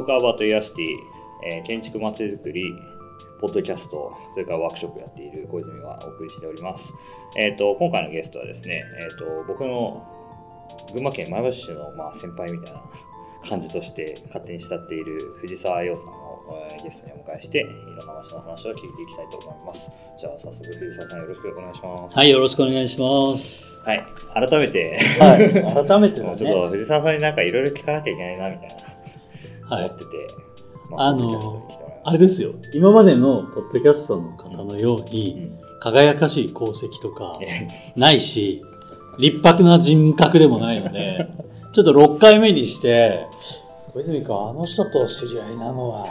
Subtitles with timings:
[0.00, 0.96] トークアバートイヤシティ、
[1.44, 2.74] えー建築まちづくり、
[3.38, 6.94] ポッドキャスト、それからワークショップやっている小泉がお送りしております。
[7.36, 10.06] えっ、と、今回のゲストはですね、えっ、と、僕の
[10.94, 12.82] 群馬県前橋市の、まあ、先輩みたいな
[13.46, 19.90] 感じとして勝手に慕っている藤沢洋さんを、えーゲストにお迎えして、いろんな場所の話を聞いていきたいと思います。
[20.18, 22.16] じゃあ、早速藤沢さんよろしくお願いします。
[22.16, 23.66] はい、よろしくお願いします。
[23.84, 24.04] はい、
[24.48, 26.68] 改めて、はい、改めてだもうちょっとね。
[26.70, 28.89] 藤沢さんになんかいろいろ聞かなきゃいけないなみたいな、はい
[29.76, 30.26] 思ってて、
[30.96, 32.54] あのポッドキャストに来てもらいまあれですよ。
[32.72, 37.32] 今までのポッドキャストの方のようすに、輝かしい功績とか
[37.96, 38.62] ないし、
[39.18, 41.28] 立派な人格でもないので、
[41.72, 43.26] ちょっと6回目にして、
[43.92, 46.06] 小泉君、あの人と知り合いなのは、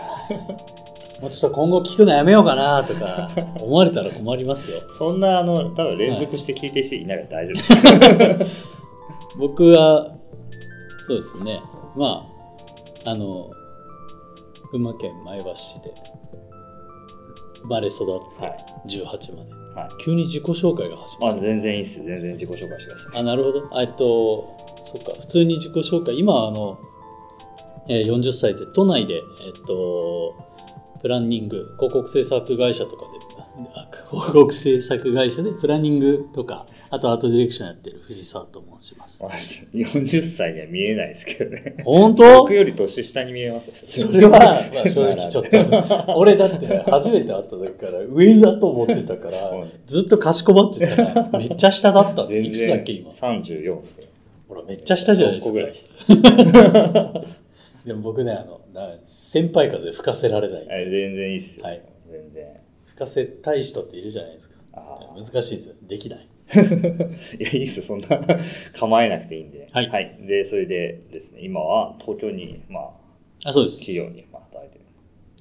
[1.22, 3.30] もうちょっと今後聞くのやめようかなとか
[3.62, 4.78] 思われたら困りますよ。
[4.98, 8.52] そんなあの多分連続して聞いてる人いないから大丈夫です。
[9.38, 10.16] 僕は、
[11.08, 11.62] そうですね。
[11.96, 12.39] まあ、
[13.06, 13.50] あの、
[14.72, 15.94] 群馬県前橋市で
[17.62, 18.58] 生まれ育ってはい。
[18.88, 19.06] 18
[19.38, 19.54] まで。
[19.76, 19.90] はい。
[20.04, 21.36] 急に自己紹介が始まる。
[21.36, 22.04] まあ全然いいっす。
[22.04, 23.20] 全然自己紹介してください。
[23.20, 23.68] あ、なるほど。
[23.72, 26.18] あえっと、そっか、普通に自己紹介。
[26.18, 26.80] 今、あの、
[27.88, 30.36] えー40歳で都内で、えっと、
[31.02, 33.19] プランニング、広告制作会社とかで、あ
[34.10, 39.24] 広告制作会社でプランニングとか、あとアートディレクションやってる藤沢と申します。
[39.24, 41.78] 私40歳には見えないですけどね。
[41.84, 42.40] 本当？
[42.42, 43.72] 僕より年下に見えます。
[43.74, 44.32] それは、
[44.74, 52.26] まあ、正直ちょっと、俺だって初めて会った時から上だと思ってたからうん、ずっとかしこまってたら、めっちゃ下だった。
[52.28, 54.08] 全いくつだっ然け今？34っすよ。
[54.48, 55.66] ほら、めっちゃ下じゃないです6個ぐか。
[55.66, 57.24] らい下。
[57.86, 60.68] でも僕ね、あの、だ先輩風吹かせられない。
[60.68, 61.66] はい全然いいっすよ。
[61.66, 61.82] はい
[63.00, 64.56] かせたい人っているじゃないですか。
[64.74, 65.76] あ難しいです。
[65.82, 66.28] できない。
[67.40, 67.86] いや、いいっすよ。
[67.86, 68.08] そんな
[68.74, 69.70] 構えなくていいんで。
[69.72, 73.80] はいで、それでですね、今は東京に、まあ、あ、そうです。
[73.80, 74.86] 企業にまあ働いてる。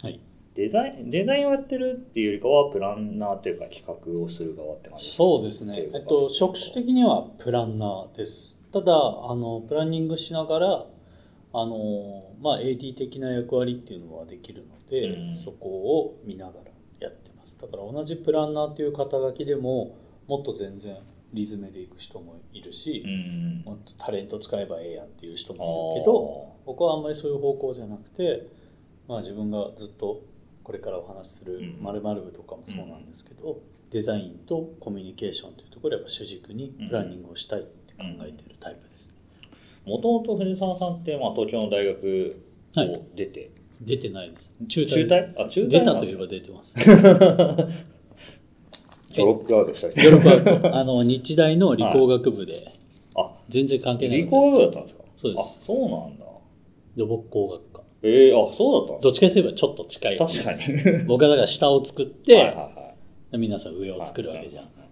[0.02, 0.20] はい。
[0.54, 5.88] デザイン、デザインをやってるっていうよりかは、プランナーというか企画をする側って感じそうですね。
[5.94, 8.60] えっと、職種的にはプランナーです。
[8.72, 10.86] ただ、あの、プランニングしながら、
[11.52, 16.67] あの、まあ、AD 的な役割っていうのはできるので、うんそこを見ながら
[17.56, 17.60] ます。
[17.60, 20.96] だから同じプランナーという肩書きでも、もっと全然
[21.32, 23.62] リズムでいく人もいるし、うん。
[23.64, 28.46] もっとタレント使えばええやんっていう人もいるけど、僕はあんまりそういう方向じゃなくて、
[29.06, 30.22] まあ、自分がずっと
[30.62, 33.60] これからお話しするうん〇〇部とかもそうなんですけど、
[33.90, 39.14] デザインとコミュニケーションというところをやっぱ主軸にプランニングをしたいって考えているタイプですね。
[39.86, 42.36] もともと藤沢さんって、まあ、東京の大学
[42.76, 43.50] を出て、
[43.80, 44.48] 出てないです。
[44.68, 45.32] 中中退？
[45.40, 46.74] あ、中退出たといえば出てます。
[49.16, 50.04] ドロップアウトしたり。
[50.06, 52.72] ヨーロッパ あの日大の理工学部で
[53.14, 55.04] あ、全然関係ない理工学部だったんですか？
[55.16, 56.24] そうですあ、そうなんだ。
[56.96, 57.82] 土木工学科。
[58.02, 60.16] ええあ、そうだったどっちかといえばちょっと近い。
[60.18, 60.60] 確かに。
[61.08, 62.94] 僕はだから下を作って、はいはいは
[63.32, 63.38] い。
[63.38, 64.64] 皆さん上を作るわけじゃん。
[64.64, 64.88] はいはいはい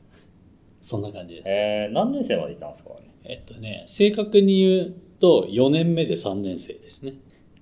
[0.82, 1.44] そんな感じです。
[1.48, 2.90] えー、何年生までいたんですか？
[2.90, 7.14] ねえっとね、正確に言うと4年目で3年生ですね。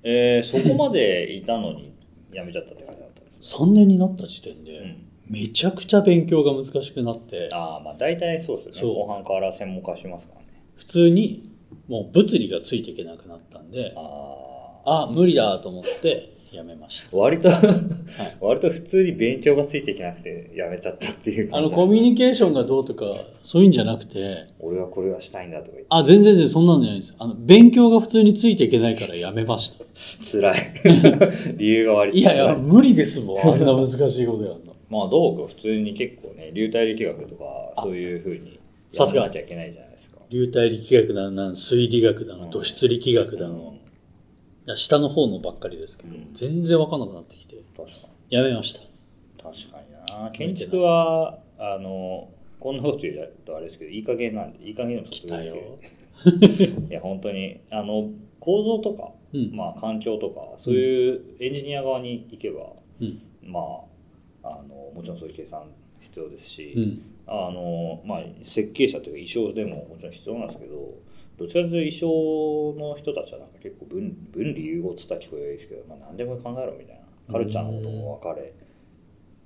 [0.04, 1.94] えー、そこまでいたのに
[2.32, 8.94] 辞めちゃったって感じだったんです3年になった時点で、うんめちゃくちゃ勉強が難しくなって、ああ、まあ大体そうですよね。
[8.94, 10.46] 後半から専門化しますからね。
[10.76, 11.50] 普通に
[11.88, 14.00] もう物理がついていけなくなったんで、あ
[14.84, 15.04] あ。
[15.04, 17.16] あ、無理だと思ってやめました。
[17.16, 17.48] 割と、
[18.40, 23.04] 割と普通に勉強がついていけなくて辞めちゃったっていうあ感じのコミュニケーションがどうとか
[23.42, 27.14] そういうんじゃなくて、俺はこれがしたいんだとか言ってあ、全然全然そんなんじゃないです。
[27.18, 29.84] あの勉強が普通についていけないからやめました。
[30.30, 30.60] 辛い
[31.56, 33.38] 理由が割といやいや、辛無理ですもん。
[33.38, 34.58] あんな難しいことやんの。
[34.90, 37.44] まあ土木は普通に結構ね流体力学とか
[37.82, 38.58] そういうふうに
[38.92, 43.73] やさすがらなきゃいけないじゃないですか流体力学だの、水理学だの、土質力学だの、いや
[44.76, 47.56] 下の方のばっかりですけど、うん全然わかんなくなってきて、
[48.30, 48.80] やめました。
[49.42, 52.28] 確かにな建築はあの
[52.58, 55.56] こんなこと言うとあれですけどいい加減なんでいい加減でも来たよ。
[56.88, 59.50] いや本当にあの構造とか、うん。
[59.54, 63.20] まあ、環境とかそういうエンジニア側に行けば、うん。
[63.42, 63.60] ま
[64.42, 65.64] ああのもちろんそういう計算
[66.00, 67.02] 必要ですし、うん。
[67.26, 70.94] あのまあ、設計者というか衣装でももちろん必要なんですけど
[71.38, 77.04] どちらかというと衣装の人たちはなんか結構分分離融合って言ったら聞こえですけど、まあ、何でも考えろみたいな。
[77.32, 78.52] カルチャーのことも分かれ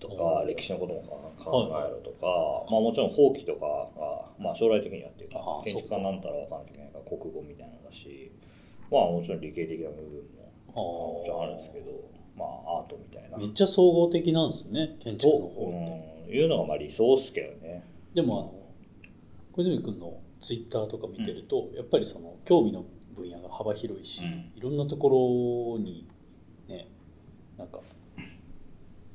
[0.01, 0.49] とかうん。
[0.49, 1.03] 歴史のことも
[1.39, 2.27] 考えろとか、
[2.71, 3.67] まあ、もちろん法規とか
[3.99, 8.33] が、まあ、将来的にはっていうか建築家になったら分からないけないから国語みたいなのだし
[8.91, 10.23] まあもちろん理系的な部分
[10.75, 11.93] ももちろんあるんですけど
[12.37, 13.39] まあアートみたいな。
[13.39, 16.29] めっちゃ総合的なんですね、建築の方って。
[16.29, 17.83] うん、いうのがまあ理想っすけどね。
[18.15, 18.55] でもあの
[19.53, 22.85] 小泉君のツイッターとか見てると、やっぱりその興味の
[23.17, 24.53] 分野が幅広いし、うん。
[24.57, 26.07] いろんなところに
[27.59, 27.81] なんか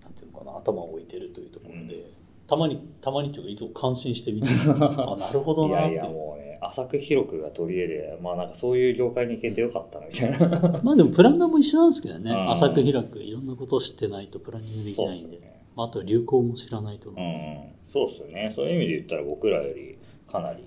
[0.03, 2.11] なんていうのかな頭を置いてるというところで、
[2.45, 4.71] たまにたまにというかいつも感心して見てます。
[4.83, 5.93] あなるほどなって。
[5.93, 10.81] いやいやもうね浅く広くが取り柄でまあなんかそういう業界に行けてよかったなみたいな。
[10.83, 12.51] まあでもプランナーも一緒なんですけどね、うん。
[12.51, 15.37] 浅く広くいろんなことを知ってないとプランニングできないんで。
[15.39, 15.63] ね。
[15.75, 17.57] まあ、あとは流行も知らないとな、うん。
[17.87, 18.51] そうっすよね。
[18.53, 19.97] そういう意味で言ったら僕らより
[20.27, 20.63] かなり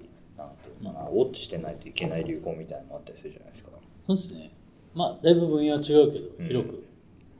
[0.83, 3.71] なんていうのかな、ウォッチしてないといけない流行みたいなのあったりするじゃないですか。
[4.07, 4.51] そうですね。
[4.95, 6.47] まあだいぶ分野は違うけどうん。
[6.47, 6.85] 広く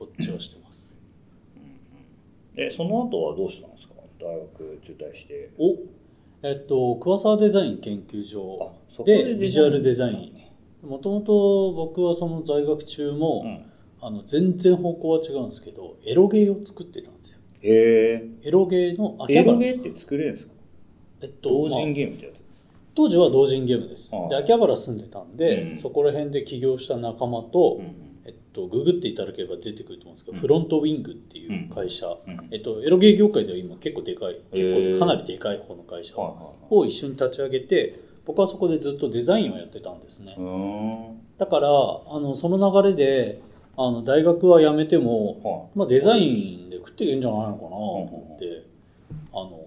[0.01, 0.99] ウォッチをしてます、
[2.55, 3.95] でその後はどうしたんですか？
[4.21, 5.51] 大学中退して。
[5.59, 5.77] お
[6.43, 8.73] えっと桑沢デザイン研究所
[9.05, 10.33] ででビジュアルデザイ
[10.83, 10.89] ン。
[10.89, 13.63] もともと僕はその在学中も、うん。
[13.99, 17.41] あの全然方向は違うんですけどエロゲーを作ってたんですよ。
[17.63, 19.53] へえエロゲーの秋エ葉原。
[19.55, 20.53] ロゲーって作れるんですか？
[21.23, 22.41] えっと同まあ人ゲームってやつ
[22.97, 24.11] 当時は同人ゲームです。
[24.31, 25.79] で秋葉原住んでたんで、うん。
[25.79, 27.95] そこら辺で起業した仲間と、うん。
[28.25, 30.41] えっと、ググっていただければ出てくると思うんですけど、うん。
[30.41, 32.49] フロントウィングっていう会社、うん。
[32.51, 40.35] えっと、エロゲー業界では今結構でかい結構かなりでかい方の会社を一緒に立ち上げて僕はそこでずっとデザインをやってたんですね、
[41.39, 41.71] だからあ
[42.19, 43.41] のその流れで
[43.77, 45.79] あの大学は辞めても、はい。
[45.79, 48.65] まあ、デザインで食っていけんじゃないのかなと思って、
[49.33, 49.61] あの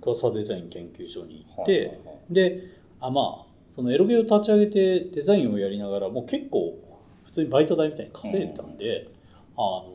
[0.00, 2.00] 桑沢デザイン研究所に行って、
[2.32, 2.64] で
[3.00, 6.78] あまあそのエロゲーを立ち上げてデザインをやりながらもう結構
[7.24, 9.08] 普通にバイト代みたいに稼いでたんで、
[9.56, 9.86] あの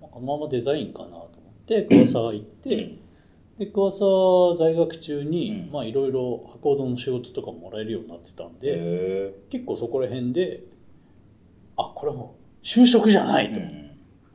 [0.00, 1.28] まあこのままデザインかなと思っ
[1.66, 2.98] て桑沢行って、うん。
[3.58, 10.64] で桑沢在学中にいろいろ箱物の仕事とかももらえるようになってたんで、へ結構そこら辺で
[11.76, 13.84] あこれはもう就職じゃないと、えうん。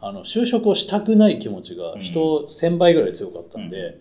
[0.01, 4.00] あの就職をしたくない気持ちが人1000倍ぐらい強かったんで、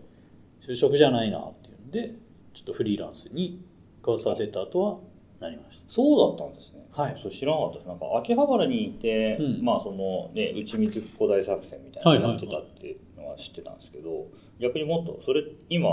[0.66, 2.14] 就職じゃないなっていうんで
[2.58, 3.62] ちょっとフリーランスに
[4.02, 4.98] 桑沢出た後は
[5.38, 6.84] なりましそうだったんですね。
[6.90, 7.88] はいそう知らなかったです。
[7.88, 14.26] なんか秋葉原にいて、うんまあそのね内水古代作戦みたいなのやってたっていうのは知ってたんですけど、
[14.58, 15.88] 逆にもっとそれ今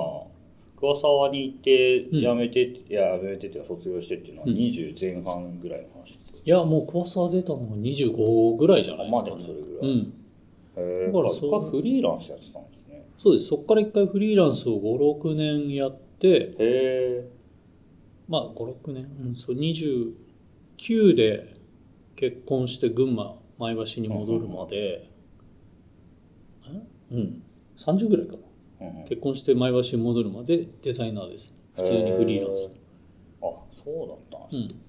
[0.79, 6.31] 桑沢にいてうん辞めて、いや辞めてって卒業してっていうのはうん20前半ぐらいの話です。
[6.31, 10.13] たいやもう桑沢出たのが25ぐらいじゃないですか、ね、まあでもそれぐらいうん
[10.77, 11.11] へえ。
[11.11, 13.05] だからそこはフリーランスやってたんですね。
[13.21, 17.29] そうですそこから一回フリーランスを56年やってへえ。
[18.27, 21.55] まあ56年、うん、そう29で
[22.15, 25.09] 結婚して群馬前橋に戻るまで、
[26.67, 26.81] え？
[27.11, 27.43] うん。
[27.77, 28.39] 30ぐらいかな。
[28.87, 29.07] うんうん。
[29.07, 31.53] 結婚して前橋に戻るまでデザイナーです。
[31.75, 32.71] 普通にフリーランス。
[33.41, 33.45] あ、
[33.83, 34.79] そうだったんですね。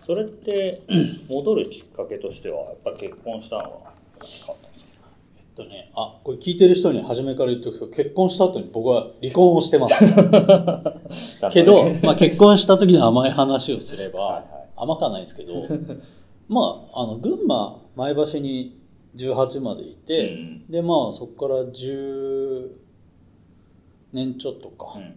[0.00, 0.04] うん。
[0.04, 0.82] それって
[1.28, 4.71] 戻るきっかけとしてはやっぱり結婚したのが大きかった
[5.54, 10.14] とねあこれ聞いてる人に初めから言っておくと結婚した後に僕は離婚をしてます。
[11.52, 14.44] けど、まあ、結婚した時の甘い話をすれば、はいはい。
[14.76, 15.66] 甘かないですけど
[16.48, 18.80] まああの群馬前橋に
[19.16, 22.70] 18までいて、うんでまあそこから10
[24.12, 25.14] 年ちょっとか、うん。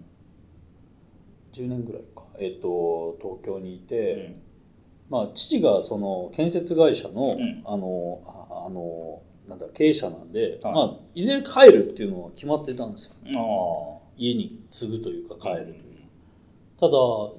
[1.54, 4.36] 10年ぐらいか、えっと東京にいて、うん。
[5.10, 7.62] まあ、父がその建設会社の,、うん。
[7.66, 10.74] あのああのなんだ経営者なんで、はい。
[10.74, 13.14] いまあ、いずれ帰るっていうのは決まってたんですよ。
[13.38, 15.76] あ家に継ぐというかあ帰るという、
[16.80, 16.98] ただ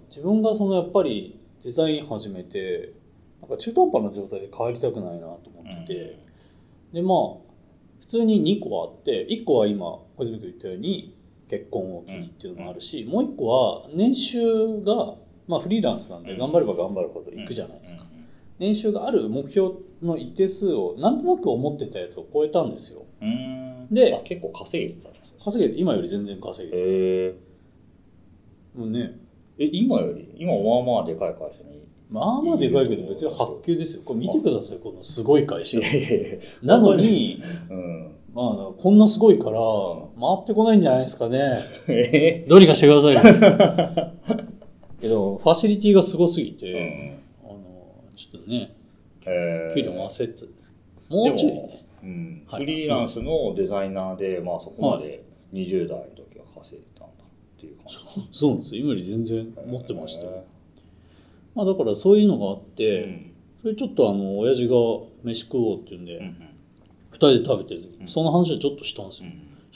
[0.09, 2.93] 自分がそのやっぱりデザイン始めて
[3.41, 6.19] なんか中途半端な状態で帰りたくないなと思ってて、
[6.93, 7.47] でまあ
[8.01, 9.87] 普通に2個あって1個は今
[10.17, 11.17] 小泉君言ったように
[11.49, 14.41] 結婚を機にっていうのもあるし、もう1個は年収
[14.83, 15.15] が、
[15.49, 16.39] まあ、フリーランスなんでうん。
[16.39, 18.16] 頑張れば頑張るほどいくじゃないですか、うん
[18.59, 23.03] 年収がある目標の一定数をなんとなく思ってたやつを超えたんですよ。
[23.91, 25.39] であ結構稼げてたんですね。
[25.45, 27.35] 稼げて今より全然稼げて
[28.75, 29.19] もうね。
[29.59, 30.29] え今より？
[30.39, 31.87] 今まあまあでかい会社に。
[32.11, 34.03] まあまあでかいけど別に発給ですよ。
[34.05, 34.79] これ見てください。
[34.79, 35.79] このすごい会社。
[36.63, 38.13] なのにうん。
[38.35, 39.59] まあこんなすごいから
[40.21, 41.65] 回ってこないんじゃないですかね。
[41.89, 42.45] え？
[42.49, 43.21] どうにかしてくださいよ。
[45.01, 47.16] けどファシリティがすごすぎて、
[48.47, 48.77] ね。
[49.27, 50.45] へえ給料も焦って
[51.09, 51.87] もうちょいね。
[52.03, 52.43] うん。
[52.47, 52.61] はい。
[52.61, 58.39] フリーランスのデザイナーで、まあ、そこまで20代の時は稼いでたんだっていう感じ。
[58.39, 58.77] そうなんです。
[58.77, 60.27] よ今より全然持ってました
[61.55, 63.33] まあだからそういうのがあっえて、うん。
[63.63, 64.75] それちょっとあの親父が
[65.25, 66.37] 飯食おうって言うんで、うん
[67.13, 68.05] 二人で食べてる時うん。
[68.05, 69.29] にその話をちょっとしたんですよ、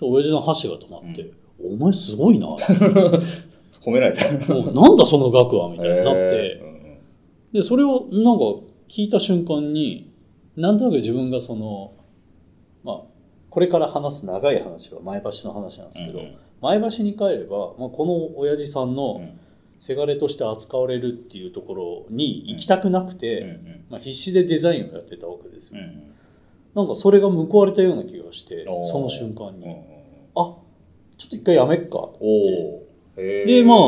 [0.03, 0.13] うん。
[0.15, 1.31] 親父の箸が止まって
[1.63, 2.49] 「お前すごいな」
[3.83, 4.29] 褒められた。
[4.29, 6.70] なんだその額は」みたいになって、
[7.53, 8.45] でそれをなんか
[8.89, 10.13] 聞いた瞬間に
[10.57, 11.93] なんとなく自分がその
[12.85, 13.01] まあ
[13.51, 16.37] これから話す長い話は前橋の話なんですけど、うんうん。
[16.61, 19.41] 前橋に帰れば、まあ、この親父さんうのん。
[19.81, 26.11] せがれとして扱われるっていうところに行きたくなくて、うんうんまあ、必死でデザインをやってたわけですよ、うん
[26.73, 29.79] なんかそれが報われたような気がしてその瞬間に、うんうん
[30.37, 30.55] あ
[31.19, 32.19] ちょっと一回やめっかって。
[32.21, 33.47] おおへー。
[33.47, 33.79] でまあ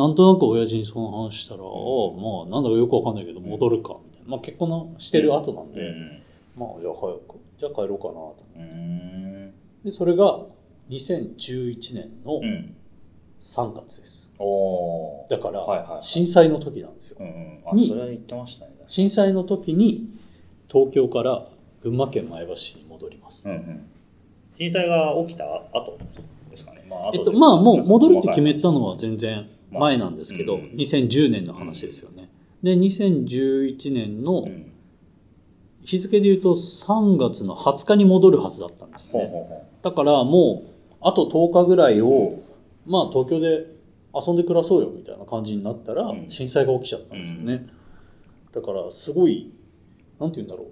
[0.00, 1.68] なんとなく親父にその話したら、ああ
[2.16, 6.22] まあなんだかよくわかんないけど戻るかみたいな、まあ、結婚のしてる後なんで、うん。
[6.56, 8.60] まあじゃあ早くじゃあ帰ろうかなと思って。
[8.60, 9.54] うん。
[9.84, 10.40] でそれが
[10.88, 12.76] 2011年のうん。
[13.40, 14.30] 3月です。
[14.38, 17.16] おおだから震災の時なんですよ。
[17.20, 18.72] うんそれは言ってましたね。
[18.86, 20.10] 震災の時に
[20.68, 21.46] 東京から
[21.82, 23.90] 群馬県前橋市に戻ります、うんうん。
[24.54, 25.98] 震災が起きた後
[26.50, 26.86] ですかね。
[26.88, 32.30] まあえっと、まあもう戻るって決め細たのは全然前なんですけど、まあうん2010年の話ですよね。
[32.62, 34.48] で2011年の
[35.82, 39.66] 日付で言うと3月の20日に戻るはずだったんですね。
[39.82, 42.40] だからもうあと10日ぐらいを、
[42.86, 43.66] まあ東京で
[44.14, 46.26] 遊んで暮らそうよみたいな感じになったらうん。
[46.30, 47.66] 震災が起きちゃったんですよね。
[48.52, 49.52] だからすごい
[50.18, 50.66] なんて言うんだろう。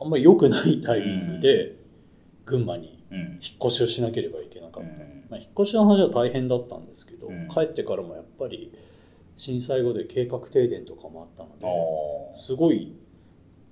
[0.00, 1.76] あんまり良くないタイミングで
[2.44, 3.30] 群馬に引っ
[3.66, 4.51] 越しをしなければいけなかった、うん
[5.32, 7.48] まあ、引っ越しの話は大変だったんですけど、うん。
[7.48, 8.70] 帰ってからもやっぱり
[9.38, 12.34] 震災後で計画停電とかもあったのあでー。
[12.34, 12.94] すごい、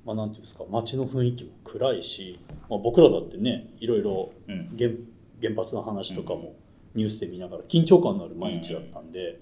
[0.07, 2.41] まあ、なんていうんですか街の雰囲気も暗いし、
[2.71, 4.75] まあ、僕らだってねいろいろうん。
[4.79, 4.91] 原
[5.43, 6.55] 原発の話とかも
[6.95, 9.39] ニュースで見ながら緊張感のある毎日だったんで、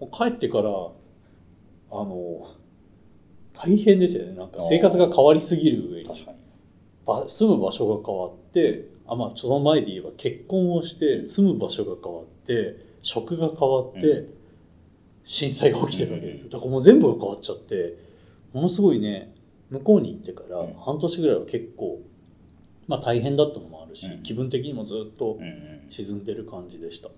[0.00, 0.64] もう帰ってからあ
[1.92, 2.54] の
[3.52, 4.36] 大変でしたよね。
[4.36, 6.10] なんか生活が変わりすぎる上に。
[7.26, 14.34] 住む場所が変わってあまあその前で言えば結婚をして住む場所が変わって職が変わって、う
[15.24, 16.50] 震災が起きてるわけですよ。
[16.50, 17.96] だからもう全部が変わっちゃって
[18.52, 19.32] ものすごいね
[19.70, 20.74] 向こうに行ってからうん。
[20.74, 22.00] 半年ぐらいは結構、
[22.88, 24.22] まあ、大変だったのもあるし、うん。
[24.22, 25.38] 気分的にもずっと
[25.90, 27.08] 沈んでる感じでした。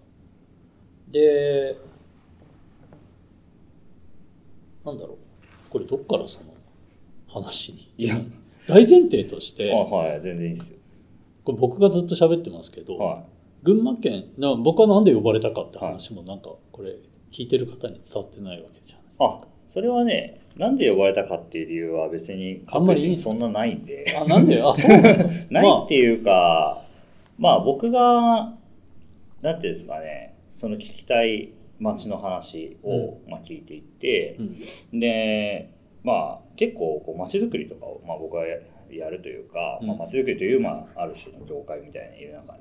[1.10, 1.76] で
[4.84, 5.16] なんだろう。
[5.70, 6.54] これどっからその
[7.26, 7.90] 話に？
[7.96, 8.16] いや。
[8.68, 10.20] 大前提としてあはい。
[10.20, 10.78] 全然いいですよ
[11.44, 13.24] これ僕がずっと喋ってますけど、は
[13.62, 16.96] 群馬県な僕はなんで呼ばれたかって話もなんかこれ
[17.32, 23.30] 聞いてる方に伝わってないわけじゃないいあそれはねなんで呼ばれたかっていう理由は別にあんまりいいんですか？
[23.30, 24.04] そんなないんで。
[24.20, 24.62] あなんで？
[24.62, 24.90] あそう
[25.50, 26.84] ないっていうか、
[27.38, 28.54] まあ僕が、
[29.42, 31.48] なんていうんですかね、その聞きたい
[31.80, 34.36] 街の話を、まあ、聞いていって、
[34.92, 35.00] うん。
[35.00, 35.70] で、
[36.04, 38.44] まあ結構こう街づくりとかを、まあ、僕は
[38.90, 39.88] ややるというか、うん。
[39.88, 42.56] まあ、街づくりという、まあ、ある種の業界みたいにいる中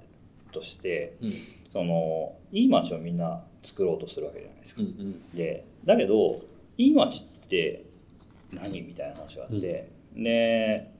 [0.52, 1.32] として、うん。
[1.72, 4.82] その、いい街をみんな作ろうとするわけじゃないですか。
[4.82, 4.88] うん。
[4.88, 5.36] うん。
[5.36, 6.42] でだけど
[6.78, 7.84] いい街って
[8.52, 10.92] 何みたいな話があって、で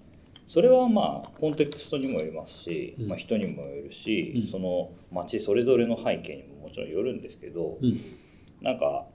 [0.48, 3.08] それはまあコンテクストにもよりますし、うん。
[3.08, 4.52] まあ、人にもよるし、うん。
[4.52, 8.00] その街それぞれの背景にももちろんよるんですけど、うん。
[8.62, 9.06] なんか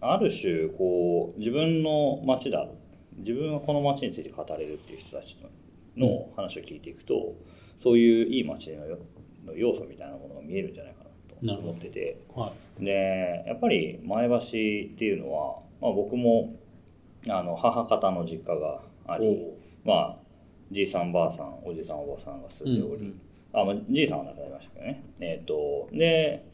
[0.00, 2.68] ある種こう自分の街だ
[3.18, 5.38] 自分はこの街について語れるっていう人たち
[5.96, 7.34] の話を聞いていくと、
[7.80, 8.98] そういういい街のよ
[9.44, 11.04] の要素みたいなものが見えるんじゃないか
[11.42, 12.20] なと思ってて。
[12.34, 12.84] はい。
[12.84, 16.54] でやっぱり前橋っていうのは、まあ、僕も
[17.28, 19.52] あの母方の実家があり
[19.84, 20.16] まあ
[20.70, 23.20] じいさんばあさんおじさんおばさんが住んでおり、うん
[23.52, 25.04] あまあ、じいさんは亡くなりましたけどね。
[25.20, 26.44] えっ、とで、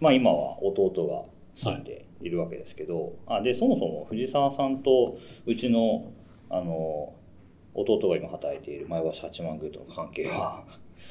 [0.00, 6.12] まあ、今は弟が住んでいるわけですけど、あでそもそも藤沢さんとうちの
[6.50, 7.14] あの
[7.74, 10.64] 弟が今働いている前橋八幡宮との関係は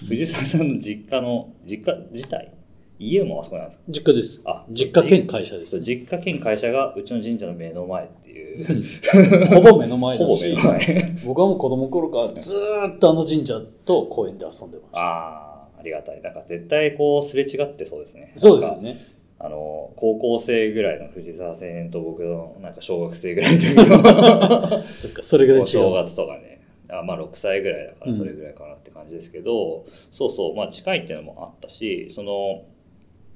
[0.07, 2.51] 藤沢さんの実家の実家自体
[2.99, 3.83] 家もあそこなんですか？
[3.89, 4.41] 実家です。
[4.43, 5.71] あ実家兼会社です。
[5.71, 8.83] そう実家兼会社がうちの神社の目の前っていう。
[9.53, 11.15] ほぼ目の前ほぼだし目の前。
[11.25, 14.99] 僕はもう子供の頃からずーっとあの神社と公園で遊んでました。
[14.99, 16.21] ああありがたい。
[16.23, 18.33] なんか絶対こうすれ違ってそうですね。
[18.35, 19.05] そうですよね
[19.39, 26.57] あの高校生ぐらいの藤沢青年と僕のなんか小学生ぐらいの時の そっかそれぐらい違お正う月とかね。
[26.89, 30.55] あまあ6歳ぐらいだからそれぐらいかなって感じですけど、そうそう。
[30.55, 32.63] まあ近いっていうのもあったしその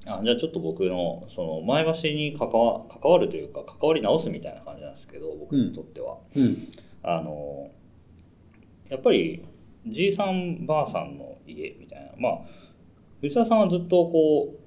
[0.06, 6.56] あじゃあちょっと僕のその前橋に関わ関わるというか関わり直すみたいな感じなんですけど僕にとっては、うん。
[7.02, 7.70] あの
[8.88, 9.44] やっぱり
[9.86, 12.12] じいさんばあさんの家みたいな。
[12.18, 12.40] まあ
[13.20, 14.61] 藤沢さんはずっとこううん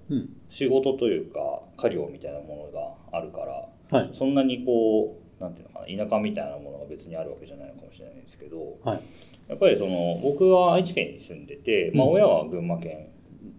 [0.50, 1.40] 仕事というか
[1.78, 4.12] 家業みたいなものがあるからはい。
[4.14, 9.02] そんなにこうなんていうのかな田舎みたいなものが別にあるわけじゃないのかもしれないんですけどはい。
[9.48, 12.14] やっぱりその僕は愛知県に住んでて、まあ、うん。
[12.14, 13.10] 親は群馬県、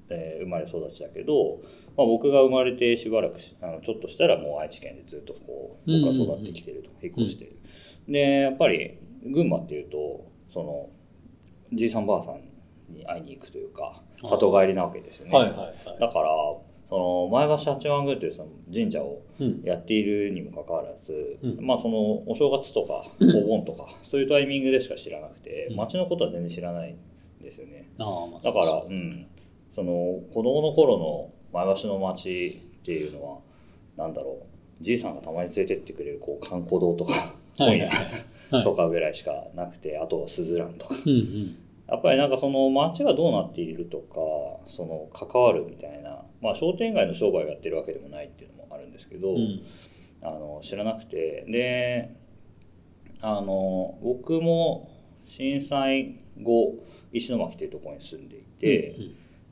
[0.08, 1.60] えー生まれ育ちだけど、
[1.96, 7.56] まあ、僕が生まれてしばらくしあのちょっとしたらもう愛知県でずっとこう僕は育ってきてると、引っ越してる、
[8.08, 10.88] でやっぱり群馬っていうとその
[11.72, 16.00] じいさんばあさんに会いに行くというか里帰りなわけですよね、はいはいはい。
[16.00, 16.28] だから
[16.88, 19.62] その前橋八幡宮というその神社をうん。
[19.64, 21.66] やっているにもかかわらず、うん。
[21.66, 25.76] まあそのお正月とか お盆とかそういうタイミングでしか知らなくて、うん。
[25.76, 27.88] 町のことは全然知らないんですよね。
[27.98, 29.26] まあだから、そううん、
[29.74, 33.38] その子供の頃の前橋の町っていうのは
[33.96, 34.46] なんだろう。
[34.80, 38.62] じいさんがたまに連れてってくれるこう観光堂とかはい本屋はい。
[38.64, 40.94] とかぐらいしかなくてあとはすずらんとか。
[41.04, 41.56] うんうん
[41.88, 44.16] やっぱりなんかその街がどうなっているとか
[44.68, 49.62] その関わるみたいな、まあ、商店街の商売をやってるわけでもないっていうのもあるんですけど、うん。
[50.22, 51.44] あの知らなくて。
[51.48, 52.26] で
[53.22, 54.90] あの僕も
[55.26, 56.74] 震災後
[57.12, 58.94] 石巻っていうところに住んでいて、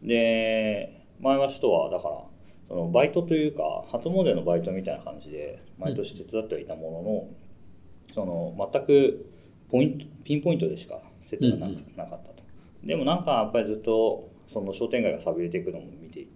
[0.02, 2.24] で前橋とはだから
[2.68, 7.28] そのバイトというか初詣のバイトみたいな感じで毎年手伝ってはいたものの、
[8.14, 9.26] その全く
[9.70, 11.00] ポイントピンポイントでしか
[11.38, 11.66] な,、
[12.06, 12.42] かったと。
[12.82, 16.26] でもなんかやっぱりずっとその商店街が寂れていくのも見て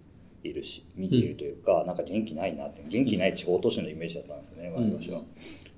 [0.43, 5.21] いるし見ているというか、なんか元気ないなって元気ない地方都市のイメージだったんですよね前橋は。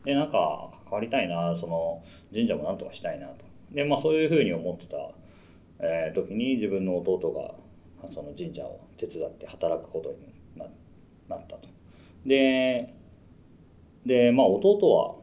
[0.06, 2.01] でなんか関わりたいなその
[2.34, 3.46] 神社もなんとかしたいなと。
[3.72, 4.98] でまあそういうふうに思ってた、
[5.80, 10.18] えー時に自分の弟がその神社を手伝って働くことに
[10.58, 10.66] な
[11.30, 11.70] なったと。
[12.25, 12.94] で
[14.06, 15.16] でまあ弟は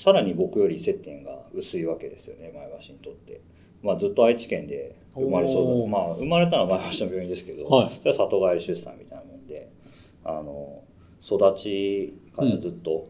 [0.00, 3.42] さらに僕より接点が薄いわけですよね前橋にとって、
[3.82, 5.86] まあ、ずっと愛知県で生まれそうだ。
[5.88, 7.90] まあ生まれたのは前橋の病院ですけど、はい。
[7.90, 9.70] それは里帰り出産みたいなもんで
[10.24, 10.82] あの
[11.22, 13.08] 育ちからずっと、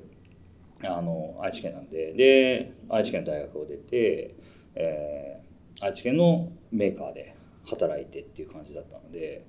[0.82, 2.12] あの愛知県なんで。
[2.14, 4.34] で愛知県の大学を出て、
[4.74, 5.50] えー
[5.82, 9.46] 愛知県のメーカーで働いてっていう感じだったので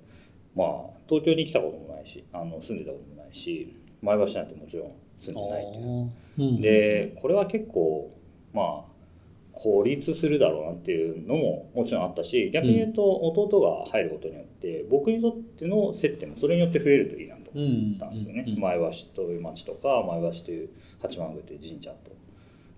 [0.55, 0.67] まあ
[1.09, 5.85] 東京に来たこともないしあの住んでたこともないし前橋なんてもちろん住んでないっていう。
[5.85, 6.11] うん
[6.61, 8.11] でこれは結構
[8.53, 8.91] まあ
[9.53, 20.69] 孤立するだろうなっていうのももちろんあったし逆に言うと弟が入ることによって僕にとっての接点もそれによって増えるといいなと思うんったんですよね、うん前橋という町とか前橋という
[21.01, 22.11] 八幡宮という神社と。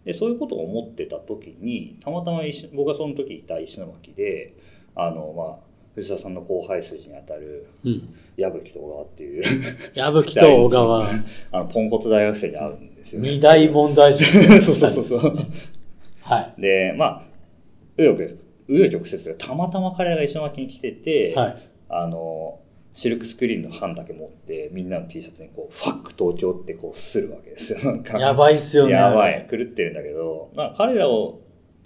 [0.06, 4.54] でそういうことを思ってた時にたまたま石僕がその時いた石巻で
[4.96, 8.14] あのまあ藤田さんの後輩筋にあたるうん。
[8.36, 9.44] 矢吹と小川っていう
[9.94, 11.08] 矢吹と小川。
[11.52, 13.30] あのポンコツ大学生に会うんですよね。
[13.30, 14.24] 二大問題児
[14.62, 15.38] そうそうそうそう。
[16.22, 17.24] はでまあ
[17.98, 18.40] 紆余曲
[18.70, 21.56] 紆余曲折でたまたま彼らが石巻に来てて、いはい。
[21.90, 22.60] あの
[22.94, 27.92] シルクスクリーンの版だけ持ってみんなの T シャツにこう「ファック東京」ってこうするわけですよ。
[27.92, 28.18] なんか。
[28.20, 28.94] やばいっすよね。
[28.94, 29.48] やばい。
[29.50, 31.42] 狂ってるんだけど、まあ、彼らを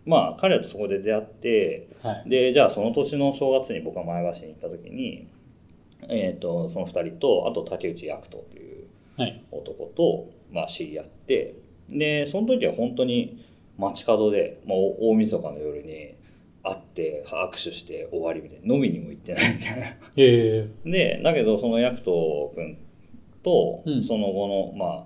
[0.05, 2.29] まあ彼らとそこで出会ってはい。
[2.29, 5.27] でじゃあその年の正月に僕が前橋に行った時に、
[6.09, 8.77] えー、とその2人とあと竹内薬人という
[9.17, 9.43] はい。
[9.51, 11.55] 男と、まあ、知り合って。
[11.89, 13.45] でその時は本当に
[13.77, 16.15] 街角で、まあ、大晦日の夜に
[16.63, 18.75] 会って握手して終わりみたいな。
[18.75, 19.85] 飲みにも行ってないみたいな。
[20.17, 20.89] ええ。
[20.89, 22.77] でだけどその薬人君
[23.43, 24.03] とうん。
[24.03, 25.05] その後の、ま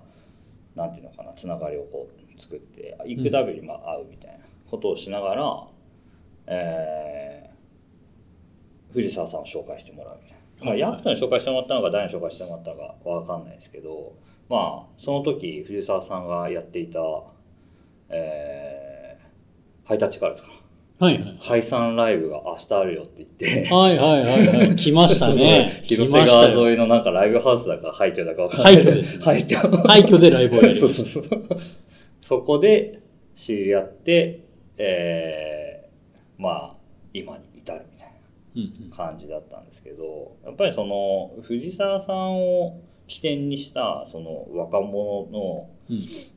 [0.74, 4.38] なんていうのかなつながりをこう作って行くたびにまあ会うみたいな。
[4.70, 5.66] ことをしながら、
[6.46, 7.52] えー
[8.92, 14.12] 藤沢さんを紹介してもらうみたいな、まあ、はい薬人に紹介してもらったのか誰に紹介してもらったのかわかんないですけど
[14.52, 17.00] まあその時藤沢さんがやっていた、
[18.10, 18.72] えー
[19.84, 20.54] ハイタッチカールですか。
[21.00, 21.38] はいはい。
[21.42, 23.28] 解散ライブが明日あるよって言っ
[23.64, 23.74] て。
[23.74, 24.76] はいはいはいはい。
[24.76, 25.68] 来ましたね。
[25.82, 28.74] 広瀬川沿いのなんかライブハウスだか廃墟だかわかんない。
[28.76, 29.24] 廃墟ですね。
[29.24, 29.56] 廃墟。
[29.88, 31.42] 廃墟でライブをやりまそうしそうそう。
[32.22, 33.00] そこで
[33.34, 34.44] 知り合って、
[34.78, 36.74] えー、まあ、
[37.12, 42.80] 今に至るみたいな感じだったんですけど、やっぱりその、藤沢さんを
[43.12, 45.68] 起点にした、その若者の、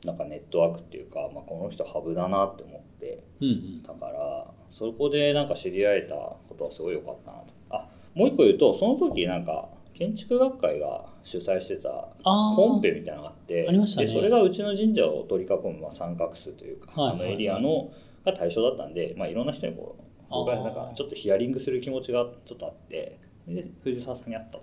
[0.04, 3.82] なんかネットワークっていうか、まあ、この人ハブだなって思って、うんうん。
[3.82, 7.46] だからそこでなんか知り合えたことはすごい良かったなと。
[7.70, 14.06] あもう一個言うとその時なんか建築学会が主催してたコンペみたいなのがあってありましたね。
[14.08, 17.90] でそれがうちの神社を取り囲むまあ三角数というか、はいあのエリアの
[18.26, 24.58] が対象だったんで、まあ、いろんな人にこう僕はなんかちょっとヒアリングする気持ちがちょっとあってで藤沢さんに会った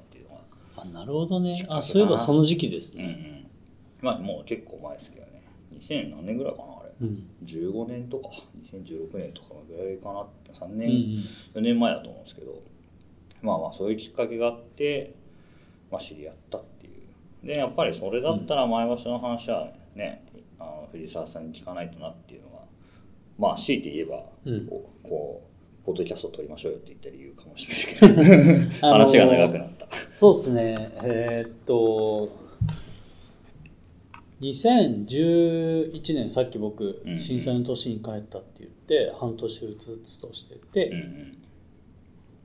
[0.84, 1.66] あなるほどね。
[1.70, 3.48] あそういえばその時期ですうんうねん、
[4.02, 5.44] まあもう結構前ですけどね。
[5.80, 6.90] 2000何年ぐらいかなあれ。
[7.02, 7.30] うん。
[7.46, 8.30] 15年とか
[8.72, 11.26] 2016年とかぐらいかな3年、うんうん。
[11.56, 12.62] 4年前だと思うんですけど。
[13.42, 15.14] まあまあそういうきっかけがあって、
[15.92, 16.90] まあ、知り合ったってい
[17.44, 17.48] う。
[17.48, 20.24] でやっぱりそれだったら前橋の話はね、
[20.60, 22.60] あの藤沢さんに聞かないとなっていうのが
[23.38, 24.68] まあ強いて言えば、うん。
[25.04, 25.54] こう
[25.86, 28.88] ポッドキャストを撮りましょうよって言った理由かもしれないですけど。
[28.88, 29.83] 話が長くなった、
[30.16, 30.92] そうですね。
[31.04, 32.44] えーっと
[34.42, 41.38] 2011年さっき僕うん震災の年に帰ったって言って半年うつうつとしてて、うんうん。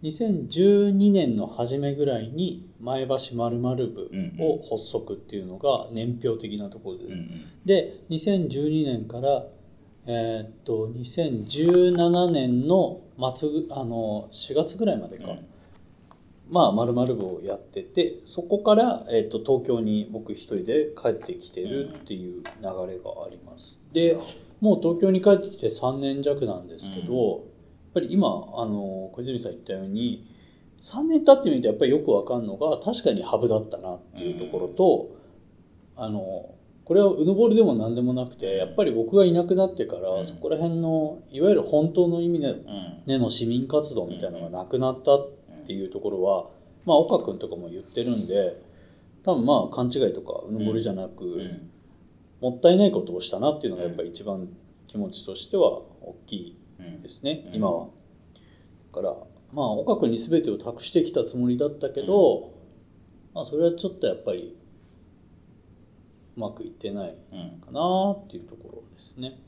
[0.05, 7.17] 2012年の初めぐらいに前橋まる部うんを発足っていうのが年表的なところです。
[7.17, 7.45] うんうん。
[7.65, 9.45] で2012年から、
[10.07, 13.01] えーっと2017年の
[13.35, 15.39] 末ぐあの4月ぐらいまでか、うん
[16.51, 23.83] まあまる部をやっててそこから、えーっと東京に僕一人で帰ってきてるっていう流れがあります。
[23.93, 24.19] で
[24.61, 27.41] もう東京に帰ってきて3年弱なんですけど、やっ
[27.95, 30.27] ぱり今あの小泉さん言ったように
[30.81, 35.17] 3年経ってみるとやっぱりよくわかるのが確かにハブだったなっていうところと、
[35.97, 40.25] あのこれはうぬぼれでも何でもなくてやっぱり僕がいなくなってから、うん。
[40.25, 45.38] そこら辺のいわゆる本当の意味での市民活動みたいなのがなくなったって
[45.73, 46.51] いうところは、
[46.85, 48.61] まあ岡君とかも言ってるんで
[49.23, 51.71] 多分まあ勘違いとかうぬぼれじゃなく、うん。
[52.41, 54.49] もったいないことをしたなっていうのがやっぱり一番
[54.87, 57.55] 気持ちとしては大きいうんですね、うん。
[57.57, 57.87] 今は。
[58.93, 59.15] だから
[59.53, 62.53] まあ岡君に全てを託してきたつもりだったけど、
[63.35, 64.57] まあそれはちょっとやっぱり
[66.37, 69.39] うまくいってないうんかなっていうところですね。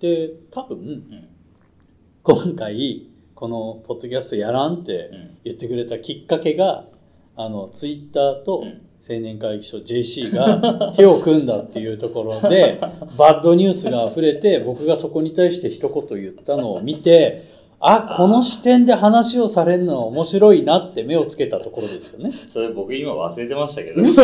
[0.00, 1.28] で多分うん。
[2.22, 3.06] 今回
[3.44, 5.38] このポッドキャストやらんってうん。
[5.44, 6.86] 言ってくれたきっかけが
[7.36, 8.80] あのツイッターとうん。
[9.06, 12.78] 青年会議所 JC が 手を組んだっていうところで
[13.18, 17.44] バッドニュースが溢れて僕がそこに対して一言言ったのを見て
[17.80, 22.32] あこの視点で話をされるのは面白いなって目をつけたところですよね。
[22.48, 24.00] それ僕今忘れてましたけど。
[24.00, 24.22] 嘘。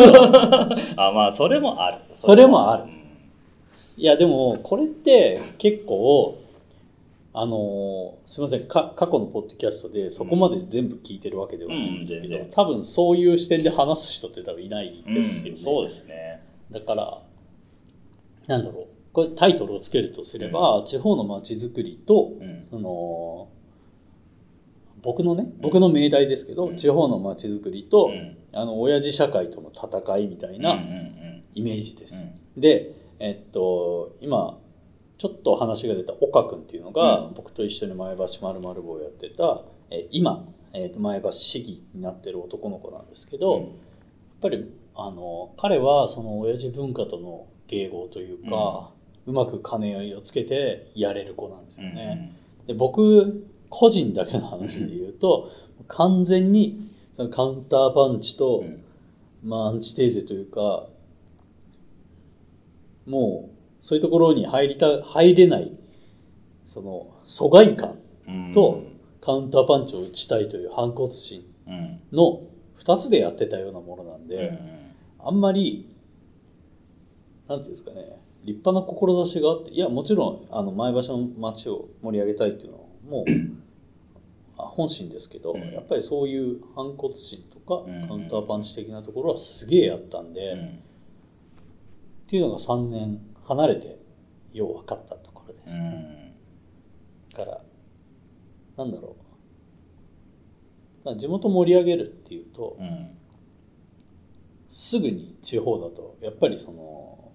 [0.96, 1.98] あまあそれもある。
[2.14, 2.84] それもある。
[2.84, 2.90] うん。
[3.98, 6.36] いやでもこれって結構
[7.32, 16.42] あのすいませんか過去のポッドキャストでそこまで全部聞いてるわけではないんですけど、うん多分そういう視点で話す人って多分いないうんですよね、そうですね。
[16.70, 17.22] だから
[18.48, 22.66] なんだろうこれタイトルをつけるとすれば、地方のまちづくりとうん。
[22.70, 23.48] その
[25.02, 26.76] 僕のね僕の命題ですけど、うん。
[26.76, 28.36] 地方のまちづくりと、うん。
[28.52, 31.10] あの親父社会との戦いみたいな、うんうん
[31.52, 32.30] イメージです。
[32.56, 34.59] で、えっと、今、
[35.20, 37.34] ちょっと話が出た岡君っていうのが、うん。
[37.34, 43.62] 僕と一緒に前橋まる部をやってた、え今、えっと前橋市議になってる男の子なんですけど、うん。
[43.64, 43.70] やっ
[44.40, 48.92] ぱりあの彼はその親父文化との迎合というか、
[49.26, 52.32] うまく兼ね合いをつけてやれる子なんですうんよね。
[52.66, 55.52] で僕個人だけの話で言うと
[55.86, 58.82] 完全にそのカウンターパンチと、うん。
[59.44, 60.86] まあアンチテーゼというか
[63.06, 65.72] もうそういうところに入りた入れない
[66.66, 68.52] その疎外感うん。
[68.52, 68.84] と
[69.20, 72.00] カウンターパンチを打ちたいという反骨心うん。
[72.12, 72.42] の
[72.82, 74.58] 2つでやってたようなものなんで、
[75.18, 75.94] あんまり
[77.46, 83.24] なんていうんですかね立派な志があっていやもちろんあの前橋の街を盛り上げたいっていうのはもう
[84.56, 85.60] あ本心ですけど、うん。
[85.72, 88.08] やっぱりそういう反骨心とか、うん。
[88.08, 90.60] カウンターパンチ的なところはすげえやったんで、うん。
[90.60, 90.62] っ
[92.28, 93.98] ていうのが3年離れて
[94.52, 96.34] よう分かったところですね、
[97.32, 97.60] だから
[98.76, 99.16] なんだろ
[101.04, 101.16] う。
[101.16, 102.86] 地元盛り上げるっていうと、うん。
[102.86, 103.16] うん
[104.72, 107.32] すぐに地方だとやっぱりその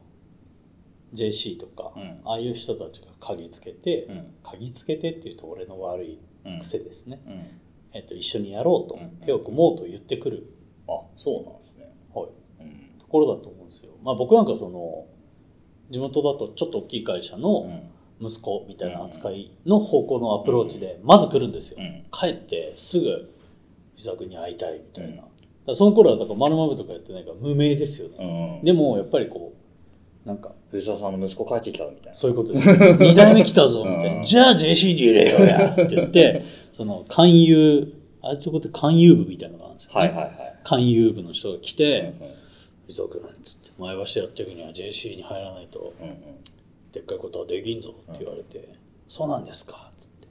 [1.14, 2.22] JC とか、うん。
[2.24, 4.34] ああいう人たちが鍵つけて、うん。
[4.42, 6.60] 鍵つけてっていうと俺の悪いうん。
[6.62, 7.46] 癖ですね、うん。
[7.94, 9.10] えっと、一緒にやろうと、うん。
[9.26, 10.48] 手を組もうと言ってくる、
[10.88, 11.94] あそうなんですね。
[12.14, 12.28] はい、
[12.62, 13.00] うん。
[13.00, 13.92] ところだと思うんですよ。
[14.02, 15.06] まあ僕なんかその
[15.90, 21.78] 地元だとちょっと大きい会社うのん息子みたいな扱いの方向のアプローチでまず来るんですよ。
[21.80, 23.32] うん帰ってすぐ
[23.98, 25.24] 自作に会いたいみたいな。
[25.24, 28.60] うんだその頃はだから丸々とかやってないから無名ですよね。
[28.60, 29.54] うんでもやっぱりこ
[30.26, 32.70] うなんか藤沢さんの息子帰ってきたみたいなそういうことです。
[32.70, 34.18] 2代目来たぞみたいな。
[34.18, 40.00] うんじゃあ JC に入れようやって言って、 その勧誘、ああいうとこって勧誘部みたいなのがあるんですよ、ね。
[40.02, 42.28] はいはいはい勧誘部の人が来て、うん
[42.88, 46.16] 伊沢君っつって前橋やっていくには JC に入らないとうんうん。
[46.92, 48.74] でっかいことはできんぞって言われて、
[49.10, 50.28] そうなんですかっつって。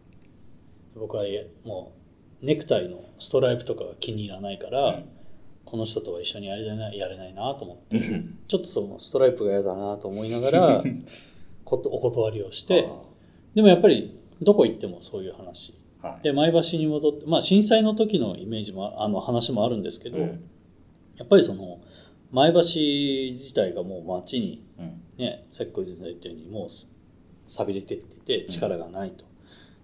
[0.97, 1.25] 僕は
[1.65, 1.93] も
[2.43, 5.09] うネクタイのストライプとかが気に入らないから、うん。
[5.65, 8.39] この人とは一緒にやれないやれないなと思ってうん。
[8.47, 10.85] ちょっとそのストライプが嫌だなと思いながら
[11.67, 12.89] お断りをして
[13.55, 15.75] でもやっぱりどこ行ってもそういう話。
[16.01, 16.23] はい。
[16.23, 20.45] で前橋に戻ってまあ震災の時のイメージもあの話もあるんですけど、うん。
[21.17, 21.79] やっぱりその
[22.35, 22.59] 前橋
[23.35, 25.01] 自体がもう街にうん。
[25.17, 26.93] ねさっき小泉さんが言ったようにもうす
[27.47, 29.25] 寂れてってて力がないと、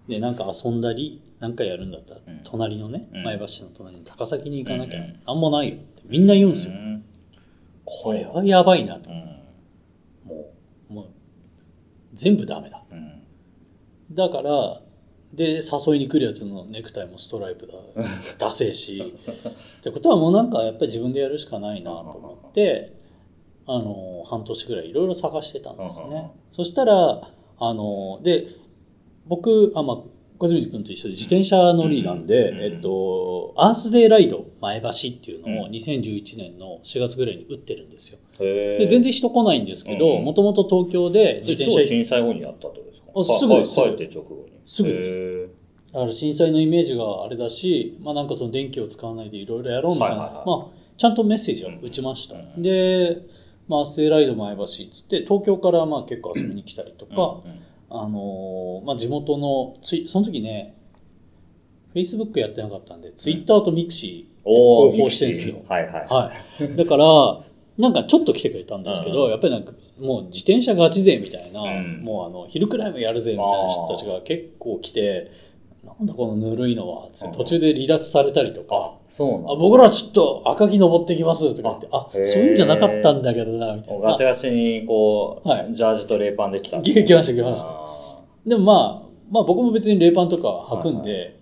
[0.07, 2.41] でなんか遊んだりなんかやるんだったら、うん。
[2.43, 3.23] 隣のね、うん。
[3.23, 7.05] 前橋の隣の高崎に行かなきゃなんもないよってみんな言うんですよ、うん。
[7.85, 9.15] これはやばいなと、うん。
[10.25, 10.53] も
[10.89, 11.05] うもう
[12.13, 12.83] 全部ダメだ。
[12.91, 13.23] うん。
[14.11, 14.80] だから
[15.33, 17.73] で誘いに来るやつのネクタイもストライプだ
[18.37, 19.01] ダセえし。
[19.79, 22.93] ってことはもうなんかやっぱり自分でやるしかないなと思って
[23.65, 26.31] あの半年ぐらいいろいろ探してたんですね。
[26.51, 28.47] そしたらあので
[29.25, 29.97] 僕あまあ
[30.37, 34.91] 小泉君と一緒で自転車乗りなんで、えっと、アースデーライド前橋っ
[35.23, 38.19] ていうのを2011年の4月ぐらいに打ってるんですよ。
[38.39, 43.35] へで全然人来ないんですけど、うんもともと東京で自自転車震災後にやったってことですか？
[43.35, 45.19] あすぐですか帰って直後にすぐです。
[45.19, 45.47] へ
[45.93, 50.45] だから震災のイメージがあれだし、まあ、なんかその電気を使わないでいろいろやろうみたいな、はいはいはい。
[50.45, 52.61] まあ、ちゃんとメッセージを打ちました、うん。
[52.61, 53.21] で、
[53.67, 60.75] まあ、スデーライド前橋っつって東京からまあ結構遊びに来たりとーか、うんうんあのーまあ、地元のツイその時ね
[61.93, 65.55] Facebook やってなかったんで、Twitter と Mixi おー広報してるんですよ。
[65.67, 66.75] はいはいはい。
[66.75, 67.05] だから、
[67.77, 69.31] なんかちょっと来てくれたんですけど、うん。
[69.31, 72.01] やっぱりなんかもう自転車ガチ勢みたいな、うん。
[72.03, 75.31] もうあの昼くらいもやるぜみたいな人たちが結構来て、
[75.83, 84.11] なんだこのぬるいのはつって途中で離脱されたりとか、あ僕らちょっと赤城登ってきますとか言って、あそういうんじゃなかったんだけどな、みたいな。
[84.11, 85.73] ガチガチにこう、はい。
[85.73, 87.67] ジャージとレーパンで来たあ来来ました来ました。
[87.67, 91.39] あでもまあ、まあ僕も別にレーパンとか履くんで、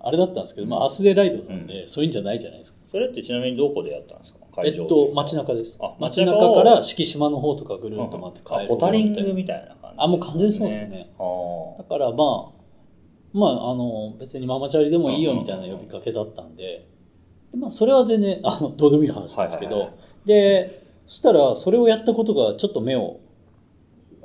[0.00, 2.78] あれだったんですけど、まあアスデライドなんで、そういうんじゃないじゃないですか。
[2.88, 4.35] ーそれってちなみにどこでやったんですか？
[4.64, 5.78] えっと、街中です。
[5.80, 5.94] あ。
[5.98, 8.74] 街街中から敷島の方とかぐるっと回って帰る。
[8.74, 9.96] あポタリングみたいな感じ。
[9.98, 11.10] あもう完全にそうですね。
[11.78, 12.56] だからまあ、
[13.32, 16.86] まあ、あの別にママチャリでもいいよみたいな呼びかけだったんで、
[17.52, 23.20] でまあ、それは全然あのどうでもいい話なんですけど、はいはいはでそしたらそれをやったことがちょっと芽を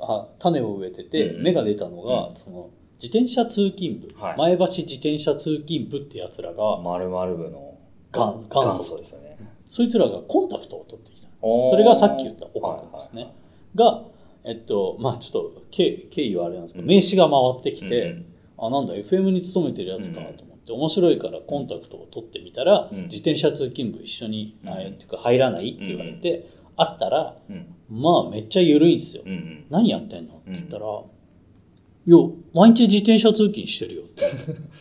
[0.00, 2.36] あ種を植えてて、うん芽が出たのが、うん。
[2.36, 4.38] その自転車通勤部、はい。
[4.38, 7.72] 前橋自転車通勤部ってやつらが、丸々部の。
[8.12, 9.31] 元元祖ですよね
[9.72, 11.28] そいつらがコンタクトを取ってきた。
[11.40, 13.32] それがさっき言った岡君ですね、はい
[13.74, 14.02] が
[14.44, 16.88] えっとまあちょっと経経緯はあれなんですけど、うん。
[16.90, 18.26] 名刺が回ってきて、うん
[18.58, 23.04] あなんだ FM に勤めてるやつかうんと思って、面白いからコンタクトを取ってみたら、うん。
[23.04, 27.74] 自転車通勤部一緒に、っていうか入らないって言われて、会ったらうん。
[27.88, 29.22] まあめっちゃ緩いんですよ、
[29.70, 32.16] 何やってんのって言ったら、いや
[32.52, 34.24] 毎日自転車通勤してるよって。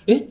[0.11, 0.27] え？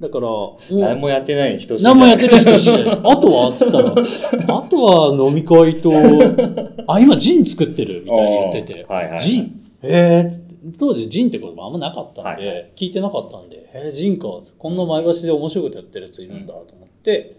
[0.00, 0.28] だから
[0.70, 2.84] 何もやってない人何もやってない人じゃない。
[2.84, 2.96] です。
[2.96, 3.92] あとはっつったら、
[4.58, 5.90] あとは飲み会と、
[6.86, 8.02] あ、今ジン作ってる。
[8.02, 9.42] みたいに言ってて、はいはいジン。
[9.82, 10.54] へえつって。
[10.78, 17.36] 当時ジンってこともあんまなかったんで、はいは聞いてなかったんで、へえ、ジンか、こんな前橋で面白いことやってるやついるんだと思って、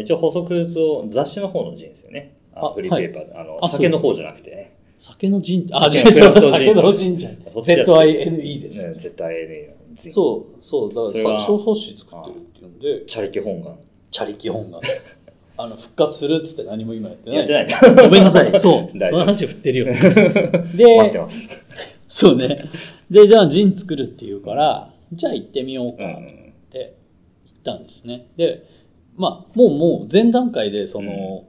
[0.00, 2.34] 一応補足すると雑誌の方のジンですよね。
[2.54, 3.28] ああフリーペーパー。
[3.28, 4.72] で、あのあ酒の方じゃなくてね。
[4.98, 5.68] 酒のジン。
[5.72, 6.50] あ、違う酒のジン。
[6.50, 7.32] 酒のジンじゃん。
[7.34, 8.86] ZINE です。
[8.88, 13.76] ね絶対ねジンそう、そう、だからさ小冊子作ってるっていうんで、チャリキ本願
[14.12, 14.78] チャリ基本が。
[15.56, 17.38] あの、復活するっつって何も今やってない。
[17.38, 18.50] やってないね ごめんなさい。
[18.58, 18.90] そう。
[18.90, 19.86] その話振ってるよ。
[19.86, 20.10] 待っ
[20.70, 21.66] てで、ます
[22.06, 22.64] そうね。
[23.10, 26.16] で、じゃあジン作るって言うから、じゃあ行ってみようかうんっ
[26.70, 26.94] て
[27.46, 28.26] 言ったんですね。
[28.36, 28.64] で、
[29.16, 31.44] まあ、もうもう前段階で、その、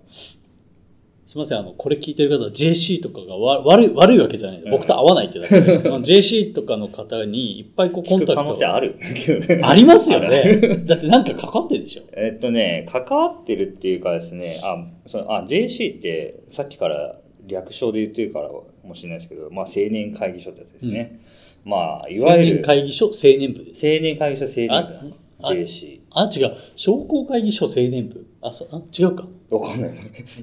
[1.25, 4.69] すみません、あの、これ聞いてる方は JC とかがわ悪い、悪いわけじゃないです。
[4.69, 8.97] 僕と合わないってだけで、JC とかの方にいっぱいこうコンタクトが能性ある
[9.63, 10.83] ありますよね。
[10.85, 12.03] だってなんかかかってるでしょ。
[12.13, 21.19] えっとね、関わってるっていうかですね、あ、そのあ JC ってさっきから略称で言ってるからかもしれないですけど、まあ、青年会議所ってやつですね。
[21.63, 23.87] まあ、いわ青年ゆる会議所青年部です。
[23.87, 25.99] 青年会議所青年あ部あ JC。
[26.11, 26.55] あ、違う。
[26.75, 28.25] 商工会議所青年部。
[28.41, 29.27] あ、そう、あ違うか。
[29.55, 29.91] わかんない。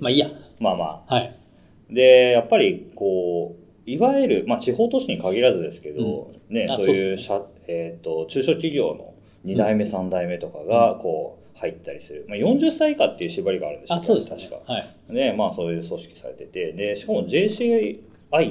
[0.00, 0.28] まあいいや。
[0.58, 1.36] まあまはい。
[1.90, 1.92] あ。
[1.92, 14.72] で、やっぱりこう、いわゆる、まあ、地方都市に限らずですけど、ね、あそういそうう社、えっと中小企業の2代目、3代目とかがこう入ったりする、まあ、40歳以下っていう縛りがあるんですよあ、そうですね確か。。
[14.72, 14.94] はい。
[15.12, 17.98] で、まあそういう組織されてて、で、しかも JCI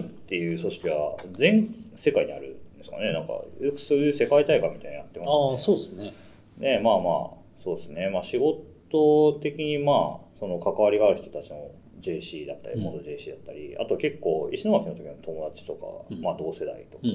[0.04, 3.14] っていう組織は全世界にあるんですかね。
[3.14, 3.42] なんか、
[3.78, 5.58] そういう世界大会みたいなのやってますああ、ね。
[5.58, 6.14] そうですね。
[6.58, 7.30] で、まあまあ、
[7.64, 8.10] そうですね。
[8.10, 11.72] まあ仕事的にまあ、その関わりがある人たちの
[12.02, 12.84] JC だったり、うん。
[12.84, 16.22] 元 JC だったり、あと結構、石巻の時の友達とか、うん。
[16.22, 17.08] まあ同世代とか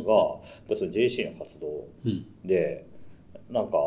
[0.68, 2.26] が、JC の活動うん。
[2.44, 2.87] で
[3.50, 3.78] なんか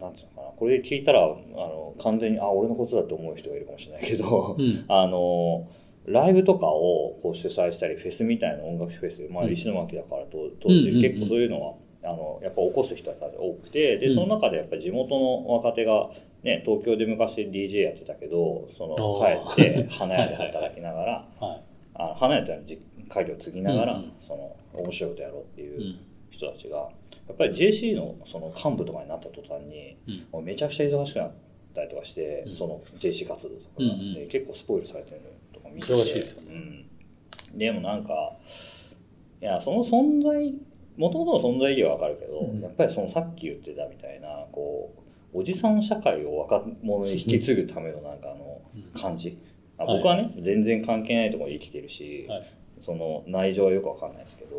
[0.00, 4.84] なんていうのかなこれ聞いたらあの完全にあ俺のことだと思う人がいるかもしれないけど、うん。
[4.88, 5.68] あの
[6.06, 9.52] ライブとかをこう主催したりフェスみたいな音楽フェス、まあ、うん。
[9.52, 11.00] 石巻だからと当うんうんうん。
[11.00, 14.14] 時結構そういうのはあのやっぱ起こす人が多くてでうん。
[14.14, 16.10] その中でやっぱり地元の若手が、
[16.44, 21.62] ね、東京で昔 DJ やってたけどその帰って 花屋で働きながらは
[21.94, 24.12] あの花屋って実家業を継ぎながら、うんうん。
[24.20, 25.76] その面白いことやろうっていい。
[25.76, 25.80] う。
[25.80, 25.98] うん。
[26.30, 26.88] 人たちがや
[27.32, 30.26] っぱり JC のその幹部とかになった途端にうん。
[30.32, 31.32] もうめちゃくちゃ忙しくなっ
[31.74, 32.52] たりとかして、うん。
[32.52, 34.14] その JC 活動とかが、うんうん。
[34.14, 38.36] で結構スポイルされてるのとか見て忙しいですようん、でもなんか
[39.40, 40.54] いやその存在
[40.96, 42.60] もともとの存在意義はわかるけど、うん。
[42.60, 45.03] やっぱりそのさっき言ってたみたいなこう
[45.34, 48.62] おじさん社会を若者に引き継ぐためのなんかあの
[48.98, 49.36] 感じ、
[49.76, 49.96] あはい。
[49.98, 52.52] 僕はね、全然関係ないところに生きてるし、はい。
[52.80, 54.56] その内情はよくわかんないですけど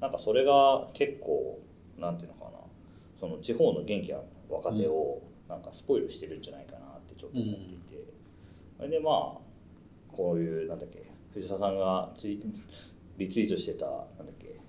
[0.00, 1.60] なんかそれが結構
[1.98, 2.58] なんていうのかな。
[3.18, 8.04] その地方の元気な若手をなんかスポイルしてるんじゃないかなってちょっと思っていて、
[8.76, 9.38] それでまあ
[10.12, 12.40] こういうなんだっけ藤沢さんがツイ
[13.18, 14.60] リツイートしてたなんだっけ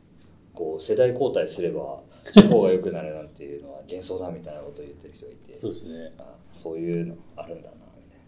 [0.53, 6.13] こう世代交代すれば地方が良くなるなんていうのは幻想だみたいなことを言ってる人がいてそうですね。
[6.17, 8.19] あそういうのあるんだなみたい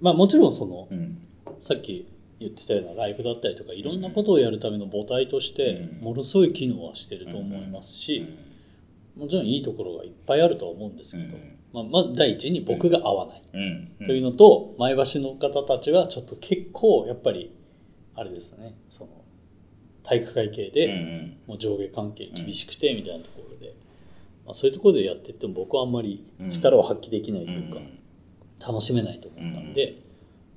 [0.00, 0.96] まあもちろんそのな。
[0.96, 1.18] うん。
[1.60, 6.04] さっき言ってたようなライブだったりとかいろんなことをやるための母体としてうん。
[6.04, 8.28] ものすごい機能はしてると思いますし
[9.16, 11.36] もちろんいいところがいっぱいあるとは思うんですけど、
[11.72, 13.42] まあ、まず第一に僕が合わない。
[14.06, 17.54] というのと前橋の方たちはちょっと結構やっぱり
[18.16, 19.23] あれですねその
[20.04, 21.36] 体育会系うんうでん。
[21.46, 23.74] もう上下関係厳しくてみたいなところで、
[24.44, 27.80] まあ、そういうところでやってっても僕はあんまり力を発揮できないというか
[28.66, 29.96] 楽しめないと思ったんで、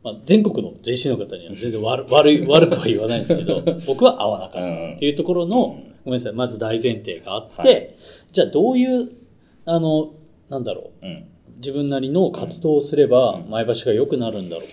[0.03, 7.95] まあ、全国の JC の方には全然悪 悪い悪くは言わないですけど 僕は合わなかったっていうところの、ごめんなさいまず大前提があって、はい。
[8.31, 9.09] じゃあどういう
[9.65, 10.13] あの
[10.49, 11.23] なんだろううん。
[11.57, 13.49] 自分なりの活動をすればうん。
[13.49, 14.69] 前橋が良くなるんだろうっ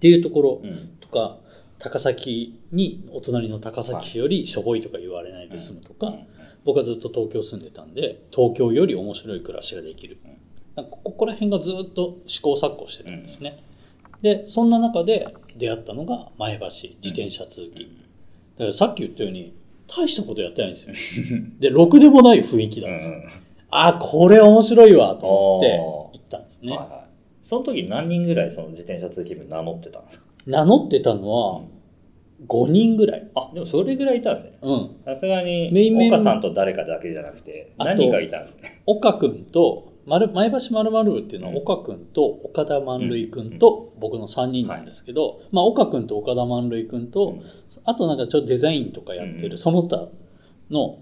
[0.00, 0.90] ていうところうん。
[1.00, 1.38] とか
[1.78, 6.14] 高崎にお隣の高崎市よりしょぼいとか言われないで済むとか、
[6.64, 10.18] 僕はずっと東京住んでたんで東京より面白い暮らしができる。
[10.24, 10.36] うん。
[10.74, 13.62] なんかここら辺がずっと試行錯誤してたんですね、
[14.20, 17.86] でそんな中で出会ったのが前橋自転車通勤、
[18.58, 19.54] だからさっき言ったように
[19.86, 20.96] 大したことやってないんですよ。
[21.60, 23.14] でろくでもない雰囲気なんですよ、
[23.70, 27.06] あこれ面白いわと思って行ったんですね、はいはい。
[27.42, 30.25] その時何人ぐらいその自転車通勤部名乗ってたんですか？
[30.46, 31.62] 名乗ってたのは
[32.46, 33.30] 5人ぐらい。
[33.34, 34.58] あでもそれぐらいいたんですね。
[34.62, 34.96] うん。
[35.04, 38.82] さすがにメインメン岡さんと誰かだけじゃなくて何人かいたんですね。
[38.86, 41.58] 岡君と丸前橋まるまる部っていうのはうん。
[41.58, 47.42] 岡君と岡田万類君と僕の3人なんですけど、まあ、岡君と岡田万類君と、うん。
[47.84, 49.48] あとなんかちょっとデザインとかやってうん。
[49.50, 50.08] るその他
[50.70, 50.98] の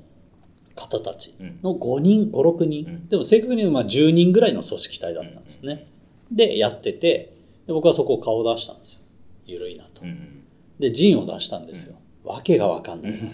[0.75, 1.61] 方たちうん。
[1.63, 3.09] の5人56人、うん。
[3.09, 5.87] でも正確にまあ10人ぐらいの組織体だったんですね、
[6.31, 7.35] でやってて
[7.67, 9.01] で僕はそこを顔を出したんですよ
[9.47, 10.03] ゆるいなと。
[10.03, 10.45] うん。
[10.79, 13.13] で陣を出したんですよ、わけがわかんない。
[13.13, 13.25] なと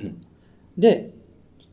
[0.77, 1.11] で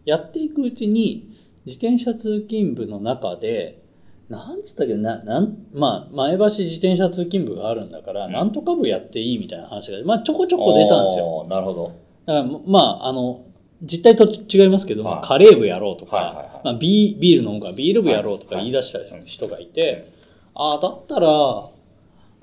[0.06, 3.82] やっていくうちに自転車通勤部の中で
[4.30, 8.32] なんつったっけななんまあ前橋自転車通勤部があるんだから、うん。
[8.32, 11.46] なんとか部やっていいみたいな話が、まあ、ちょこちょこ出たんですよ。
[11.50, 11.92] なるほど。
[12.26, 13.44] だからまああの
[13.84, 15.16] 実態と違いますけど、はい。
[15.16, 16.62] まあカレー部やろうとか、はいはいはい。
[16.64, 18.64] まあ、ビービール飲むからビール部やろうとかはい。
[18.64, 20.14] 言い出した人がいて、
[20.56, 21.28] ああだったら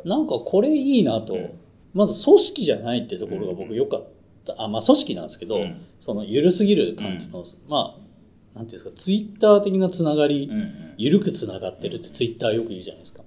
[0.04, 1.50] なんかこれいいなと、うん
[1.94, 4.06] まず組織じゃないってところが僕良かっ
[4.44, 5.86] た、あまあ組織なんですけど、うん。
[6.00, 10.50] その緩すぎる感じの、まあなんていうんですかツイッター的なつながり、
[10.96, 13.22] 緩くつながってるってツイッターよく言うじゃないですか。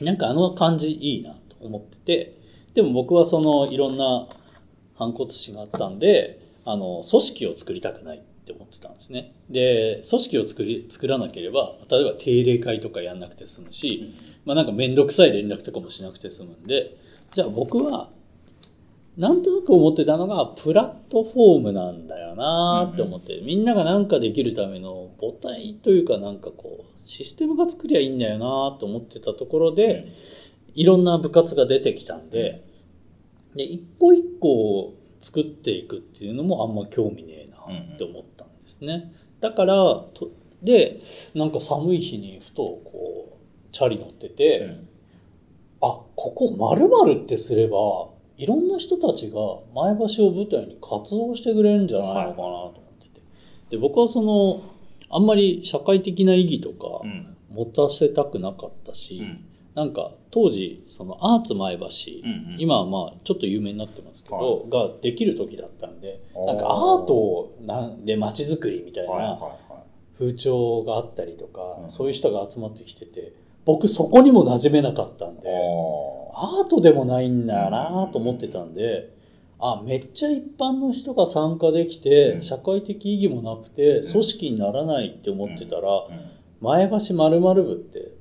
[0.00, 2.38] なんかあの感じいいなと思ってて、
[2.74, 4.28] でも僕はそのいろんな
[4.94, 9.32] 反骨心があったんで、あの組織を作りたくないって思ってたんですね。
[9.50, 16.96] で、組織を作り作らなければ、例えば定例会とかやんなくて済むし、まあなんかめんどくさい連絡とかもしなくて済むんで、
[17.34, 18.10] じゃあ僕は
[19.16, 30.08] なんとなく思ってたのがプラットフォームなんだよなって思って、みんながなんかできるための母体というかなんかこうシステムが作りゃいいんだよなと思ってたところで、
[30.74, 32.64] いろんな部活が出てきたんで、
[33.54, 39.12] で一個一個作っていくっていうのもあんま興味ねえなって思ったんですね。
[39.40, 40.30] だからと
[40.62, 41.02] で
[41.34, 44.70] なんか寒い日にふとこうチャリ乗ってて、うん。
[44.70, 44.91] あ
[45.88, 49.36] ここ〇〇ってすればいろんな人たちが
[49.74, 53.22] 前橋を舞台に活動してくれるんじゃないのかなと思ってて、
[53.70, 54.62] で僕はその
[55.10, 57.36] あんまり社会的な意義とかうん。
[57.54, 59.44] 持たせたくなかったし、うん。
[59.74, 61.84] なんか当時そのアーツ前橋、
[62.24, 62.56] うんうん。
[62.58, 67.04] 今はまあちょっと有名になってますけど、ができる時だったんでなんかアー。
[67.04, 69.58] トなんで街づくりみたいはいはいなは
[70.18, 73.34] 風潮があったりとか、うんそういう人が集まってきてて
[73.64, 75.48] 僕そこにも馴染めなかったんいで。
[75.48, 79.14] あアートでもないんだよなと思ってたんで、
[79.60, 82.42] あめっちゃ一般の人が参加できて、うん。
[82.42, 85.82] 社会的意義もなくて組織にならないって思ってたら、
[86.60, 88.12] 前橋まる部って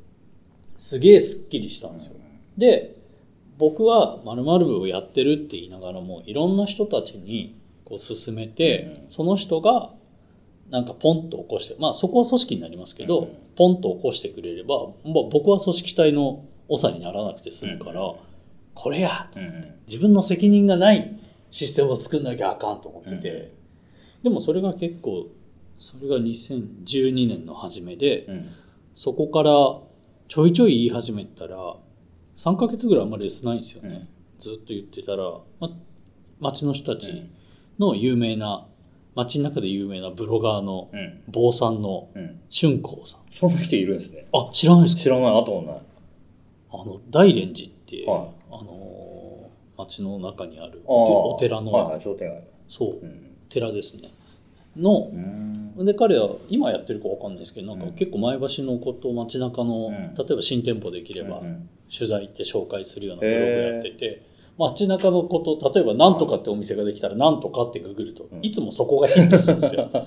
[0.78, 2.18] すげえすっきりしたんですよ。
[2.58, 2.96] で
[3.58, 9.12] 僕はまる部をやってるって言いながらもいろんな人たちにこう進めて、うん。
[9.12, 9.92] その人が
[10.72, 18.16] なんかポンと起こしてまあそこは組織になりますけど、うんポンと起こしてくれれば、まあ、僕は組織体の長にならなくて済むから、うん
[18.74, 19.76] これやうんうん。
[19.86, 21.20] 自分の責任がない
[21.52, 23.54] システムを作んなきゃあかんと思ってて、
[24.24, 25.28] でもそれが結構
[25.78, 28.50] それが2012年の初めで、うん。
[28.96, 29.52] そこから
[30.30, 31.76] ちょいちょい言い始めたら
[32.38, 34.40] 3ヶ月ぐらいあんまりレスないんですよね、うん。
[34.40, 35.24] ずっと言ってたら、
[35.60, 35.70] ま、
[36.40, 37.30] 町の人たちうん。
[37.78, 38.68] の有名な
[39.16, 41.22] 町の中で有名なブロガーのうん。
[41.28, 42.40] 坊さんのうん。
[42.52, 43.22] 春光さん。
[43.32, 44.26] そんな人いるんですね。
[44.34, 45.02] あ知らないですか？
[45.04, 45.26] 知らない。
[45.28, 45.82] あともない。
[46.74, 48.28] あの大連寺っていう、はい。
[48.52, 52.44] あのー町の中にあるお寺の、はいはい商店街。
[52.70, 53.36] そううん。
[53.50, 54.10] 寺ですね。
[54.78, 55.86] のう、ん。
[55.86, 57.92] で彼は今やってるかわかんないですけどなんかうん。
[57.94, 59.94] 結構前橋のこと街中の、うん。
[60.16, 64.22] 例えば新店舗できれば、うん取材行って紹介するようなブログやってて
[64.58, 68.40] 街中のこと例えば「なんとか」ってお店ができたら「なんとか」ってググると、うん。
[68.42, 69.90] いつもそこがヒットするんですよ。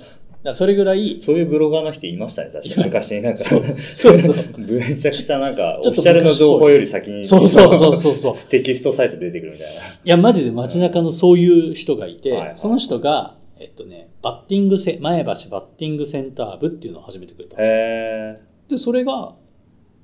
[0.45, 2.85] だそれぐらいそういうブロガーの人いましたね確かに。
[2.85, 4.37] 昔なんかそうそうそう。
[4.59, 8.35] めちゃくちゃなんかオフィシャルの情報より先にそうそうそうそうそう。
[8.51, 9.81] テキストサイト出てくるみたいな。
[9.81, 12.53] いやマジで街中のそういう人がいて、はいはい。
[12.57, 17.77] その人がえっとねバッティングセ前橋バッティングセンター部っていうのを始めてくれたんですよ。
[17.77, 19.35] へでそれが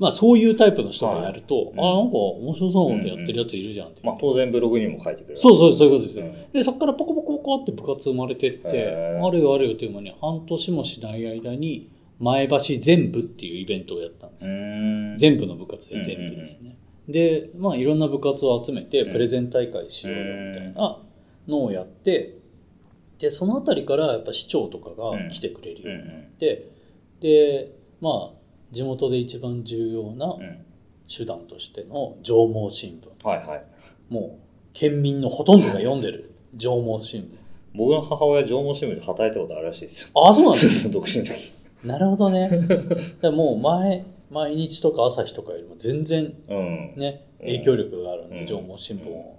[0.01, 1.67] まあそういうタイプの人がやると、はい。
[1.67, 5.37] あなんか面白そうなことやってるやついるじゃんって、えまあ当然ブログにも書いてくれる。
[5.37, 6.53] そうそうそういうことですよ、うん。
[6.53, 8.89] でそこからポコポコポコって部活生まれてって
[9.23, 15.21] あるよあるよという間に半年もしない間に前橋全部っていうイベントをやったんです。
[15.21, 16.77] 全部の部活で全部ですね、
[17.07, 19.13] でまあいろんな部活を集めてうん。
[19.13, 20.99] プレゼン大会しようよみたいな
[21.47, 22.39] のをやって
[23.19, 26.71] でその辺りからやっぱ市長とかが来てくれるようになって、
[27.21, 27.71] で
[28.01, 28.40] まあ
[28.71, 30.43] 地元で一番重要なうん。
[30.43, 30.65] うん
[31.13, 33.29] 手段としての上毛新聞。
[33.29, 33.65] はいはい。
[34.09, 37.29] もう県民のほとんどが読んでる上毛新聞。
[37.75, 40.09] 僕の母親縄文新聞で働いたことあるらしいですよ。
[40.15, 41.53] あそうなんです 独身の時。
[41.85, 42.49] なるほどね。
[42.49, 42.87] だか
[43.23, 46.93] らもう前毎日とか朝日とかよりも全然うん。
[46.97, 48.47] ねうん影響力があるんで、うん。
[48.47, 49.37] 縄文新聞を、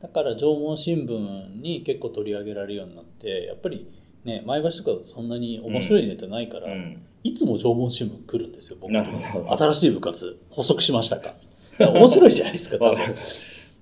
[0.00, 3.86] だから縄文新聞に結構取り上げられるようになってやっぱり
[4.24, 8.92] ね前橋とかそんなに面白いネタないから、うんいつも縄文新聞来るんですよ僕。
[8.92, 9.56] なるほど。
[9.56, 11.34] 新しい部活補足しましたか？
[11.78, 12.98] 面白いじゃないですか多分。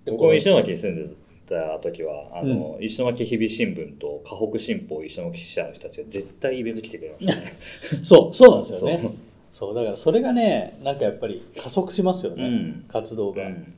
[0.06, 1.14] 僕も石巻に住んで
[1.48, 7.52] た時はあの、石巻日々新聞と河北新報石巻支社の人たちが絶対イベント来てくれましたね。
[8.02, 9.10] そうそうなんですよね。
[9.50, 9.74] そう。
[9.74, 12.84] だからそれがねなんかやっぱり加速しますよね、うん。
[12.88, 13.74] 活動が、うん。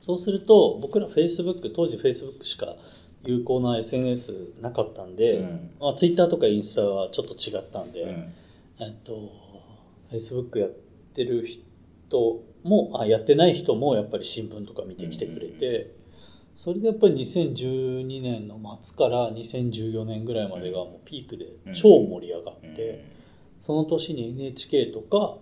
[0.00, 2.76] そうすると僕ら Facebook 当時 Facebook しか
[3.24, 5.70] 有効な SNS なかったんで、うん。
[5.80, 8.24] まあ、Twitter とかインスタはちょっと違ったんで、うん
[8.80, 9.32] えっと
[10.10, 10.70] Facebook やっ
[11.14, 15.94] てる人もあやってない人もやっぱり新聞とか見てきてくれて、
[16.56, 23.04] それでやっぱり2012年の末から2014年ぐらいまでがもうピークで超盛り上がって、
[23.60, 25.38] その年に NHK とか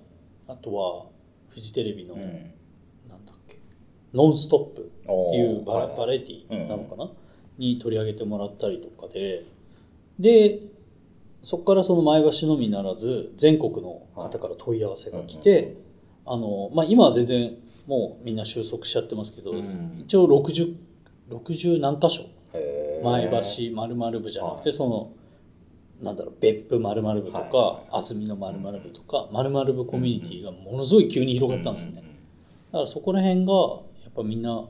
[0.48, 1.06] あとは
[1.48, 3.58] フジテレビの、なんだっけ
[4.12, 7.10] 「ノンストップ」っていうバラ,、はいバラエティーなのかな、
[7.58, 9.44] に取り上げてもらったりとかで
[10.18, 10.60] で
[11.46, 15.76] そこからその前橋のみならず全国の方から問い合わせが来て、
[16.26, 17.54] あのまあ、今は全然
[17.86, 20.02] もうみんな収束しちゃってますけど、うん。
[20.04, 20.74] 一応 60,
[21.30, 24.76] 60何箇所前橋〇〇部じゃなくて、はい。
[24.76, 25.12] その
[26.02, 32.02] なんだろう別府〇〇部とか、はいは厚みの〇〇部とか〇〇部コミュニティがものすごい急に広がったんですね、
[32.72, 33.52] だからそこら辺が
[34.02, 34.64] やっぱみんな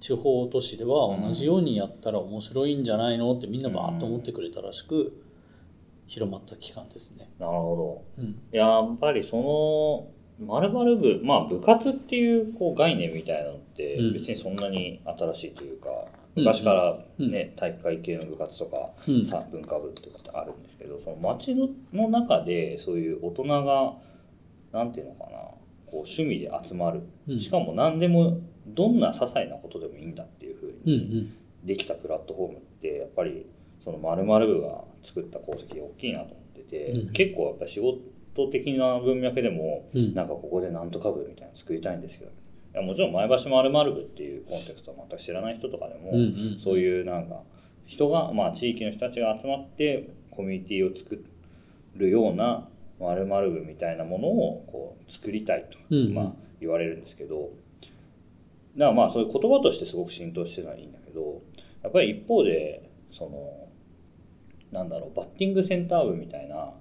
[0.00, 5.14] 地方都市では同じようにやったら面白いんじゃないのってみんなバーッと思ってくれたらしく
[6.10, 7.30] 広まった期間ですね。
[7.38, 8.22] なるほど。
[8.24, 14.12] うん、やっぱりそのまるまる部まあ部活っていうこう概念みたいなのってうん。
[14.14, 15.88] 別にそんなに新しいというか、
[16.34, 16.44] うん。
[16.44, 19.24] 昔からね、体育会系の部活とか、うん。
[19.24, 23.94] さ文化部ってことあるんですけどその町のの中でそういう大人が
[24.72, 25.58] なんていうのかなこ
[25.92, 27.38] う趣味で集まる、うん。
[27.40, 31.34] しかも何でもどんな些細なことでもいいんだっていうふううんうにん。
[31.64, 33.46] できたプラットフォームってやっぱり
[33.84, 37.12] その〇〇部が作った功績が大きいなと思ってて、うん。
[37.12, 40.14] 結構やっぱり仕事的な文脈でもうん。
[40.14, 47.42] なんかここでなんとか部みたいなの作りたいんですけど、いやもちろん前橋〇〇部っていうコンテクストは全く知らない人とかでも、うんうんそういうなんか
[47.86, 51.24] 人が、まあ、地域の人たちが集まってコミュニティを作
[51.96, 52.68] るような
[53.00, 56.14] 〇〇部みたいなものをこう作りたいと、うんうん。
[56.14, 57.50] まあ、言われるんですけど
[58.76, 61.42] だからまあそういう言葉としてすごく浸透してるのはいいんだけど
[61.82, 63.59] やっぱり一方でその
[64.72, 66.72] なんだろうバッティングセンター部みたいな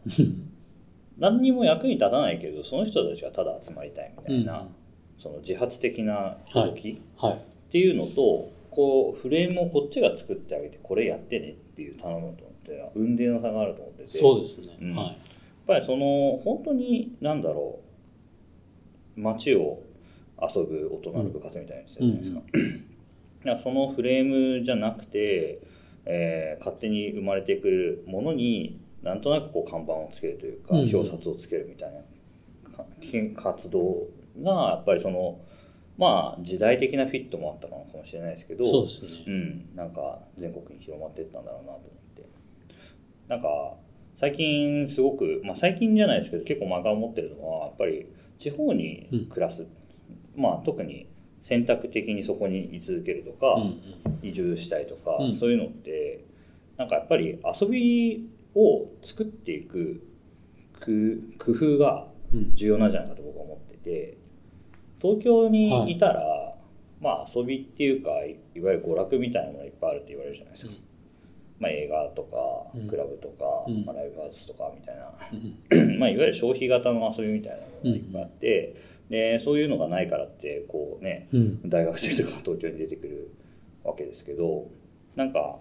[1.17, 4.67] 何にも役に立たないけどその人たちがただ集まりたいみたいな、うん。
[5.17, 7.33] その自発的な動き、はい。
[7.33, 7.37] っ
[7.71, 14.07] ていうのとこうフレームをこっちが作ってあげてこれやってねっていう頼むと思って運命の差があると思ってて。
[14.07, 14.95] そうですね、うん。
[14.95, 15.05] はい。
[15.07, 15.15] やっ
[15.67, 17.79] ぱりその本当になんだろ
[19.17, 19.83] う街を
[20.41, 22.43] 遊ぶ大人の部活みたいなやつじゃないですか,、だ
[23.43, 25.59] からそのフレームじゃなくて、
[26.11, 30.79] えー勝手に生まれてくるものになんとなくこう看板をつけるというか、うん。
[30.93, 32.01] 表札をつけるみたいな
[32.71, 32.85] か
[33.35, 34.07] 活動
[34.41, 35.39] がやっぱりその
[35.97, 39.11] まあ時代的なフィットもあったのかもしれないですけどそうですね。
[39.27, 41.81] うん、なんか全国に広まっていったんだろうなと思っ
[42.15, 42.25] て。
[43.27, 43.75] なんか
[44.17, 48.05] 最近すごく、まあ、最近じゃないですけど結構前から思ってるのはやっぱり
[48.37, 49.65] 地方に暮らす、
[50.35, 51.08] まあ特に
[51.41, 54.27] 選択的にそこに居続けるとか、うんうん。
[54.27, 55.33] 移住したいとか、うん。
[55.37, 56.23] そういうのって
[56.77, 60.01] なんかやっぱり遊びを作っていく
[60.79, 62.55] 工工夫がうん。
[62.55, 64.17] 重要なんじゃないかと僕は思ってて
[65.01, 66.55] 東京にいたら、
[67.01, 70.73] まあ遊びっていうかいいわゆる娯楽みたいなものがいっぱいあるって言われるじゃないですか、
[71.59, 72.37] まあ、映画とか
[72.75, 72.87] うん。
[72.87, 73.85] クラブとか、うん。
[73.85, 75.97] まあ、ライブハウスとかみたいな、うん。
[75.99, 78.75] まあ、いわゆる消費型の遊びみたいなものがいっぱいあって、
[79.09, 81.69] でそういうのがないからってこうねうん。
[81.69, 83.35] 大学生とか東京に出てくる
[83.83, 84.67] わけですけど
[85.15, 85.57] なんか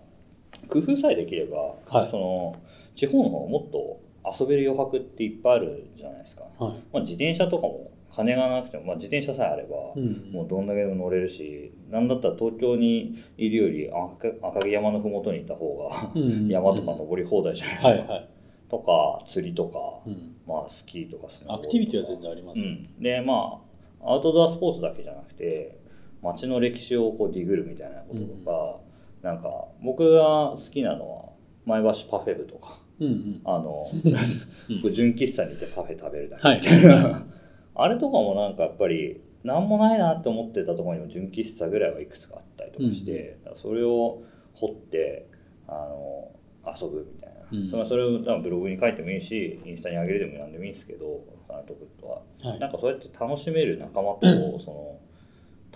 [0.69, 2.11] 工夫さえできれば、はい。
[2.11, 2.57] その
[2.95, 4.01] 地方の方がもっと
[4.41, 6.83] 遊べる余白っていっぱいあるじゃないですか、はい。
[6.93, 10.31] まあ、自転車とかも金がなくても、まあ、自転車さえあれば、うん。
[10.33, 16.49] もうどんだけでも乗れるしなんだったら東京にいるより赤赤城山の麓にいた方がうん。
[16.49, 18.29] 山とか登り放題じゃないですか、はいはい。
[18.69, 21.69] とか釣りとか、うんまあ、スキーとかスノーアボードとか。
[21.69, 22.61] クティビティは全然あります。
[22.61, 23.61] うん、でま
[24.03, 25.79] あアウトドアスポーツだけじゃなくて
[26.23, 28.81] 街の歴史をこうディグるみたいなこととか、
[29.23, 29.49] なんか
[29.83, 31.25] 僕が好きなのは
[31.67, 32.79] 前橋パフェ部とか。
[33.01, 33.41] うんうん。
[33.45, 34.93] あの、うん。
[34.93, 37.27] 純喫茶に行ってパフェ食べるだけはいみたいな、
[37.75, 44.23] あれとかもなんかやっぱり何もないなって思ってたところにも純喫茶ぐらいはいくつかあったりとかして、だからそれを
[44.55, 45.29] 掘って
[45.69, 46.33] あの
[46.67, 47.71] 遊ぶみたいな、うん。
[47.71, 52.23] それはそれをブログに書いてもいいしインスタに上げるでも何でもいいんですけどアウトプットは。
[52.43, 52.59] はい。
[52.61, 54.21] なんかそうやって楽しめる仲間と
[54.61, 54.99] その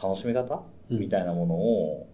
[0.03, 0.63] 楽しみ方？
[0.91, 0.99] うん。
[0.99, 2.09] みたいなものを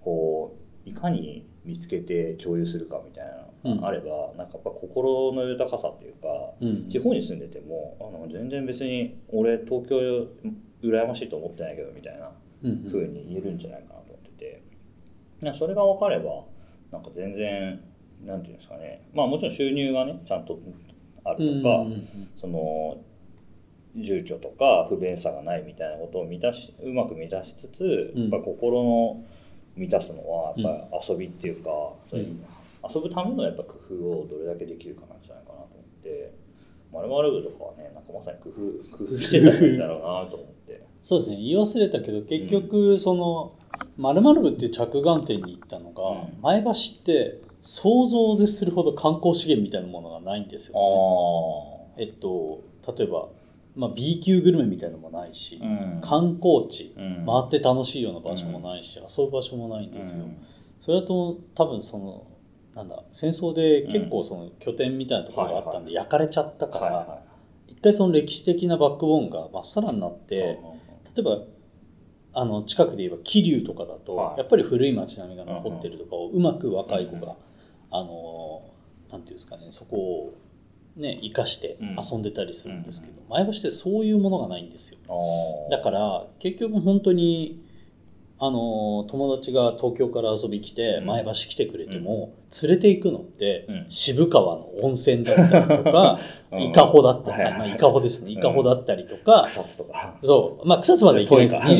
[0.00, 0.56] こ
[0.86, 3.26] ういかに見つけて共有するかみたい
[3.64, 6.28] なのがあれば、なんかやっぱ心の豊かさっていうか
[6.60, 6.88] うん。
[6.88, 10.26] 地方に住んでてもあの全然別に俺東京
[10.82, 12.30] 羨ましいと思ってないけどみたいな
[12.64, 12.84] うん。
[12.90, 14.62] 風に言えるんじゃないかなと思ってて。
[15.40, 16.44] なんかそれが分かれば
[16.92, 17.80] なんか全然
[18.24, 19.06] なんていうんですかね。
[19.14, 20.58] まあもちろん収入がねちゃんと
[21.24, 21.86] あうんるとか、
[22.40, 22.98] その
[23.96, 28.22] 住居とか不便さがないみたいなことを満たしうまく満たしつつ、うん。
[28.22, 29.24] やっぱ心の
[29.76, 31.70] 満たすのはやっぱり遊びっていうか、
[32.10, 32.44] そういううん。
[32.88, 36.34] 遊ぶためのやっぱ工夫をどれだけできるかなんじゃないかなと思って
[36.92, 40.82] まるまる部とかはねなんかまさに工夫工夫してたんだろうなと思って。
[41.02, 41.36] そうですね。
[41.36, 43.54] 言い忘れたけど結局その
[43.98, 46.40] 〇〇部っていう着眼点に行ったのが、うん。
[46.40, 50.80] 前橋って想像を絶するほど観光資源みたいなものがないんですよ、ね。
[51.96, 52.62] あえっと
[52.96, 53.28] 例えば、
[53.76, 56.00] まあ、B 級グルメみたいなのもないし、うん。
[56.02, 57.26] 観光地、うん。
[57.26, 60.24] 回って楽しいような場所もないし、遊ぶ場所もないんですよ。
[60.80, 62.26] それだと多分その
[62.74, 67.22] なんだ戦争で結構その拠点みたいなところがあったんで焼かれちゃったから、はいは
[67.68, 70.58] 一回その歴史的なバックボーンがまっさらになっいて、はい
[71.12, 71.42] 例えば
[72.32, 74.38] あの近くで言えば桐生とかだと、はい。
[74.38, 77.34] やっぱり古い町並みが残ってるとかをうまく若い子が、
[77.90, 78.62] あの
[79.10, 80.34] なんていうんですかねそこを
[80.96, 84.98] ね生かして遊んでたりするんですけど、前橋ってそういうものがないんですよ。
[85.70, 87.64] だから結局本当に
[88.42, 91.06] あの友達が東京から遊び来てうん。
[91.06, 92.32] 前橋来てくれても、
[92.62, 93.86] 連れて行くのってうん。
[93.90, 96.18] 渋川の温泉だったりとか、
[96.50, 96.62] うん。
[96.62, 98.30] 伊香保だったり、はいまあ、伊香保ですね。
[98.32, 100.16] 伊香保だったりとか、草津とか。
[100.22, 100.66] そう。
[100.66, 101.74] まあ草津まで行けないです2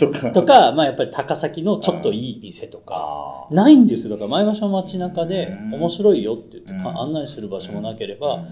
[0.00, 0.72] 時間 とか。
[0.72, 4.14] まあ、やっぱり高崎のちょっといい店とか、ないんですよ。
[4.14, 5.74] だから前橋の街中でうん。
[5.74, 6.98] 面白いよって言ってうん。
[7.00, 8.44] 案内する場所もなければ、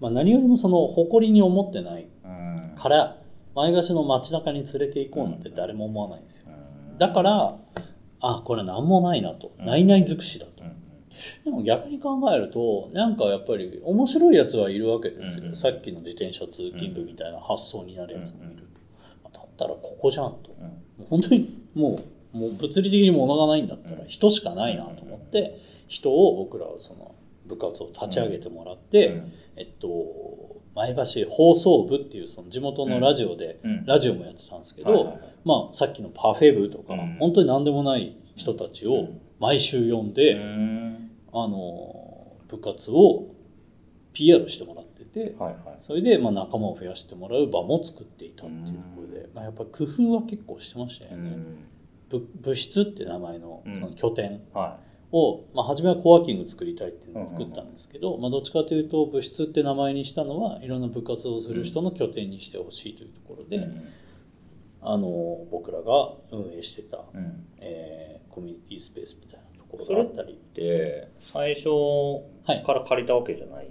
[0.00, 2.72] まあ、何よりもその誇りに思ってないうん。
[2.74, 3.16] から
[3.54, 6.46] 前橋の街中に連れて行こうなんて誰も思わないんですよ。
[6.48, 6.65] うん
[6.98, 7.56] だから
[8.20, 9.52] あこれ何もないなと。
[9.58, 9.66] うん。
[9.66, 10.62] ないない尽くしだと。
[10.62, 10.76] うん
[11.44, 18.68] でも逆に考えるとなんかやっぱり面白いやつはいるわけですよ、うんさっきの自転車通勤部みたいな発想になるやつもいる、
[19.32, 20.54] だったらここじゃんと。
[21.08, 22.02] 本当にも
[22.34, 27.14] うもう物理的に物がないんだったら人しかないなと思って人を僕らはその
[27.46, 29.32] 部活を立ち上げてもらって、うん。
[29.56, 33.86] えっと、前橋放送部っていうその地元のラジオで、うん。
[33.86, 37.16] ラジオもやってたんですけど、まあ、さっきのパフェ部とか、うん。
[37.20, 43.34] 本当に何でもない人たちを毎週呼んで、うんあの部活を
[44.14, 45.76] PR してもらってて、はいはい。
[45.80, 51.30] それでまあ仲間を増やしてもらう場も作っていたっていうところで、まあ、やっぱり工夫は結構してましたよね。
[51.30, 51.64] うん。
[52.08, 53.74] 部部室って名前のうん。
[53.74, 54.78] その拠点は
[55.12, 63.68] を、まあ、初めはコワーキング作りたいっていうのを作ったんですけど、まあ、どっちかというと部室って名前にしたのはいろんな部活をする人の拠点にしてほしいというところで、
[64.82, 67.46] あの僕らが運営してた、うん。
[67.58, 72.62] えーコミュニティスペースみたいなところがあったり、で最初はい。
[72.62, 73.70] から借りたわけじゃない、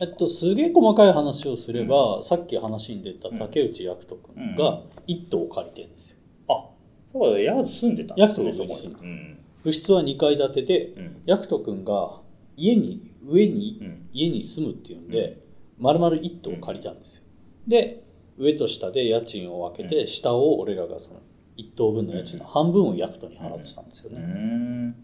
[0.00, 6.18] えっと、すげえ細かい話をすれば、さっき話に出た竹内役人君が一棟借りてるんですよ。
[6.48, 6.66] あ
[7.10, 9.38] そうかヤクト住んでたんですヤクト住んでうん。
[9.62, 11.22] 部室は2階建てでうん。
[11.24, 12.20] 役人君が
[12.56, 14.08] 家に上にうん。
[14.12, 15.38] 家に住むっていうんで、
[15.78, 17.24] 丸々一棟借りたんですよ。
[17.66, 18.04] で
[18.40, 21.20] 上と下で家賃を分けて、下を俺らがその
[21.56, 24.94] 一棟分の家賃の半分を役人に払ってたんですようね、ん。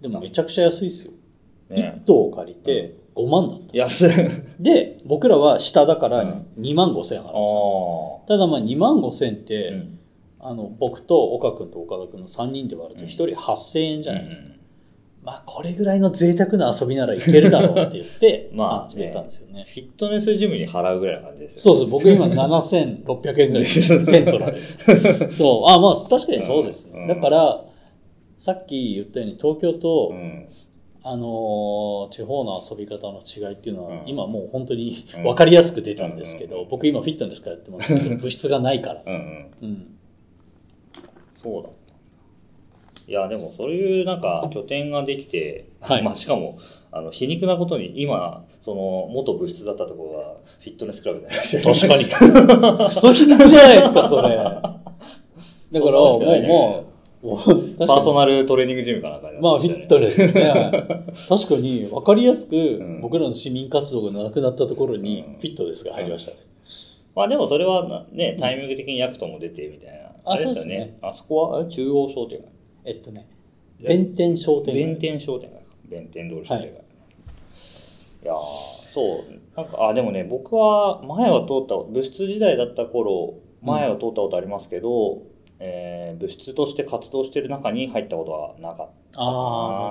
[0.00, 1.12] でもめちゃくちゃ安いですよ、
[1.70, 1.94] ね。
[1.96, 3.76] 一棟借りて5万だった。
[3.76, 4.10] 安い。
[4.60, 6.46] で僕らは下だからうん。
[6.58, 8.22] 2万5千払ってたんですよ。
[8.28, 9.82] ただまあ2万5千って、
[10.38, 14.48] あの僕と岡君と岡田君の3人で割ると1人8000円じゃないですか、
[15.22, 19.66] まあこれぐらいの贅沢な遊びならいけるだろうって言って まあ始めたんですよね。
[19.72, 24.58] フィットネスジムに払うぐらいの感じですよそうそう僕今7600円ぐらいセントられる。
[25.32, 25.70] そう。
[25.70, 27.08] あまあ確かにそうですね、うん。
[27.08, 27.64] だから
[28.38, 30.48] さっき言ったように東京と、うん。
[31.04, 34.02] あのー地方の遊び方の違いっていうのは、うん。
[34.06, 35.22] 今もう本当にうん。
[35.22, 36.68] 分かりやすく出たんですけど、うん。
[36.68, 39.10] 僕今フィットネスからやってますけど物質がないから、う
[39.66, 39.96] ん。
[41.42, 41.68] そうだ
[43.06, 46.02] いやでもそういうなんか拠点ができて、はい。
[46.02, 46.58] まあしかも
[46.90, 52.04] あの皮肉なことに今その元部室だったところがフィットネスクラブになりました確かに。
[52.86, 54.28] クソひどいじゃないですかそれ。
[54.28, 54.80] だか
[55.72, 57.42] らもうもう
[57.78, 60.52] パーソナルトレーニングジムかなんかでまあフィットネネスですね。
[61.28, 63.00] 確かに分かりやすくん。
[63.00, 65.34] 僕らの市民活動がなくなったところにうん。
[65.34, 66.38] フィットネスが入りましたね、
[67.14, 70.98] まあでもそれはなねタイミング的にヤクトも出てみたいな、あれそうですね。
[71.00, 73.28] あそこは中央商店街えっとね
[73.80, 75.62] 弁天商店街弁天商店街か。
[75.88, 76.82] 弁天通り商店街、
[78.22, 78.36] い、やー
[78.94, 85.22] そうなんかあでもね僕は前は通った部室時代だった頃前は通ったことありますけど、
[85.58, 89.28] えー部室として活動してる中に入ったことはなかっああ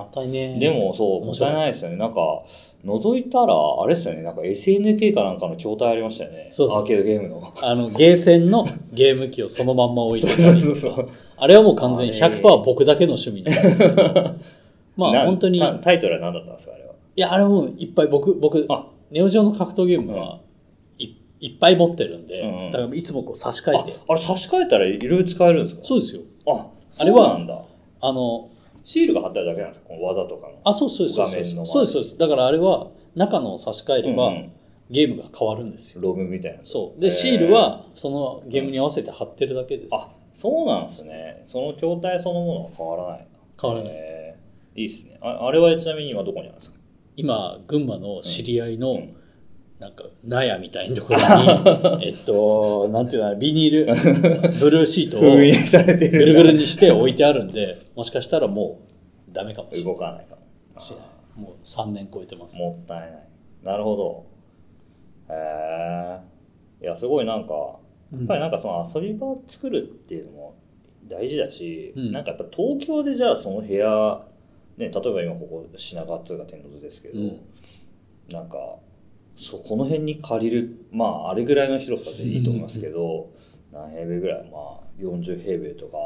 [0.03, 1.97] もったいねたでもそうもったいないですよね。
[1.97, 2.43] なんか
[2.85, 4.23] 覗いたらあれですよね。
[4.23, 6.49] なんか SNK かなんかの筐体ありましたよね。
[6.51, 6.79] そうそう。
[6.79, 7.53] アーケードゲームの。
[7.61, 10.61] あのゲーセンのゲーム機をそのまんま置いてたり。
[10.61, 11.09] そうそうそう
[11.43, 12.37] あれはもう完全にあれ。
[12.37, 13.75] 100%僕だけの趣味 なんで。
[13.75, 13.89] すよ
[14.95, 15.57] まなあ本当に。
[15.57, 16.91] いタタイトルは何だったんですかあれは？
[17.15, 18.85] やあれもいっぱい僕僕あ。
[19.09, 20.39] ネオジオの格闘ゲームは
[20.99, 21.09] い,、
[21.41, 22.71] いっぱい持ってるんで、うんうん。
[22.71, 23.93] だからいつもこう差し替えあて。
[24.07, 25.81] あれ差し替えたらいろいろ使えるんですか？
[25.83, 26.21] そうですよ。
[26.47, 26.67] あ
[26.99, 27.39] あれは
[28.01, 28.49] あの
[28.83, 30.53] シールが貼ってあるだけなんですかこの技とかの？
[30.63, 31.55] あそうそうですそうです。
[31.55, 32.17] 画面のそうですそうです。
[32.19, 34.51] だからあれは中のを差し替えれば、うんうん。
[34.89, 36.01] ゲームが変わるんですよ。
[36.03, 36.59] ロムみたいな。
[36.63, 37.01] そう。
[37.01, 41.43] でシールはそのゲームに合わせて貼ってるだけです、あそうなんですね。
[41.47, 43.27] その筐体そのものは変わらない
[43.61, 43.93] 変わらない。
[43.93, 45.17] へーいいっすね。
[45.21, 46.77] ああれはちなみに今どこにあるんですか？
[47.17, 49.15] 今群馬の知り合いの、うん。
[49.79, 51.19] なんか納屋みたいなところ
[51.97, 53.93] に えっとなんていうのビニール
[54.61, 55.27] ブルーシートをぐ
[56.25, 58.79] るぐるにして置いてあるんでもしかしたらも
[59.27, 59.93] うダメかもしれない。
[59.93, 60.79] 動かないかも。
[60.79, 61.41] しない。
[61.41, 62.59] もう3年超えてます。
[62.59, 63.11] もったいない。
[63.63, 64.25] なるほど。
[65.33, 66.19] へ
[66.81, 67.77] えいやすごいなんか
[68.11, 70.55] やっぱりなんかその遊び場を作るっていうのも
[71.07, 72.11] 大事だし、うん。
[72.11, 74.25] なんかやっぱ東京でじゃあその部屋、
[74.77, 77.39] ね、例えば今ここ品川っていうか天王洲ですけど、うん。
[78.29, 78.57] なんか
[79.39, 83.29] そうこの辺に借りるまああれぐらいの広さでいいと思いますけど、
[83.71, 85.97] 何平米ぐらいまあ40平米とか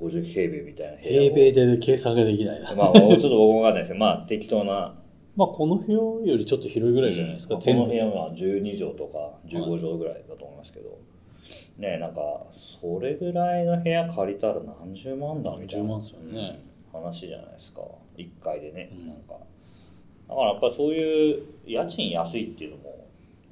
[0.00, 2.74] 50平米みたいな平米で計算ができないな。
[2.74, 4.94] まあもうちょっと僕もわかんないですけどまあ適当な。
[5.36, 10.98] まあこの部屋よりちょっと広いぐらいじゃないですか、こ全部の部屋は12畳とか15畳ぐらいだと思いますけど、
[11.78, 12.20] ねなんか
[12.80, 17.82] それぐらいの部屋借りたら何十万だみたいなねうん話じゃないですか。
[18.16, 19.06] 1階でね、うん。
[19.08, 19.34] なんか。
[20.28, 23.08] だからやっぱりそういう家賃安いっていうのも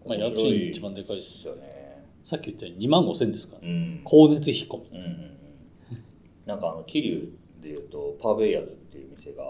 [0.07, 2.05] まあ、家賃一番でかいでですすよね。
[2.25, 3.69] さっき言ったように2万5千ですから、ね。
[3.69, 4.01] うん。
[4.05, 4.89] 光熱費込み。
[4.93, 5.37] うんうんうん。
[6.47, 9.43] なんかあの桐生でいうとパーベイヤーズっていう店が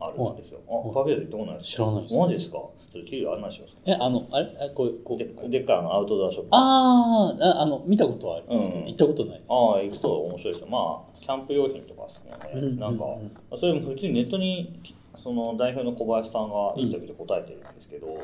[0.00, 0.90] あるんですよ、はい。
[0.90, 2.14] あパーベイヤーズ行ったことないです知らないです。
[2.14, 2.58] マジですか？
[2.98, 4.46] っと桐生案内しますえあのあれ？
[4.60, 5.18] あこうこう。
[5.18, 6.48] ででっかいあのアウトドアショップ。
[6.52, 8.86] あーああの見たことはありますけど、うん。
[8.86, 9.52] 行ったことないです。
[9.52, 10.68] ああ行くと面白いですよ。
[10.68, 13.12] まあキャンプ用品とかですね、うんなんかうん。
[13.20, 14.80] うんそれも普通にネットに
[15.22, 18.16] その代表の小林さんがインタビューで答えてるんですけど、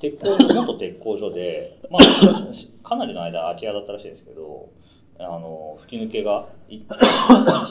[0.00, 4.68] 鉄工所元鉄工所で、 まあ、かなりの間空き家だったらしいんですけど
[5.20, 6.48] あの吹き抜けが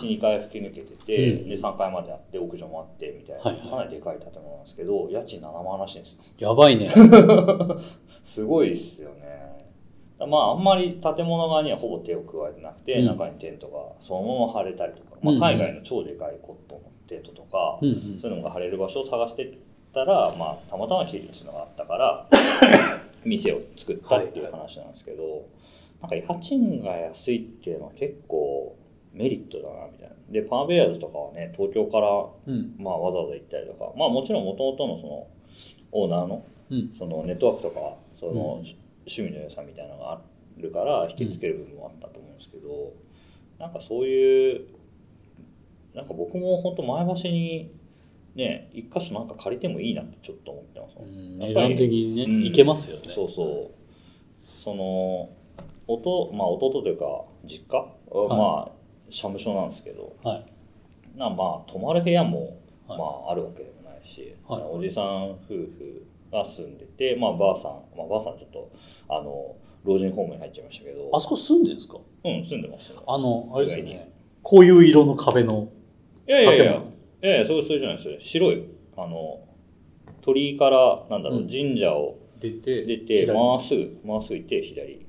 [0.06, 1.50] 12回吹き抜けてて、うん。
[1.50, 3.70] で3階まであって屋上もあってみたいな、はいはい。
[3.70, 6.20] かなりでかい建物なんですけど家賃7万らしいんですよ。
[6.50, 6.90] やばいね。
[8.24, 9.28] すごいっすよね。
[10.20, 13.06] まああんまり建物側にはほぼ手を加えてなくて、うん。
[13.06, 18.20] 中にテントがそのまま張れたりとか、まあ、海外の超でかいコットンのテントとか、うんうん。
[18.22, 19.54] そういうのが張れる場所を探してっ
[19.94, 22.28] たら、まあ、たまたま桐生のがあったから
[23.26, 25.46] 店を作ったっていう話なんですけど、
[26.02, 28.76] なんか家賃が安いっていうのは結構
[29.18, 30.16] メリットだなみたいな。
[30.32, 32.08] でパーベアーズとかはね東京から、
[32.48, 32.76] うん。
[32.78, 33.92] まあ、わざわざ行ったりとか。
[33.98, 35.28] まあもちろんもともとのその
[35.92, 36.94] オーナーのうん。
[36.98, 38.88] そのネットワークとかその、うん。
[39.10, 40.22] 趣味の良さみたいなのがあ
[40.58, 42.92] るから引きつける部分もあったと思うんですけど、
[43.58, 44.68] なんかそういう
[45.96, 47.72] なんか僕も本当前橋に
[48.36, 51.40] ね一箇所なんか借りてもいいなってちょっと思ってます、うん。
[51.40, 52.44] やっぱり値段的にね、うん。
[52.44, 53.04] いけますよね。
[53.08, 53.72] そうそう。
[54.42, 55.30] その
[55.88, 57.78] 弟まあ弟というか実家？
[57.78, 58.72] はまあ
[59.10, 60.46] 社務所なんですけど、はい。
[61.18, 63.00] なまあ泊まる部屋も、はい。
[63.00, 64.64] まああるわけでもないし、はい。
[64.64, 68.72] おじさん夫婦が住んでてまあばあさん、まあ、ばあさんちょっと
[69.10, 69.56] あの
[69.86, 71.10] 老人ホームに入っちゃいましたけど。
[71.14, 71.98] あそこ住んでるんですか？
[72.26, 72.92] うん住んでます。
[72.92, 74.12] よあのあれですね。
[74.44, 75.70] こういう色の壁の
[76.28, 76.64] いやいやいや。
[76.66, 76.86] 建物。
[77.24, 78.10] いやいやそうそうじゃないです。
[78.10, 78.64] よ白い
[78.98, 79.40] あの
[80.22, 81.48] 鳥居からなんだろう、うん。
[81.48, 83.34] 神社を出て出て左。
[83.34, 85.07] まっすぐまっすぐ行って左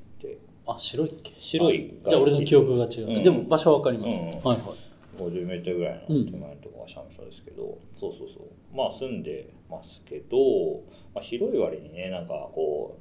[0.68, 1.32] あ白いっけ？
[1.38, 3.22] 白いあじゃあ俺の記憶が違う、うん。
[3.22, 4.58] でも場所はわかります、うんはいはい。
[5.18, 8.76] 50メートルぐらいの手前のところが社務所ですけど、そうそうそう。
[8.76, 10.36] まあ住んでますけど、
[11.14, 12.98] まあ、広い割にねなんかこ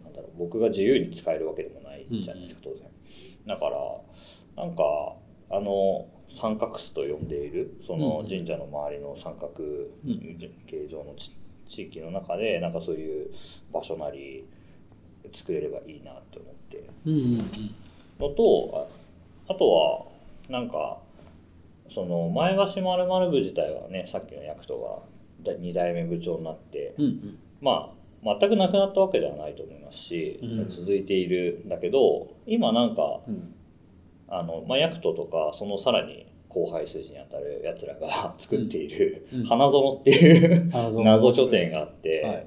[0.00, 2.88] うなんだろう僕が自由に使えるわけでもないじゃないですか、当然。
[3.46, 3.66] だか
[4.56, 4.82] らなんか
[5.50, 10.38] あの三角巣と呼んでいるそのうん神社の周りの三角ん。
[10.66, 11.32] 形状のち
[11.68, 13.30] 地域の中でなんかそういう
[13.72, 14.44] 場所なり
[15.34, 16.84] 作れればいいなって思って。
[17.06, 17.74] うんうんうん。
[18.20, 18.88] のと
[19.48, 20.06] ああとは
[20.48, 20.98] なんか
[21.90, 27.38] その前橋まる部自体はねさっきの役人が2代目部長になってうんうん。
[27.60, 27.92] ま
[28.24, 30.70] あ全くなくなったわけではないと思いますし、うん。
[30.70, 33.54] 続いているんだけど今なんかうん。
[34.28, 39.44] あの、まあ、役人とかそのさらに後輩筋にあたるやつらが 作っているうん。
[39.44, 40.68] 花園っていう
[41.04, 42.46] 謎拠点があって、はい。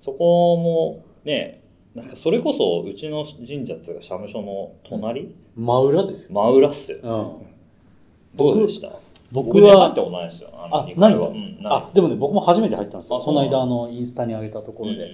[0.00, 1.61] そこもね
[1.94, 6.98] なんかそれこそうちの神社っつうか社務所の隣、真裏ですよ、真裏っすよ。
[7.02, 8.90] うん、どうでした？
[9.30, 10.50] 僕ね入はったことないですよ。
[10.54, 11.30] あのあ二階は。
[11.30, 13.18] ないうんあでもね僕も初めて入ったんですよ。
[13.18, 13.34] あそう。
[13.34, 15.04] なのこの間あのインスタに上げたところで、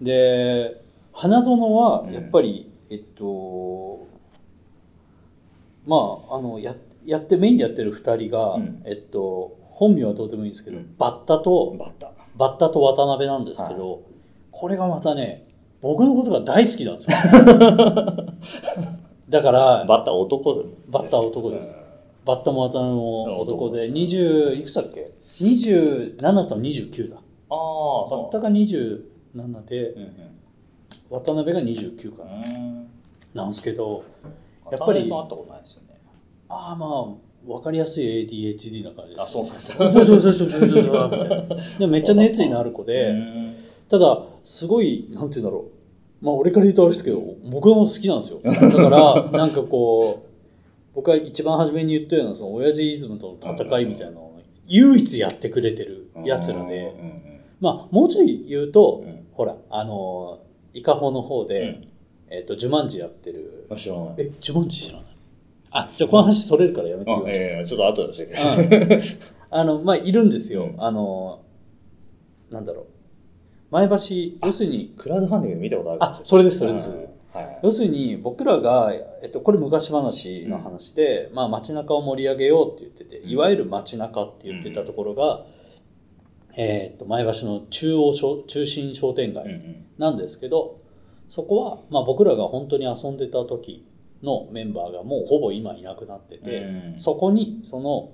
[0.00, 0.04] うん。
[0.04, 2.12] で花園はうん。
[2.12, 4.06] やっぱり、えっと
[5.86, 5.96] ま
[6.30, 6.74] ああのや
[7.04, 8.82] やってメインでやってる2人が、うん。
[8.84, 10.94] えっと本名はどうでもいいんですけど、うん。
[10.96, 12.12] バッタとバッタ。
[12.36, 14.02] バッタと渡辺なんですけど、
[14.52, 15.46] これがまたね
[15.80, 17.16] 僕のことが大好きなんですよ。
[19.28, 20.64] だからバッタ男で。
[20.88, 21.74] バッタ男です。
[21.74, 21.90] うん
[22.24, 25.10] バッタも渡辺も男で20いくつだっけ
[25.40, 27.16] ？27と29だ。
[27.16, 27.20] あ
[27.54, 29.00] あバッタが27
[29.64, 30.12] でうんうん。
[31.08, 32.30] 渡辺が29かな。
[32.32, 32.86] うん。
[33.34, 34.04] なんですけど
[34.70, 35.98] やっぱり渡辺さん会ったことないですよね。
[36.48, 37.06] ああまあ
[37.46, 39.22] 分かりやすい ADHD な感じです。
[39.22, 39.92] あそうなんだ。
[39.92, 43.54] そうそうそうそうそうそうでもめっちゃ熱意のある子で、うん
[43.90, 45.66] ただすごいなんて言うんだろ
[46.22, 46.24] う。
[46.24, 47.20] まあ俺から言うとあれですけど
[47.50, 48.40] 僕の好きなんですよ。
[48.44, 50.28] だからなんかこう
[50.94, 56.94] 僕は一番初めに言ったようなその親父イズムとの戦いみたいなのを唯一やってくれてるやつらで。
[57.60, 59.26] まあもうちょい言うと、うん。
[59.32, 60.38] ほらあの
[60.72, 61.84] 伊香保の方で、うん。
[62.30, 63.66] えっと呪文字やってる。
[63.70, 64.14] あ知らない。
[64.18, 65.04] え呪文字知らない？
[65.72, 68.86] あじゃあこの話それるからやめてくださいあええちょっと後で教えて。
[68.86, 69.18] ください
[69.50, 70.82] あのまあいるんですよ、うん。
[70.82, 71.40] あの
[72.50, 72.86] なんだろう
[73.70, 73.94] 前橋
[74.46, 76.90] 要するにクラウドファンディング見たことあるあそれですそれです。
[76.90, 77.60] うんはい。
[77.62, 78.92] 要するに僕らが、
[79.22, 85.44] えっと、これ昔話の話で、まあ、街中を盛り上げようって言ってていわゆる街中って言ってたところが、
[86.56, 89.86] えっと前橋の中央商中心商店うんう街ん。
[89.98, 90.80] なんですけど、
[91.28, 93.86] そこは、まあ、僕らが本当に遊んでた時
[94.22, 96.98] のメンバーがもうほぼ今いなくなってて、うん。
[96.98, 98.10] そこにその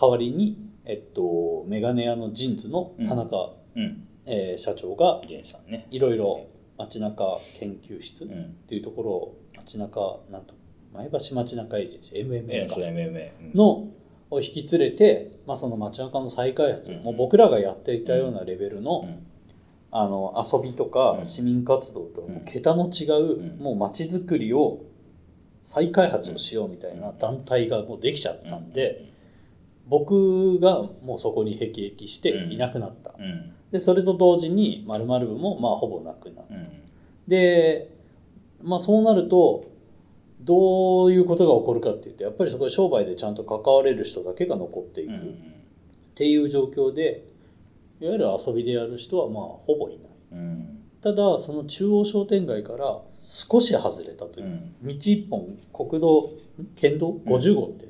[0.00, 5.20] 代わりに、えっと、メガネ屋のジンズの田中、うんえー社長が
[5.90, 6.46] いろいろ
[6.78, 8.52] 街中研究室っうん。
[8.68, 10.54] ていうところを街中なんと
[10.92, 13.88] 前橋街中エージェンシーえ MMA の
[14.30, 17.02] を引き連れて、まあ、その街中の再開発、うん。
[17.02, 19.26] もう僕らがやっていたようなレベルの,、うん。
[19.92, 21.26] あの遊びとかうん。
[21.26, 23.58] 市民活動と桁の違う、うん。
[23.58, 24.82] もう街づくりを
[25.62, 29.12] 再開発をしようみたいな団体がもうできちゃったんで、
[29.88, 36.54] 僕がもうそこに辟易していなくなった、うんでそれと同時に〇〇部もまあほぼなくなった。
[36.54, 36.68] うん。
[37.28, 37.90] で、
[38.62, 39.66] まあ、そうなると
[40.40, 45.12] どういうことが起こるかっていうとやっぱりそこで商売でちゃんと関われる人だけが残っていく。
[45.12, 45.52] っうん
[46.16, 47.26] ていう状況で
[48.00, 50.42] いわゆる遊びでやる人はまあほぼいない。
[50.42, 50.82] うん。
[51.02, 54.88] ただその中央商店街から少し外れたという、うん。
[54.88, 57.88] 道一本国道ん県道？50号って、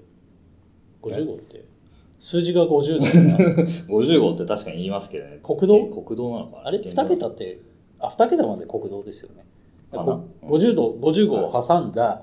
[1.02, 1.64] 50号って
[2.18, 3.64] 数字が50だよな。
[3.88, 5.38] 50号って確かに言いますけどね。
[5.42, 5.86] 国道？
[6.02, 6.68] 国道なのかな？
[6.68, 7.58] あれ？2桁って
[7.98, 9.44] あ2桁まで国道ですよね。
[9.92, 10.04] かな。
[10.04, 12.22] こ50度50号を挟んだ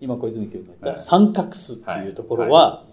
[0.00, 0.98] 今小泉君が言ったはい。
[0.98, 2.84] 三角巣っていうところは、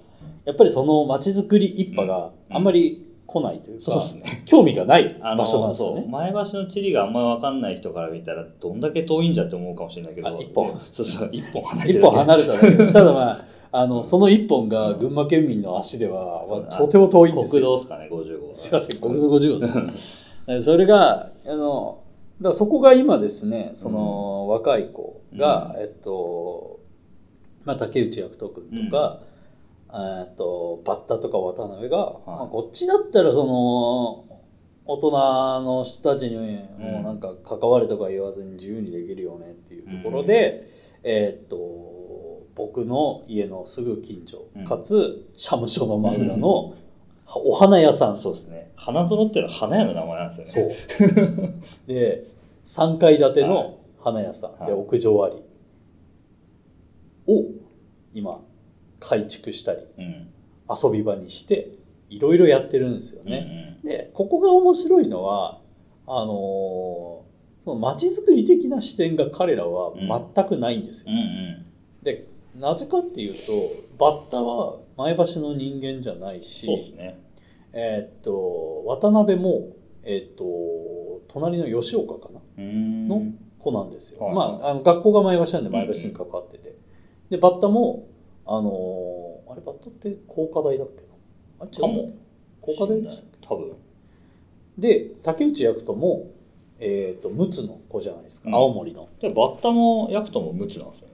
[0.46, 4.44] やっぱりその街づくり一派があんまり来ないというか、そうですね。
[4.46, 6.06] 興味がないあの場所なんですよね。
[6.10, 10.28] 前橋の地理があんまり分かんない人から見たらどんだけ遠いんじゃって思うかもしれないけど。
[10.28, 10.78] あ一本。
[10.92, 12.94] そうそう一本離れてる一本離れただけ。
[12.94, 17.70] ただまああのその一本が群馬県民の足では、そうまあとても遠いんです国よ。
[17.72, 19.74] 道ですかね50号すいません、国道50号です。
[20.48, 22.00] え それが、あの、
[22.42, 26.80] だそこが今ですね、その、若い子が、えっと、
[27.64, 29.20] まあ、竹内役人君とか、
[29.94, 34.26] えっと、バッタとか渡辺が、まあこっちだったらその、
[34.86, 35.12] 大人
[35.62, 36.36] の人たちに
[36.80, 40.68] もうなんか関わるとか言わずに自由にできるよねっていうところで、
[41.04, 41.56] えっと、
[42.62, 44.66] 僕の家のすぐ近所、うん。
[44.66, 46.76] かつ社務所の真裏の
[47.26, 48.72] お花屋さん、そうですね。
[48.76, 50.76] 花園っていうのは花屋の名前なんですよね。
[50.76, 51.54] そう。
[51.88, 52.28] で、
[52.66, 54.68] 3階建ての花屋さん、はい。
[54.68, 55.36] で、屋上あり。
[57.28, 57.46] を
[58.14, 58.42] 今、
[59.00, 60.28] 改築したり、うん。
[60.70, 61.72] 遊び場にして、
[62.10, 63.80] いろいろやってるんですようんね。
[63.84, 65.60] で、ここが面白いのは、
[66.06, 67.32] あのー
[67.64, 69.94] その街づくり的な視点が彼らは
[70.36, 71.12] 全くないんですよ。
[71.12, 71.26] うんうん。
[71.26, 71.71] で、
[72.56, 73.38] なぜかっていうと、
[73.98, 77.20] バッタは前橋の人間じゃないし、そうですね。
[77.74, 79.70] えーっと、渡辺も、
[80.04, 82.42] えーっと、隣の吉岡かな？
[82.58, 83.08] うん。
[83.08, 83.24] の
[83.60, 84.20] 子なんですよ。
[84.20, 86.76] はいまあ、あの学校が前橋なんで前橋に関わってて。
[87.30, 88.08] で、バッタも、
[88.46, 91.08] あのーあれ、バッタって工科大だっけな？
[91.62, 92.14] あれ違う？
[92.60, 93.48] 工科大でしたっけ？
[93.48, 93.74] 多分。
[94.78, 96.28] で、竹内役人も、
[96.80, 98.56] えーっと、陸奥の子じゃないですか、うん。
[98.56, 99.08] 青森の。
[99.22, 101.08] でバッタもヤクトもムツなんですよ。
[101.10, 101.11] ね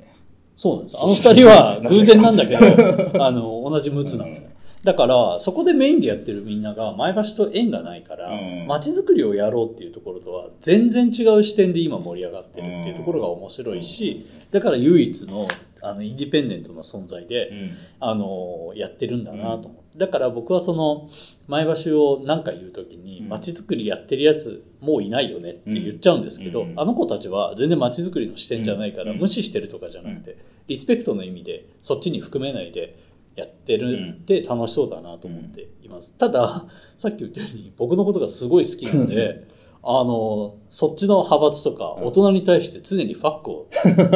[0.57, 0.97] そうなんです。
[0.99, 2.59] あの二人は偶然なんだけど、
[3.23, 4.49] あの、同じ陸奥なんですよ。
[4.83, 15.47] だから、そこでメインでやってるみんなが前橋と縁がないからうん、街づくりをやろうっていうところとは全然違う視点で今盛り上がってるっていうところが面白いし、だから唯一の
[15.81, 17.71] あのインディペンデントな存在で、うん。
[17.99, 21.09] あのやってるんだなと思って、だから僕はその
[21.47, 23.29] 前橋を何か言う時にうん。
[23.29, 26.73] 街づくりやってるやつもういないよねって言っちゃうんですけど、うん。
[26.77, 29.19] あの子たちは全然街づくりの視点じゃないからうん。
[29.19, 30.37] 無視してるとかじゃなくて、
[30.67, 32.97] リスペクトの意味でそっちに含めないで
[33.35, 36.65] やってるって楽しそうだなと思っています、ただ
[36.97, 39.47] さっき言ったように僕のことがすごい好きなんで
[39.83, 43.67] あのそっちの派閥とか大人に対して常にファックを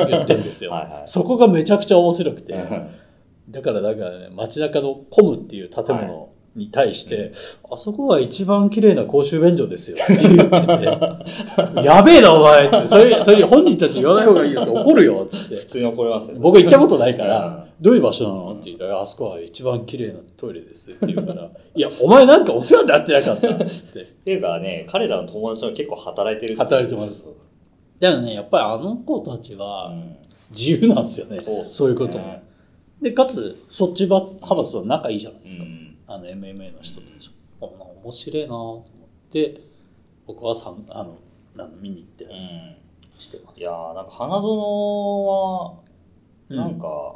[0.09, 0.71] 言ってるんですよ。
[0.73, 1.03] はいはい。
[1.05, 2.53] そこがめちゃくちゃ面白くて。
[3.51, 7.33] うんだからだからね、街中のコムっていう建物に対して、
[7.69, 15.55] あそこは一番綺麗な公衆便所ですよって言ってて、やべえなお前って、それ、それに本人たち言わない方がいいよって怒るよって。
[15.55, 16.39] 普通に怒りますよね。
[16.39, 17.83] 僕行ったことないから、うん。
[17.83, 23.63] どういう場所なのって言ったら、あそこは一番綺麗なトイレですって言うから、いや、お前なんかお世話になってなかったって。
[23.63, 23.67] っ
[24.05, 27.23] ていうかね彼らの友達は結構働いてる働いてます。
[27.99, 30.21] だからね、やっぱりあの子たちうはん。
[30.51, 31.41] 自由なんですよね。
[31.41, 31.67] そうね。
[31.71, 32.41] そういうことも。
[33.01, 35.63] で、かつ、そっち派閥は仲いいじゃないですか。
[35.63, 35.97] うん。
[36.07, 37.31] あの MMA の人たち、
[37.61, 38.85] あ面白いなと思
[39.29, 39.61] って
[40.27, 41.17] 僕はさんあの
[41.79, 42.75] 見に行ってうん。
[43.17, 43.61] してます。
[43.61, 45.79] いやーなんか花園は
[46.49, 46.57] うん。
[46.57, 47.15] なんか、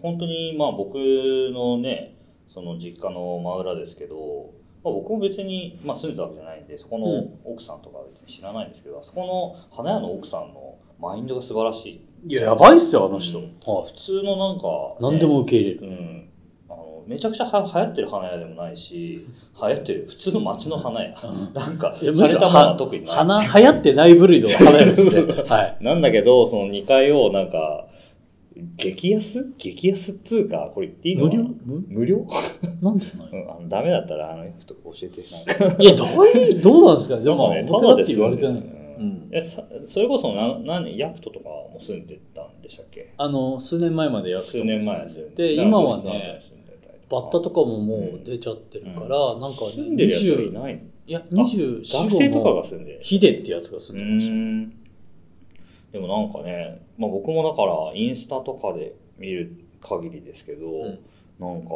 [0.00, 2.16] 本当にまあ僕のね
[2.52, 4.52] その実家の真裏ですけど、
[4.82, 7.38] まあ、僕も別に、まあ、住んでたわけじゃないんでそこのうん。
[7.44, 13.38] 奥さんとかは別に知らないんですけど、あそこの花屋の奥さんのマインドが素晴らしいいややばいっすよあの人。
[13.38, 14.66] うんは普通のなんか、
[14.98, 15.02] い。
[15.02, 15.86] 何でも受け入れる。
[15.86, 16.28] うん
[16.70, 19.26] あのめちゃくちゃは流行ってる花屋でもないし
[19.60, 25.32] 流行ってる普通の街の花屋、うんなんかしろ洒落たものは特にない花流行ってない部類の花屋ですね。
[25.48, 25.84] はい。
[25.84, 27.86] なんだけど、その2階をなんか、
[28.76, 29.52] 激安？
[29.58, 31.42] 激安っつうか、これ言っていいの無料？
[31.66, 32.26] 無無料？
[32.80, 33.28] なんじゃない？
[33.34, 35.22] うん、あのダメだったら、あの、と教えて。
[35.30, 38.52] なんかいやどういどうなんですかでも、ね表だって言われてない。
[38.54, 39.28] ただで住んでるうん。
[39.32, 43.12] えさそれこそな、何、ヤクトとかも住んでたんでしたっけ？
[43.16, 44.50] あの数年前までやって。
[44.52, 46.42] 数年前でで今はね、
[47.10, 50.80] バッタとかかももう出ちゃってるから、なんかね、住んでるやつがい20ないの？
[51.06, 52.98] いや、24、学生とか5のが住んでる。
[53.02, 54.78] ヒデってやつが住うんでまし
[55.90, 55.98] た。
[55.98, 60.98] でもなんかね、まあ、僕もだからインスタとかで見る限りですけど、ん。
[61.38, 61.68] なんか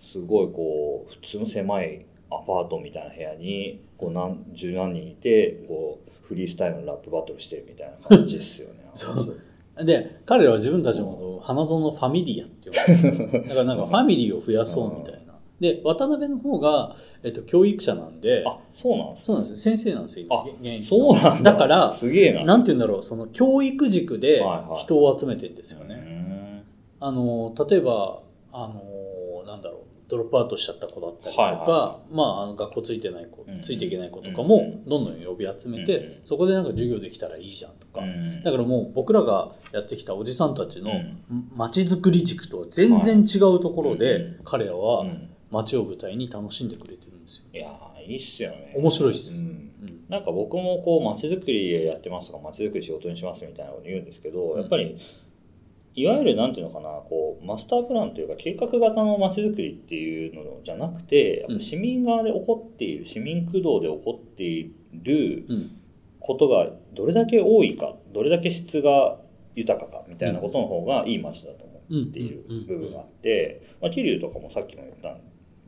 [0.00, 8.88] すごいこう普通の狭いアパートみたいな部屋にこう何十何人いてこうフリースタイルのラップバトルしてるみたいな感じですよね。
[8.94, 13.42] そうで、彼らは自分たちのことを花園のファミリアって呼ぶんですよ。
[13.42, 15.34] だからなんかファミリーを増やそうみたいな。
[15.58, 19.56] で、渡辺の方が、えっと、教育者なんで、あそうなんですそうなんですよ。
[19.56, 22.44] 先生なんですよ、あ現役のそうなんだだから、すげえな。
[22.44, 25.94] なんて言うんだろう、その教育軸ではいはい人を集めてるんですようね。
[25.96, 26.62] ん
[27.00, 28.20] あの、例えば、
[28.52, 29.80] あの、なんだろう、
[30.10, 41.50] ドロップアウトしちゃった子だったりとか、はいはまああの学校ついてない子、うんついていけない子とかもうんどんどん呼び集めて、うんそこでなんか授業できたらいいじゃんとか、うんだからもう僕らがやってきたおじさんたちのうん。
[41.54, 45.28] 街づくり軸とは全然違うところで、うん彼らうはん。
[45.50, 47.44] 街を舞台に楽しんでくれてるんですよ。
[47.52, 48.72] いやーいいっすよね。
[48.76, 49.40] 面白いっす。
[49.40, 49.46] うん。
[49.46, 50.04] うん。
[50.08, 54.98] なんか僕もこう街づくりやってますとか街づくり仕事にしますみたいなこと言うんですけど、うんやっぱり
[55.94, 65.76] いわゆるなんていうのかなこうマスタープランというか計画型の街づくりっていうのじゃなくて市民側で起こっている市民駆動で起こっているうん。
[66.22, 69.16] ことがどれだけ多いかどれだけ質が
[69.54, 75.18] 豊かかみたいなことの方がいい街だと思っている部分があって、まあ、桐生とかもさっきも言った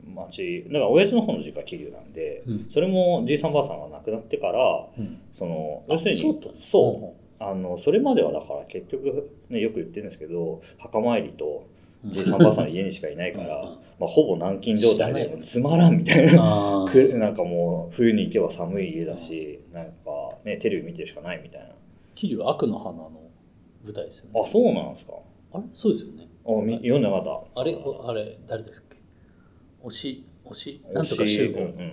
[0.07, 2.67] 町だから親父の方の実家桐生なんで、うん。
[2.69, 5.21] それもじいさんばあさんが亡くなってからうん。
[5.33, 11.67] そのあ要するにそうあのそれまではだから結局、ね、よく言ってるんですけど墓参りと
[12.05, 13.69] じいさんばあさんの家にしかいないから、うん
[13.99, 16.85] まあ、ほぼ軟禁状態でつまらんみたいな。
[17.17, 19.91] なんかもう冬に行けば寒い家だしなんか
[20.43, 21.69] ねテレビ見てるしかないみたいな。
[22.15, 23.11] 桐生悪の花の
[23.83, 24.41] 舞台ですよね。
[24.43, 25.13] あそうなんですか。
[25.53, 25.63] あれ？
[25.71, 26.27] そうですよね。
[26.45, 27.25] あみ読んでなかっ
[27.55, 27.61] た。
[27.61, 27.73] あれ？
[27.75, 28.97] おあれ誰ですっけ？
[29.83, 30.25] 推し？
[30.45, 30.81] 推し？
[30.93, 31.59] なんとか集合。
[31.59, 31.91] うんうん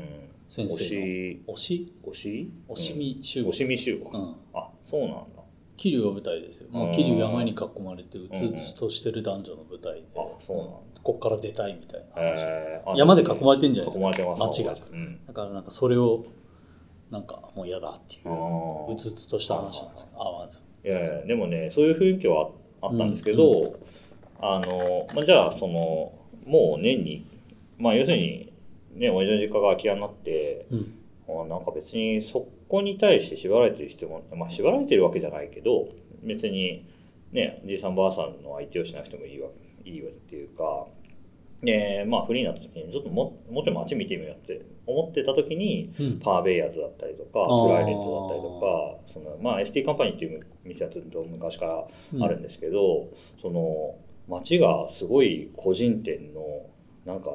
[0.48, 0.74] 先生の。
[0.74, 1.42] 推し。
[1.46, 1.92] 推し？
[2.02, 2.50] 推し？
[2.68, 3.50] 推しみ集合。
[3.50, 4.34] 推しみ集合、うん。
[4.52, 5.39] あそうなんだ
[5.80, 6.92] 桐生が舞台ですよ、まあ、うん。
[6.92, 11.00] 桐生山に囲まれてうつうつとしてる男女の舞台で、あそうなんだ。
[11.02, 12.90] こっから出たいみたいな話、えー。
[12.92, 14.00] あ山で囲まれてんじゃないですか。
[14.00, 14.74] 囲まれてます街が。
[14.92, 15.26] うん。
[15.26, 16.26] だからなんかそれを
[17.10, 20.20] なんかもう嫌だっていううつうつとした話なんですけど。
[20.20, 22.50] あまずいやいやでもねそういう雰囲気は
[22.82, 23.78] あったんですけど、
[24.40, 26.12] あのまあ、じゃあその
[26.44, 27.26] もう年に
[27.78, 28.52] まあ要するに
[28.94, 30.94] ね親父の実家が空き家になってうん。
[31.28, 35.88] あなんか別にそこに対して縛られてる必要もまあ縛られてるわけじゃないけど
[36.22, 36.86] 別に
[37.32, 39.48] ねじいさんばあさんの相手をしなくてもいいわ
[39.84, 40.86] いいわっていうか
[41.62, 46.20] でまあフリーになった時にちょっとももうちょい街見てみようって思ってた時にうん。
[46.20, 53.08] パーベイヤーズだったりとかプライレットだったりとかその、まあ、ST カンパニーっていう店はずっと昔からあるんですけど、
[53.40, 53.96] その
[54.28, 56.66] 街がすごい個人店の
[57.04, 57.30] なんか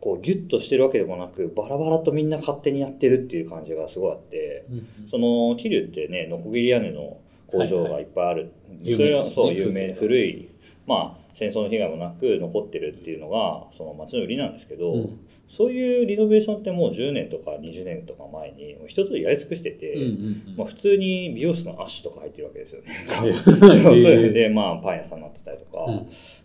[0.00, 10.48] こうギュッとしてるわけでもなくバラバラとみんな勝手にやってるっていう感じがすごいあってうんその桐生ってねノコギリ屋根の工場がいっぱいある、有名それはそう有名風景が古い。
[10.86, 22.88] まあ戦争の被害もなく残ってるっていうのがその街の売りなんですけど、うんそういうリノベーションってもう10年とか20年とか前にもう一通りやり尽くしてて、うんうんまあ、普通に美容室のアッシュとか入ってるわけですよね。
[23.24, 25.94] う ん そうそれでまあパン屋さんになってたりとか、うん。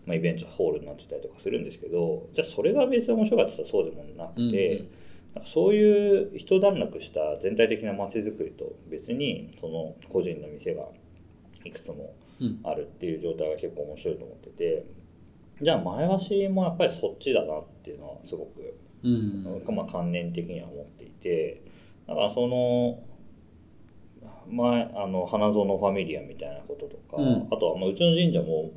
[0.05, 4.87] まあ、イベントホールになってたりとかするんですけどじゃあそれが別に面白かったらそうでもなくて、うんうん
[5.45, 10.87] そういう一段落した全体的な街づくりと別にその個人の店が
[11.65, 12.59] いくつもうん。
[12.63, 14.83] あるっていう状態が結構面白いと思ってて
[15.61, 16.07] じゃあ前
[16.45, 19.63] 橋もやっぱりそっちだなっていうのはすごくうん。
[19.75, 21.61] まあ、観念的には思っていて
[22.07, 22.99] だからその
[24.49, 27.47] 前あの花園ファミリアみたいなこととか、うん。
[27.51, 28.71] あとはまあうちの神社も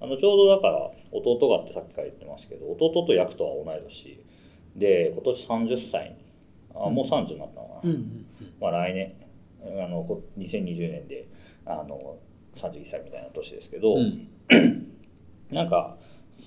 [0.00, 4.20] あのちょうどだから弟がってさっきから言ってますけど弟とヤクとは同い年。
[4.76, 6.16] で今年30歳に
[6.74, 8.26] あもう30になったのかな、うんうん
[8.60, 9.14] まあ、来年
[9.84, 11.28] あのこ2020年で
[11.64, 12.18] あの
[12.56, 14.28] 31歳みたいな年ですけど、うん。
[15.50, 15.96] なんか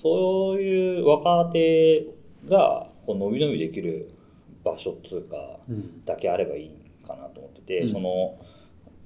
[0.02, 2.06] そういう若手
[2.48, 4.10] がこう伸び伸びできる
[4.62, 5.36] 場所っつうか
[5.66, 6.04] うん。
[6.04, 6.70] だけあればいい
[7.06, 7.88] かなと思ってて、うん。
[7.90, 8.38] その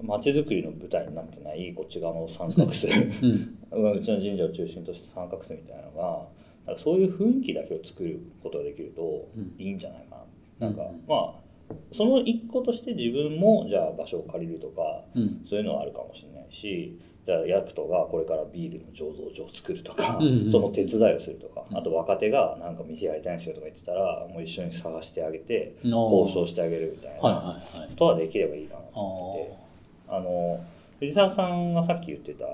[0.03, 3.93] 街づくりの舞台になってないこっち側の三角巣うん。
[3.95, 6.27] うちの神社を中心とした三角巣みたいなのが
[6.67, 9.55] なんかそういう雰囲気だけを作ることができるとうん。
[9.57, 10.27] いいんじゃないか
[10.59, 10.67] な。
[10.67, 11.05] なんかうん。
[11.07, 15.43] まあその一個として自分もじゃあ場所を借りるとかうん。
[15.47, 20.51] そういうのはあるかもしれないしじゃあヤクトがこれからビールの醸造所を作るとか、うんうん。
[20.51, 21.77] その手伝いをするとか、うん。
[21.77, 27.63] あと若手がなんか店やりたいんですよとか言ってたらもう一緒に探してあげて交交渉してあげるみたいな。
[27.91, 29.51] ことはできればいいかなとあ思って。
[29.53, 29.63] て
[30.09, 30.65] あの
[30.99, 32.45] 藤沢さんがさっき言ってた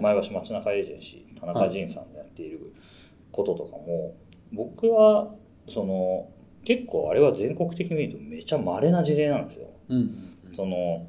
[0.00, 2.72] 前橋街中エージェンシー田中仁さんでやっている
[3.32, 4.14] こととかも、
[4.52, 5.28] 僕は
[5.68, 6.28] その
[6.64, 9.68] 結構あれは全国的に見るとめちゃ稀な事例なんですよ。
[9.88, 10.36] うん。
[10.54, 11.06] その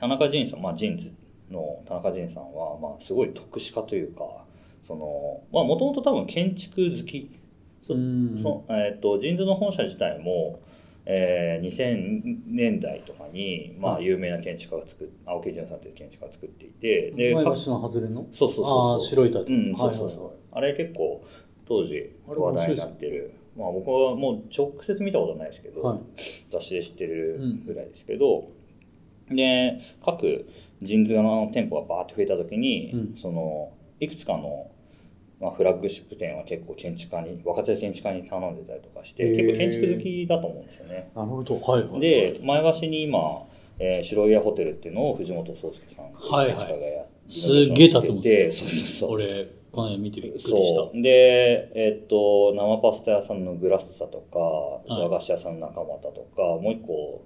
[0.00, 1.10] 田中仁さん、まあ、ジンズ
[1.54, 4.44] の田中仁さんは、まあ、すごい特殊化というか
[4.86, 7.30] そのまあもともと多分建築好き。
[7.86, 8.38] そうん。
[8.42, 10.60] そえー、とジンズの本社自体も、
[11.06, 14.04] えー2000年代とかに、まあ、はい。
[14.06, 18.26] 有名な建築家が作っ青木淳さんという建築家が作っていてでか前橋の外れの？
[18.32, 20.34] そうそうそうああ白い建物うん、そうそうそう、はいはいはい。
[20.52, 21.24] あれ結構
[21.66, 25.98] 当時話題になってる、まあ僕はもう直接見たことはないですけど、はい。
[26.50, 28.48] 雑誌で知ってるぐらいですけど、
[29.30, 30.46] で各
[30.82, 33.16] ジンズの店舗がバーって増えた時に、うん。
[33.20, 34.70] そのいくつかの、
[35.40, 41.10] まあ、フラッグシップ店は結構建築家に若手建築家に頼んでたりとかして結構建築好きだと思うんですよね。
[41.14, 41.60] なるほど。
[41.60, 43.46] はいはいで前橋に今、
[43.78, 47.32] えー白岩ホテルっていうのを藤本壮介さんはいはい。
[47.32, 48.68] すげえ建物でですよ。
[48.68, 49.10] そうそうそう。
[49.12, 51.00] 俺この間見てびっくりした。
[51.00, 54.18] でえっと生パスタ屋さんのグラッサと
[54.86, 55.00] か、い。
[55.00, 57.24] 和菓子屋さんの中俣とかもう一個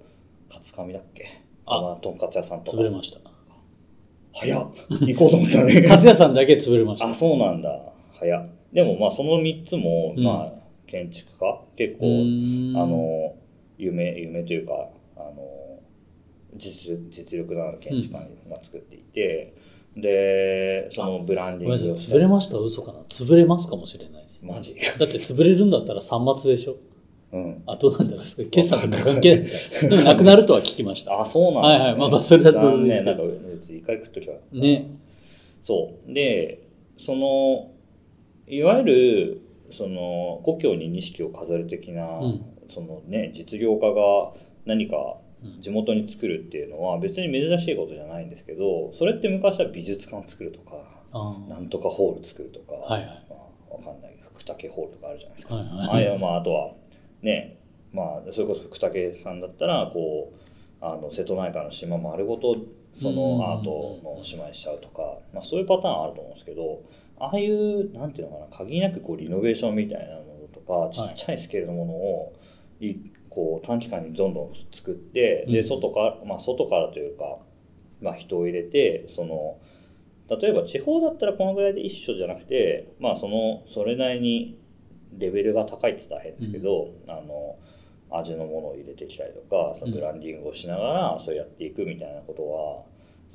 [0.51, 1.27] カツカミだっけ？
[1.65, 1.81] あ。
[1.81, 2.77] まあとんかつ屋さんとか。
[2.77, 3.19] 潰れました
[4.33, 4.71] 早っ。
[5.01, 5.81] 行こうと思ったね。
[5.87, 7.09] 勝也さんだけ潰れました。
[7.09, 7.79] あそうなんだ。
[8.13, 8.47] 早っ。
[8.73, 10.23] でもまあその3つも、うん。
[10.23, 11.61] まあ建築家？
[11.75, 12.77] 結構、うーん。
[12.77, 13.33] あの
[13.77, 15.79] 夢夢というかあの
[16.57, 18.19] 実実力のある建築家
[18.49, 19.53] が作っていて、
[19.95, 22.15] でそのブランデごめんなィングさい。
[22.15, 22.57] 潰れました？
[22.57, 22.99] 嘘かな？
[23.09, 24.75] 潰れますかもしれないですマジ？
[24.99, 26.75] だって潰れるんだったら3末でしょ
[27.31, 27.63] うん。
[27.67, 28.45] あどうなんだろう。
[28.49, 29.89] 決算とか関係ない。
[29.89, 31.21] でもなくなるとは聞きました。
[31.21, 31.99] あそうなんです、ね、はいはい。
[31.99, 33.27] まあまあそれはどうですけど。
[33.27, 34.91] 別に一回食っときゃね。
[35.61, 36.13] そう。
[36.13, 36.67] で
[36.97, 37.71] その
[38.47, 42.45] いわゆるその故郷に錦を飾る的な、うん。
[42.73, 44.33] そのね実業家が
[44.65, 45.61] 何かうん。
[45.61, 50.75] 地元に作るっていうのは別に珍しいことじゃないんですけどそれって昔は美術館作るとか
[51.47, 53.25] なんとかホール作るとか、はいはい。
[53.29, 54.15] まあ、わかんない。
[54.33, 56.07] 福武ホールとかあるじゃないですか、はいはい。
[56.09, 56.71] ああまああとは
[57.21, 57.57] ね
[57.93, 60.49] まあそれこそ福武さんだったらこう
[60.81, 62.55] あの瀬戸内海の島丸ごと
[63.01, 66.81] そのアートの島にしちゃうとか、まあ、そういうパターンあると思うんですけど
[67.19, 72.33] ああいうなんていうのかな限りなくこうリノベーションみたいなものとかちっちゃいスケールのものを
[72.79, 72.95] い
[73.29, 75.67] こう短期間にどんどん作ってでうん。
[75.67, 77.37] 外から、まあ、外からというか、
[78.01, 79.57] まあ、人を入れてその
[80.29, 84.58] 例えば地方だったらこのぐらいで一緒じゃなくてまあそのそれなりに
[85.17, 87.57] レベルが高いって言ったら変ですけど、あの
[88.11, 92.83] 味のものを入れてきたりとかそのブランディングをしながらそうやっていくみたいなことは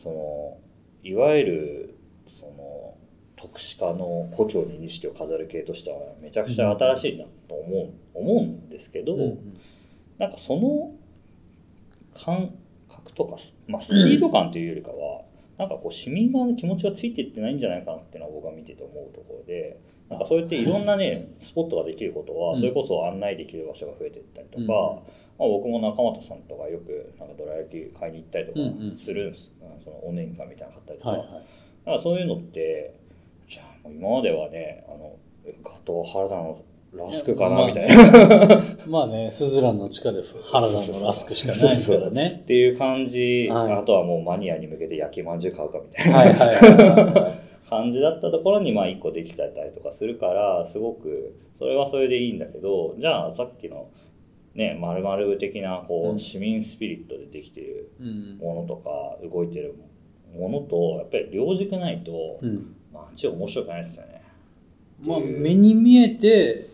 [0.02, 0.58] その
[1.02, 1.94] いわゆる
[2.40, 2.94] その
[3.36, 9.58] 特殊化の故郷に錦を飾る系としてはめちゃくちゃ新しいなと思う,、思うんですけど、うん
[10.18, 10.92] なんかその
[12.14, 12.54] 感
[12.88, 15.22] 覚とか、まあ、スピード感というよりかは、
[15.58, 19.78] なんかこう市民側の気持ちがついていってないんじゃないかなっていうのは僕は見てて思うところで
[20.14, 22.60] なんかそうやっていろんなねスポットができることはうん。
[22.60, 24.68] それこそ案内できる場所が増えていったりとか、うん。
[24.68, 25.02] まあ、
[25.38, 28.98] 僕も中俣さんとかよくなんかどら焼き買いに行ったりとかうんうん。
[28.98, 29.50] するんです、
[29.84, 31.28] そのお年間みたいなの買ったりとか,、はいはい。
[31.86, 32.94] なんかそういうのって
[33.48, 35.16] じゃあ今まではねあの
[35.62, 36.62] ガトー原田の
[36.94, 38.64] ラスクかなみたいな。
[38.86, 42.40] まあねスズランの地下で原田のラスクしかないですからね。
[42.42, 43.72] っていう感じ、はい。
[43.72, 47.34] あとはもうマニアに向けて焼きまんじゅう買うかみたいな、はいはいは
[47.68, 53.88] 感じだったところにまあ1個できたりとかするからすごくそれはそれでいいんだけどじゃあさっきの
[54.54, 58.06] ね丸々部的なこう市民スピリットでできているいう
[58.36, 58.38] ん。
[58.38, 58.90] ものとか
[59.26, 59.74] 動いてる
[60.38, 62.74] ものとやっぱり両軸ないと、うん。
[62.92, 64.22] まあ、ちょ面白くないですよね。
[65.00, 66.68] まあ目に見えて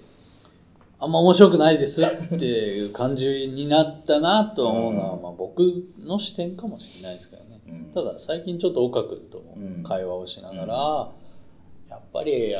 [0.99, 5.22] あんま面白くないですっていう感じになったなと思うのは、うん。
[5.22, 5.62] まあ、僕
[5.99, 7.49] の視点かもしれないですけどね。
[7.49, 7.50] うん
[7.95, 9.83] ただ最近ちょっと岡君ともうん。
[9.83, 11.11] 会話をしながら、
[11.89, 12.55] やっぱり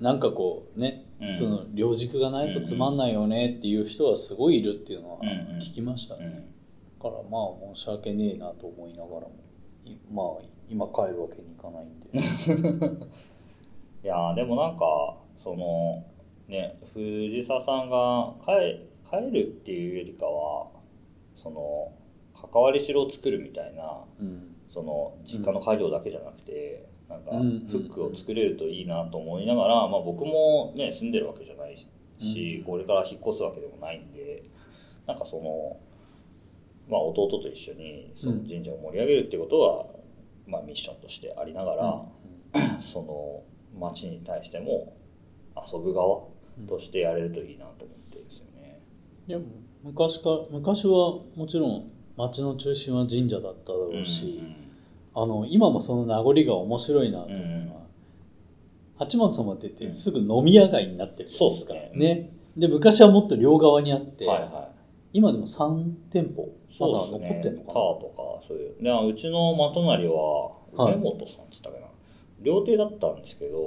[0.00, 1.34] なんかこうね、うん。
[1.34, 5.20] その両軸がないとつまんないよねっていう人はすごいいるっていうのは
[5.60, 6.32] 聞きましたね、うん。
[6.34, 9.30] だからまあ申し訳ねえなと思いながらも
[9.84, 12.08] いまあ今帰るわけにいかないんで。
[14.04, 16.04] いやーでもなんかその
[16.48, 20.66] ね藤沢さんが帰帰るっていうよりかは
[21.42, 21.92] その
[22.52, 24.52] 関わりしろを作るみたいなうん。
[24.72, 27.66] その実家の家業だけじゃなくて、なんかうん。
[27.70, 31.78] フックを作れるといいなと思いながら、まあ、僕もね住んでるわけじゃない
[32.18, 34.44] し、これから引っ越すわけでもないんで
[35.06, 35.76] なんかその、
[36.88, 39.86] まあ、弟と一緒にその神社を盛り上げるってことは、
[40.46, 42.02] まあ、ミッションとしてありながら、
[42.80, 43.42] その
[43.78, 44.96] 町に対しても
[45.56, 46.22] 遊ぶ側
[46.68, 48.80] としてやれるといいなと思ってるんですよね。
[49.26, 49.44] でも
[49.84, 54.42] 昔か昔はもちろん町の中心は神社だっただろうし、
[55.14, 57.82] あの今もその名残が面白いなと思うのは、
[58.98, 62.32] 八幡様って言ってすぐ飲み屋街になってるじゃないですか、そうですね。
[62.56, 64.76] で昔はもっと両側にあって、はいはい。
[65.12, 66.48] 今でも3店舗
[66.78, 68.82] まだ残ってんのかな、ターとかそういう。
[68.82, 71.86] でうちの真隣ははい梅本さんっつったかな、
[72.42, 73.58] 料亭だったんですけど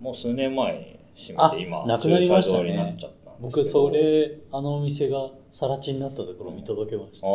[0.00, 2.96] もう数年前に閉あめて今なくなりましたね。
[3.40, 7.32] 僕それあのお店が更地になったところ見届けました、ああ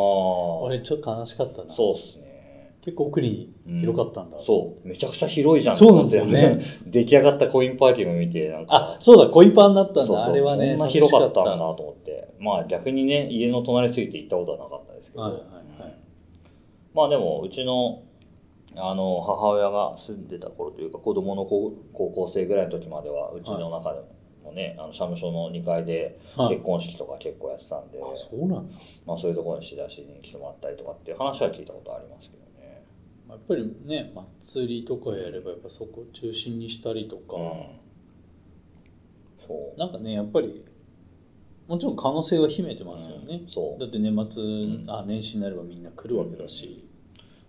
[0.64, 1.74] 俺ちょっと悲しかったな。
[1.74, 2.76] そうっすね。
[2.82, 4.88] 結構奥に広かったんだ、そう。
[4.88, 5.76] めちゃくちゃ広いじゃん。
[5.76, 6.60] そうなんですよね。
[6.86, 10.06] 出来上がったコインパーティーを見てなんかあそうだ恋パンだったんだ。
[10.06, 10.30] そうそう。
[10.32, 12.28] あれはねこんな広かったんだなと思って。
[12.40, 15.42] まあ逆にね家の隣すぎて行ったことはなかったですけど、はいはい
[15.82, 15.94] はい。
[16.94, 18.02] まあでもうちの
[18.76, 24.08] あの母親が住んでた頃というか子供の高高校生ぐらいの時まではうちの中でも
[24.52, 26.56] ね、あの社務所の2階ではい。
[26.56, 28.76] 結婚式とか結構やってたんで、あそうなんだ。
[29.06, 32.84] まあ、そういうところに仕出しに来てもらったりとかっていう話は聞いたことありますけどね。
[33.30, 34.12] やっぱりね
[34.42, 37.52] 祭りとかやればやっぱそこを中心にしたりとか、うん、
[39.48, 39.80] そう。
[39.80, 40.66] なんかねやっぱり
[41.68, 43.52] もちろん可能性は秘めてますよね、うん。
[43.52, 43.80] そう。
[43.80, 44.86] だって年末、ん。
[44.88, 46.84] あ年始になればみんな来るわけだし、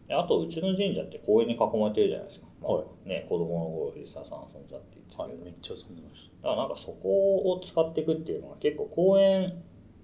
[0.06, 9.52] であとうちの神社って公園に囲まれてるじゃないですか、まあはね、子供の頃藤沢さん遊んだって言ってはいめっちゃ遊んでましだからなんかそこを使っていくっていうのは結構公園っ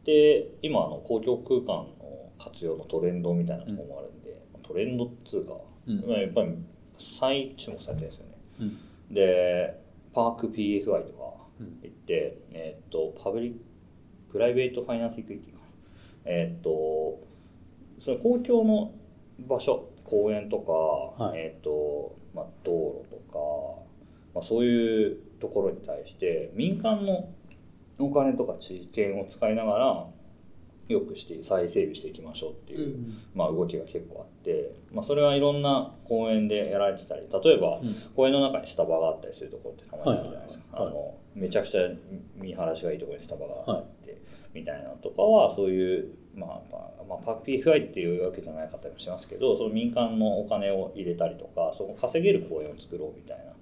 [0.05, 5.55] て今あの公共空間の活用のトレンドみたいなところもあるんで、トレンドっつうか、
[5.88, 6.05] うん。
[6.06, 6.55] まあやっぱり
[6.98, 8.32] 再注目されてるんですよね。
[8.59, 9.14] た、うん。
[9.14, 9.80] で
[10.14, 10.98] Park PFI とか
[11.60, 11.80] うん。
[11.82, 13.59] 行って、えーっと Publi
[14.31, 15.64] Private Finance Equity かな。
[16.26, 17.26] えーっと
[17.98, 18.93] その公共の
[19.48, 21.38] 場所公園とか、はい。
[21.38, 23.85] えーっとまあ、道路とか、
[24.36, 27.30] まあ、そういうところに対して民間の
[27.98, 30.06] お金とか知見を使いながら
[30.88, 32.98] よくして再整備していきましょうっていう、
[33.34, 37.94] まあ、動きが結構あって、まあ、それはいろんな公園でやられてたり例えば、うん。
[38.14, 41.80] 公園の中にスタバがあったりするところってたまにあるじゃないですか、あのめちゃくちゃ
[42.36, 44.20] 見晴らしがいいところにスタバがあって、
[44.52, 53.56] みたいなのとかはそういう、まあまあまあ、パーク PFI っていうわけじゃないかったりもしますけどその民間のお金を入れたりとかそこ稼げる公園を作ろうみたいな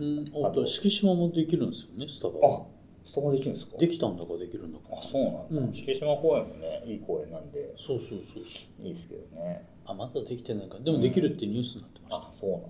[0.00, 2.62] うん、ああとと敷島もできるんですよねスタバあ
[3.04, 3.76] スタバできるんですか？
[3.76, 4.84] できたんだかできるんだか。
[4.98, 5.72] あそうなんだ、うん。
[5.72, 7.74] 敷島公園もねいい公園なんで。
[7.76, 8.40] そうそうそうそ
[8.82, 8.86] う。
[8.86, 9.66] いいですけどね。
[9.84, 10.76] あまだできてないか。
[10.78, 12.68] らでもできるってニュースになってました、あそうなんだ。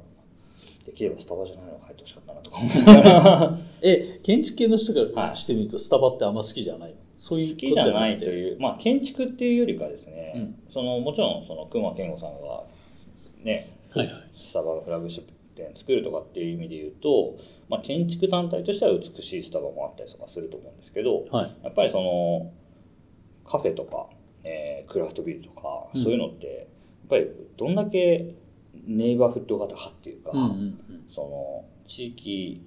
[0.86, 3.59] できればスタバじゃないのが入ってほしかったなとか。
[3.82, 5.36] え建築系の人からはい。
[5.36, 6.90] してみるとスタバってあんま好きじゃない？
[6.90, 10.55] のそういう好きじゃないという、まあ、建築っていうよりかですね、うん。
[10.70, 12.65] そのもちろんその熊健吾さんが
[13.44, 14.31] ねはいはい。
[14.35, 17.36] スタバのフラッグシップ店作るとかっていう意味で言うと、
[17.68, 21.56] まあ、建築単体としては美しいスタバもあったりとかすると思うんですけどはい。
[21.62, 22.52] やっぱりその
[23.44, 24.08] カフェとか、
[24.44, 26.02] えークラフトビールとか、うん。
[26.02, 26.66] そういうのってやっ
[27.08, 28.34] ぱりどんだけ
[28.86, 31.06] ネイバーフッド型かっていうか、うんうんうん。
[31.14, 32.66] その地域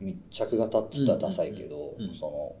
[0.00, 2.18] 密着型っつったらダサいけど、うんうんうん。
[2.18, 2.56] その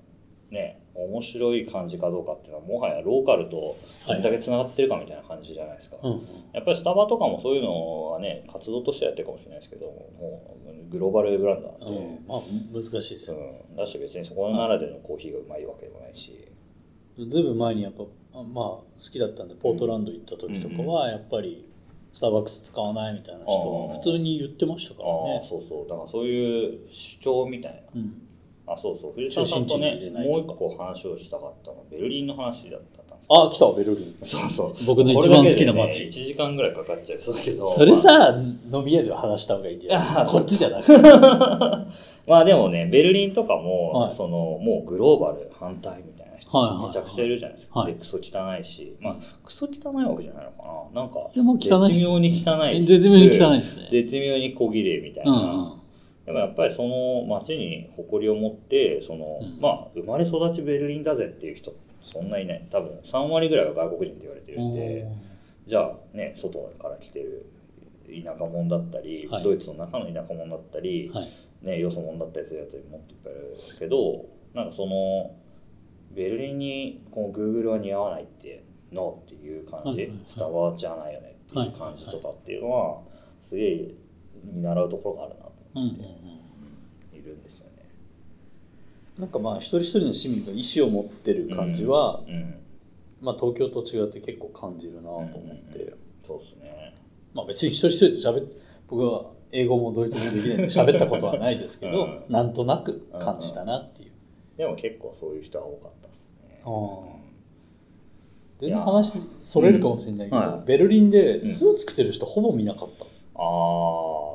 [0.50, 6.12] ね面白い感じかどうかっていうのはもはやローカルとどれだけつながってるかみたいな感じじゃないですか、うん。
[6.12, 6.20] うん
[6.52, 12.26] やっぱりスタバとかもそういうのはね活動としてやってるかもしれないですけどもうグローバルブランドなんで、うん。
[12.26, 12.40] まあ
[12.72, 13.36] 難しいですよ。
[13.36, 16.48] うん、だし別にそこならでのコーヒーがうまいわけでもないし、
[17.28, 18.04] ずいぶん前にやっぱ
[18.34, 21.66] あまあ好きだったんでポートランド行った時とかはやっぱり
[22.12, 25.46] スターバックス使わないみたいな人は普通に言ってましたからね。
[25.48, 25.88] そうそう。
[25.88, 28.00] だからそういう主張みたいな。
[28.00, 28.22] うん
[28.72, 29.12] あそうそう。
[29.12, 33.00] 藤沢さんとねもう一個話をしたかったのはベルリンの話だった
[33.32, 34.16] あ来たベルリン。
[34.24, 34.84] そうそう。
[34.84, 36.02] 僕の一番好きな街。
[36.02, 37.64] ね1時間ぐらいかかっちゃうそうだけど。
[37.64, 38.34] それさ
[38.72, 40.92] 飲み屋では話した方がいいんじゃないあこっちじゃなくて。
[42.26, 44.14] まあでもねベルリンとかも、はい。
[44.16, 47.92] そのもうグローバル反対みたいな人はいめちゃくちゃいるじゃないですか、はい。
[47.92, 48.96] でクソ汚いし。
[48.98, 51.02] まあクソ汚いわけじゃないのかな。
[51.02, 55.79] なんかいやもう汚い絶妙に汚いし絶妙に汚いですね絶妙に小綺麗みたいな、うんうん
[56.26, 59.60] でもやっぱりその街に誇りを持ってその、うん。
[59.60, 61.74] まあ生まれ育ちベルリンだぜっていう人
[62.04, 62.66] そんないない。
[62.70, 65.06] 多分3割ぐらいは外国人って言われてるんで
[65.66, 67.46] じゃあね外から来てる
[68.06, 69.44] 田舎者だったり、はい。
[69.44, 71.32] ドイツの中の田舎者だったり、はい。
[71.62, 74.24] ね、よそ者だったりするやつもっといっぱいいるけど
[74.54, 75.36] なんかその
[76.10, 83.02] ベルリンにこの Google は似合わないってのっていう感じ、はいスタバじゃないよねっていう感じとかっていうのは、
[83.48, 83.94] すげえ
[84.44, 85.96] 見習うところがあるなとうんうんうん。
[87.18, 87.42] いるん。
[87.42, 87.88] ですよね。
[89.18, 92.54] なんかまあ一人一人の市民が意思を持ってる感じは、うん、
[93.20, 95.30] まあ東京と違って結構感じるなと思っ
[95.72, 96.94] て、うんうんそうですね。
[97.34, 98.52] まあ別に一人一人と喋っ
[98.86, 102.24] 僕は英語もドイツ語もできないんで 喋ったことはないですけど、うん。
[102.28, 104.10] なんとなく感じたなっていう、
[104.56, 106.60] でも結構そういう人は多かったですね。
[106.64, 107.20] ああ。
[108.58, 110.52] 全然話それるかもしれないけど、うん。
[110.52, 113.08] はいベルリンでスーツ着てる人ほぼ見なかった、ああ、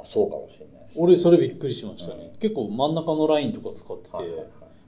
[0.04, 0.65] そうかもしれない。
[0.98, 4.48] 俺それびっくりしましたね、う結構真ん中のラインとか使ってて、はいはいはい。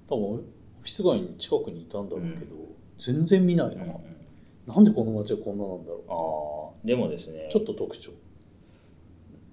[0.10, 2.68] 多分オフィス街に近くにいたんだろうけど、うん。
[2.98, 3.94] 全然見ないな、うん
[4.68, 7.48] なんでこの街はこんななんだろああ、でもですね。
[7.50, 8.12] う、ちょっと特徴、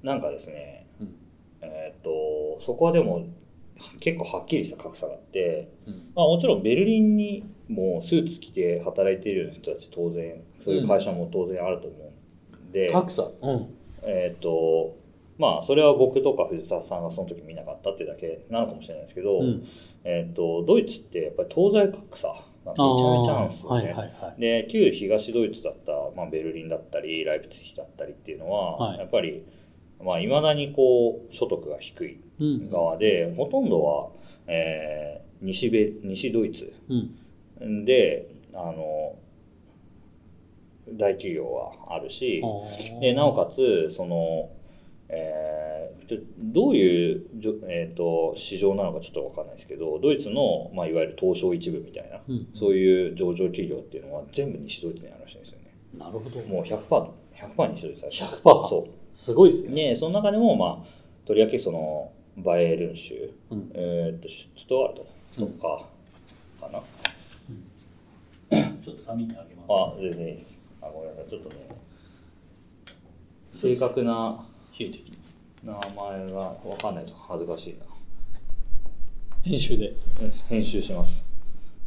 [0.02, 1.14] なんかですね、うん。
[1.62, 3.24] えーっと、そこはでも
[4.01, 5.94] 結構はっきりした格差があって、うん。
[6.16, 12.12] まあ、もちろんベルリンにもスーツ着て働いているような人たち当然そういう会社も当然あると思
[12.52, 13.68] うんで、格差、うん。
[14.02, 14.97] えっ、と
[15.39, 19.66] まあそれは僕とか藤沢さんがその時見なかったっていうだけなのかもしれないですけど、うん。
[20.05, 23.85] えっ、とドイツってやっぱり東西格差がめちゃめちゃあるんですよね。
[23.86, 24.40] はいはいはい。
[24.40, 28.98] で旧東ドイツだった、まあ、ベルリンだったりライプツィヒだったりっていうのは、はい。
[28.98, 29.44] やっぱり
[30.02, 32.70] まあ、未だにこう所得が低いうん。
[32.70, 34.11] 側で、ほとんどは、
[34.47, 36.73] えー西米西ドイツ
[37.61, 37.85] うん。
[37.85, 39.16] であの
[40.89, 42.43] 大企業はあるし
[43.01, 44.51] でなおかつその、
[45.09, 45.64] えー
[46.06, 55.74] ちょどういうじょ、えー、と市場なのかちょっと分かんないですけどドイツの、まあ、いわゆる東証一部みたいな、うんそういう上場企業っていうのは全部西ドイツにあるらしいんですよね。
[55.98, 56.40] なるほど。
[56.43, 59.90] もう 100%, 100西ドイツだし100%そすごいですうね。
[59.90, 63.70] ねその中でもまあとりわけそのバイエルン州、うん。
[63.74, 65.06] えー、とシュツトガルト
[65.40, 65.89] とか
[66.60, 66.82] かな、
[68.85, 70.60] ちょっとサミにあげますあ、全然いいです。
[70.82, 71.31] あ、ごめんなさい。
[71.31, 71.56] ちょっとね、
[73.52, 74.47] 正確な
[74.79, 75.19] 冷えてきて。
[75.65, 77.87] 名前がわかんないと恥ずかしいな。
[79.43, 79.95] 編集で。
[80.49, 81.25] 編集します。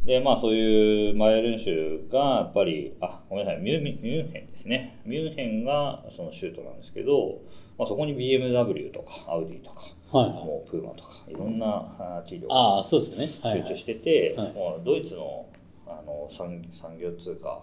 [0.04, 5.00] で、まあそういうマイエルン州がやっぱり、あ、ごめんなさい、ミュミュミュンヘンですね。
[5.04, 7.40] ミュンヘンがその州都なんですけど、
[7.78, 10.32] まあ、そこに BMW とかアウディとか、はいはい。
[10.44, 11.66] もうプーマとか、いろんな
[11.98, 13.30] あ企業がああそうですね。
[13.42, 13.68] はいはい。
[13.68, 15.46] 集中してて、はいもうドイツの
[15.86, 17.60] あの産産業通貨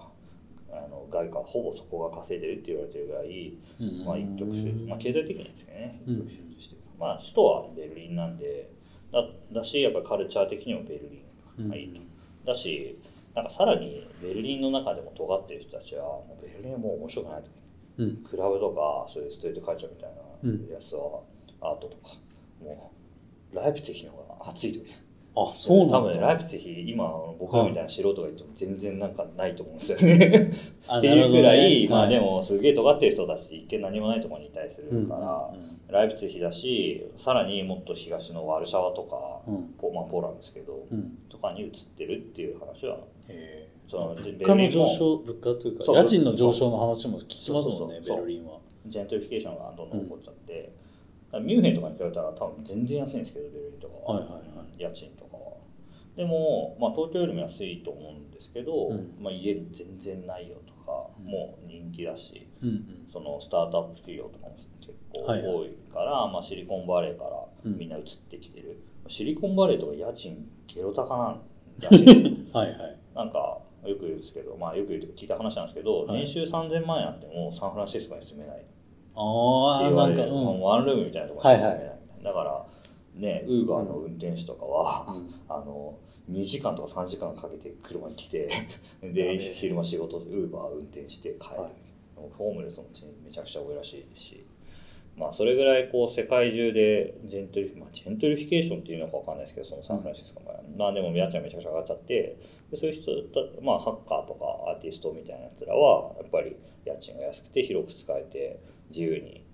[0.77, 4.05] あの外貨はほぼそこが稼いでるって言われてるぐらい、うん。
[4.05, 6.01] まあ、一極集まあ、経済的にはですけどね。
[6.07, 6.15] うん。
[6.15, 8.69] 一極集中してる、まあ首都はベルリンなんで
[9.11, 9.23] だ
[9.53, 11.23] だしやっぱりカルチャー的にもベルリ
[11.63, 12.01] ンがいいと、
[12.51, 12.99] だし
[13.33, 17.49] なんかさらにベルリンの中でも尖ってる人たちはもうベルリンはもう面白くないと
[17.97, 18.17] うん。
[18.17, 20.09] クラブとかそういうストリートカルチャーみたい
[20.43, 21.21] うんなやつは、
[21.61, 22.15] アートとか。
[22.61, 22.91] も
[23.53, 24.85] うライプツィヒの方が熱い時
[25.37, 30.53] あそうなん多分ねだライプツィヒ今僕らみたいな素人が言っても全然なんかないと思うんですよね。
[30.87, 35.53] あ っていうぐらい、まあでももすげえ尖ってる人たち一見何もないところにいたりするから、
[35.87, 39.73] ライプツィヒだしさらにもっと東のワルシャワとか、うん。
[39.77, 41.17] ポまあ、ポーランドですけど、うん。
[41.29, 42.97] とかに移ってるっていう話は
[43.27, 48.59] へその物価の上昇物価というか家賃の上昇の話も聞きますもんねベルリンは。
[48.87, 50.71] ジェントリフィケーションがどんどん起こっちゃって、
[51.41, 54.39] ミュンヘンとかに比べたら多分全然安いんですけどベルリンとかは、はいはいは
[54.77, 54.81] い。
[54.81, 55.24] 家賃と
[56.15, 59.15] でも、まあ、東京よりも安いと思うんですけど、うん。
[59.19, 61.25] まあ、家全然ないよとか、うん。
[61.25, 63.07] もう人気だしうんうん。
[63.11, 65.55] そのスタートアップ企業とかも結構はいはい。
[65.55, 67.31] 多いから、まあ、シリコンバレーから
[67.65, 67.77] うん。
[67.77, 71.41] みんな移ってきてる、シリコンバレーとか家賃ゲロ高なん
[71.79, 72.03] らし。
[72.03, 72.97] いですよはいはい。
[73.13, 76.19] なんかよく言うんですけど、まあ、よく言うと聞いた話なんですけど、はい。
[76.19, 78.67] 年収3000万円あってもサンフランシスコに住めないって
[79.17, 80.61] ああ言われる、なんかうん。
[80.61, 81.77] ワンルームみたいなところに住めない。
[81.77, 82.23] はいみたい。
[82.23, 82.65] な、だから
[83.15, 85.33] ねウーバーの運転手とかは、うん。
[85.47, 85.97] あの
[86.31, 88.49] 2時間とか3時間かけて車に来て
[89.01, 91.71] でえ昼間仕事ウーバー運転して帰る、はい。
[92.37, 94.45] ホームレスの地めちゃくちゃ多いらしいし。
[95.17, 102.37] まあそれぐらいこう世界中でジェントリフ、まあ、ジェントリフィケーションっていうのか分かんないですけどそのサンフランシスコの場合は、まあでも家賃がめちゃくちゃ上がっちゃって
[102.71, 108.59] でそういう人たまあハッカーとかアーティストみたいなやつらはやっぱり家賃が安くて広く使えて
[108.89, 109.44] 自由に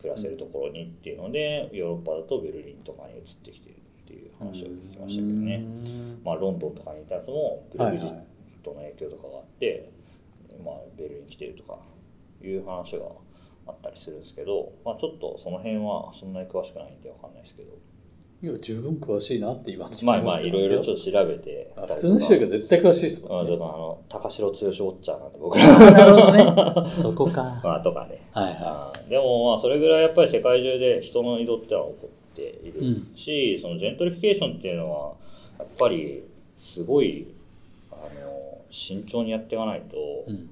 [0.00, 5.56] 暮らせるところにっていうので、ヨーロッパだとベルリンとかに移ってきてるっていう話を聞きましたけどね。
[5.56, 8.14] うんまあ、ロンドンとかにいたやつもブレグジッ
[8.62, 9.90] トの影響とかがあって、
[10.64, 11.78] まあ、ベルリンに来てるとか
[12.42, 13.06] いう話が
[13.66, 17.72] あったりするんですけど、まあ、ちょっとその辺はそんなに詳しくないんでわかんないですけど
[18.40, 21.72] いや十分詳しいなって今まあまあいろいろちょっっと調べて。
[21.88, 23.34] 普通の人より絶対詳しいですもんね。
[23.34, 26.90] まあちょっとあの高城剛ウォッチャーなんで僕あなるほどね。
[26.94, 27.60] そこか。
[27.64, 28.20] まあとかね。
[28.30, 33.12] はいはあーでもまあそれぐらいやっぱり世界中で人の移動ってのは起こっているうん。
[33.16, 35.14] し、そのジェントリフィケーションっていうのは
[35.58, 36.22] やっぱり
[36.60, 37.26] すごい
[37.90, 40.48] あの慎重にやっていかないと、いうん。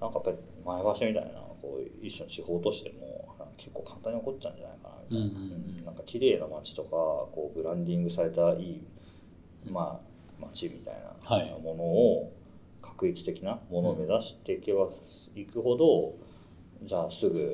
[0.00, 3.31] なんかやっぱり前橋みたいなこう一種の地方都市でも
[3.62, 5.84] 結構簡単に起こっちゃうんじゃないかなみたいな、うんうんうん。
[5.84, 8.82] なんか綺麗な街とかこうブランディングされたいい、
[9.70, 10.94] まあ、街みたい
[11.24, 11.50] はい。
[11.50, 12.32] なものを
[12.82, 14.88] 確率的なものを目指していけば
[15.36, 16.14] いくほど
[16.84, 17.52] じゃあすぐ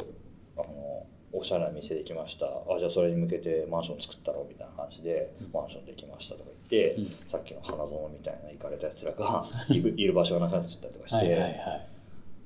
[0.57, 2.47] あのおしゃれな店できました。
[2.47, 7.17] あじゃあそれに向けてマンション作ったろみたいな感じで、マンションできましたとか言って、うん。
[7.29, 11.98] さっきの花園みたいな行かれたやつらがいる いる場所がなくなっちゃったりとかして、はいはいはい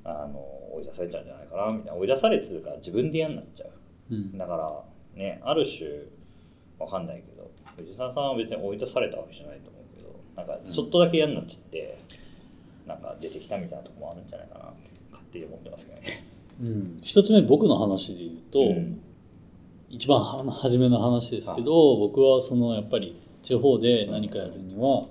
[0.04, 0.38] あの
[0.74, 1.94] 追い出されちゃうんじゃないかなみたいな。
[1.94, 3.70] 追い出されてるから自分で嫌になっちゃう。
[4.10, 4.38] うん。
[4.38, 4.82] だから
[5.14, 5.88] ねある種
[6.78, 11.98] わかんないけど藤沢さんは別に追い出されたわけじゃないと思うけどなんかちょっとだけ嫌になっちゃって、
[12.86, 14.64] なんか出てきたみたいなところもあるんじゃないかな。
[14.66, 16.24] って勝手に思ってますけどね。
[16.60, 16.98] うん。
[17.02, 19.00] 一つ目僕の話で言うと、うん。
[19.88, 25.06] 一番は初めの話ですけど僕はそのやっぱり地方で何かやるには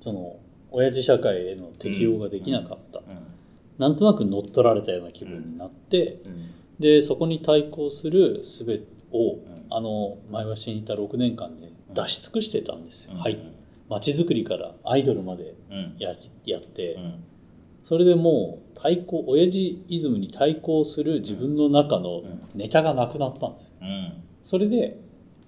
[0.00, 0.36] その
[0.72, 3.00] 親父社会への適応ができなかった、
[3.78, 6.50] なんとなく乗っ取られたような気分になって、うん。
[6.78, 9.66] でそこに対抗する術を、ん。
[9.70, 13.20] あの前橋にいた6年間で出し尽くしてたんですよ、うん。
[13.20, 13.38] はい。
[13.88, 15.96] 街づくりからアイドルまでうん。
[15.98, 16.14] や
[16.44, 17.24] やって、うん。
[17.82, 22.22] それでもう対抗親父イズムに対抗する自分の中の
[22.54, 23.72] ネタがなくなったんですよ。
[23.82, 24.98] うんそれで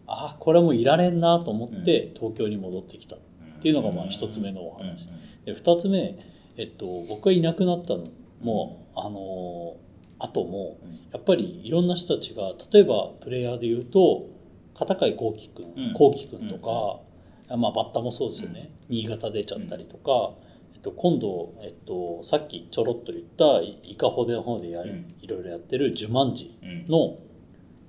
[0.06, 3.18] あこれはもういられんなと思って東京に戻ってきたっ
[3.62, 5.08] ていうのがまあ一つ目のお話。
[5.44, 6.18] で2つ目、
[6.56, 8.08] えっと、僕がいなくなったの
[8.40, 9.76] もあの
[10.18, 10.78] 後も
[11.12, 14.26] やっぱりいろんな人たちが例えばプレイヤーで言うと
[14.74, 15.94] 片貝幸輝君うん。
[15.94, 20.34] 幸輝君とか、まあ、バッタもそうですよね、新潟出ちゃったりとか、
[20.74, 25.14] えっと、今度、えっと、さっきちょろっと言ったイカホデの方でやる、うん。
[25.20, 26.86] いろいろやってるジュマンジうん。
[26.88, 27.18] の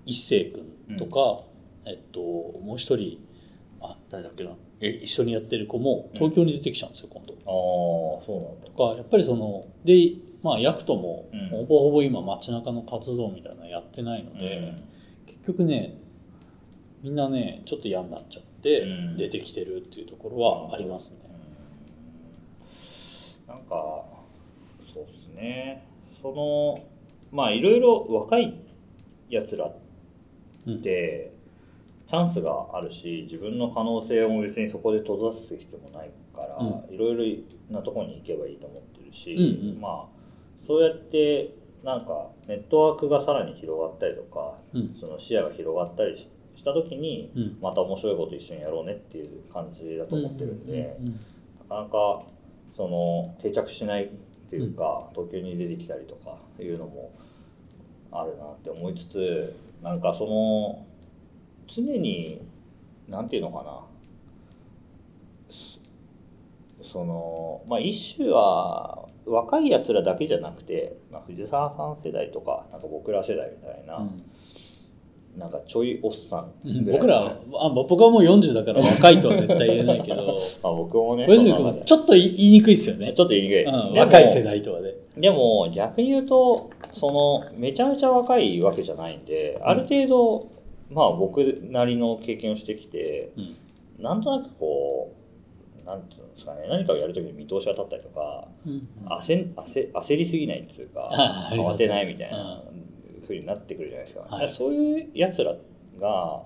[0.05, 0.51] 一星
[0.87, 1.43] 君とか、
[1.85, 3.19] えっと、もう一人
[3.81, 4.51] あ誰だっけな。
[4.79, 4.89] え？
[4.89, 7.33] 一緒にやってる子も東京に出てきちゃうんですよ今度。
[7.33, 8.67] ああそうなんだ。
[8.67, 11.49] とかやっぱりそのでまあヤクトもうん。
[11.49, 14.73] ほぼほぼ今街中の活動みたいなのやってないので、
[15.25, 15.97] 結局ね
[17.01, 19.17] みんなねちょっと嫌になっちゃってうん。
[19.17, 21.19] 出てきてるっていうところはありますね。
[23.47, 24.03] なんか
[24.93, 25.83] そうですね。
[26.21, 26.77] その
[27.31, 28.55] まあいろいろ若い
[29.29, 29.73] やつらっ
[30.83, 31.31] て、
[32.09, 39.81] チャンスがあるし自分の可能性を別にそこで閉ざす必要もないから、ういろいろなところに行けばいいと思ってるし、うんうん。
[39.81, 40.10] まあ
[40.71, 41.53] そうやって
[41.83, 44.95] なんかネットワークがさらに広がったりとか、うん。
[44.97, 47.57] その視野が広がったりしした時に、うん。
[47.61, 50.97] また面白いこと一緒にやろうねっていう感じだと思ってるんで。
[50.99, 51.19] うんうん
[51.71, 52.23] なかなか
[52.75, 54.09] その定着しないっ
[54.49, 57.13] ていうか、東京に出てきたりとかいうのも
[58.11, 60.85] あるなって思いつつなんかその
[61.73, 62.41] 常に
[63.07, 63.85] なんていうのかな。
[65.47, 65.79] そ
[66.83, 74.23] そのまあ一種は若いやつらだけじゃなくて、まあ、藤沢さん世代とかなんか僕ら世代みたいな、うん。
[75.37, 76.51] なんかちょいおっさん
[76.91, 80.39] 僕らあ僕はもう40だから若いとは絶対言えないけど。
[80.63, 81.25] あ僕もね。
[81.85, 84.93] ちょっと言いにくいですよね、ちょっと言いにくい、うん、若い世代とはね。
[85.17, 90.47] でも逆に言うとそのめちゃめちゃ若いわけじゃないんで、ある程度
[90.89, 91.39] まあ僕
[91.69, 93.55] なりの経験をしてきてうん。
[94.01, 95.11] なんとなくこ
[95.83, 96.67] うなんていうんですかね。
[96.67, 101.09] 何かをやるときに見通しが立ったりとか、うん焦焦焦りすぎないっていうか
[101.51, 102.63] 慌てないみたいな
[103.25, 104.49] ふうになってくるじゃないですか,、はい。
[104.49, 105.55] そういうやつら
[105.99, 106.43] が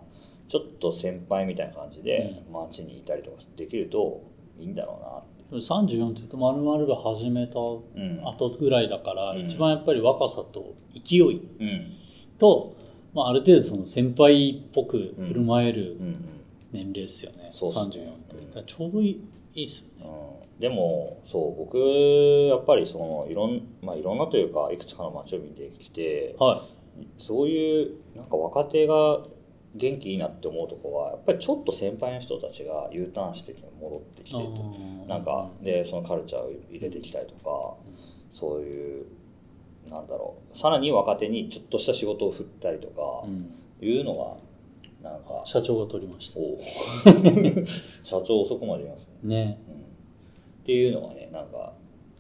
[0.48, 4.22] ちょっと先輩みたいな感じで街にいたりとかできると
[4.60, 8.22] いいんだろうなって34って言うと丸々が始めたうん。
[8.24, 9.46] 後ぐらいだから、うん。
[9.46, 11.22] 一番やっぱり若さと勢い
[11.60, 11.94] うん。
[12.40, 12.74] と、
[13.14, 16.16] まあ、ある程度その先輩っぽく振る舞えるうんうん。
[16.72, 18.06] 年齢ですよね、そうっすね。
[18.38, 18.64] 34って。
[18.66, 19.22] ちょうどいい
[19.56, 20.06] いいですよね、
[20.54, 20.60] うん。
[20.60, 26.68] でもそう僕やっぱりそのいろん,、まあ、いろんなというかいくつかの街を見てきては
[27.18, 29.24] そういうなんか若手が
[29.76, 34.50] 元気いいなって思うとこはやっぱりちょっと先輩の人たちが U ターンして戻ってきいてと
[35.08, 37.76] なんかでそのカルチャーを入れてきたりとか
[38.34, 39.06] そういう
[39.90, 40.58] なんだろう。
[40.58, 43.52] さらに若手にちょっとした仕事を振ったりとかうん。
[43.82, 44.40] いうの
[45.02, 46.40] がなんか社長が取りました。
[48.04, 49.60] 社長遅くまでいますねね。
[49.70, 49.86] うん
[50.66, 51.74] っていうのがねなんか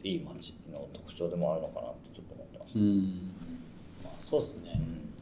[0.04, 3.32] いい街の特徴でもあるのかなってちょっと思ってます、うん、
[4.04, 4.74] まあ、そうですね。
[4.76, 5.14] うん。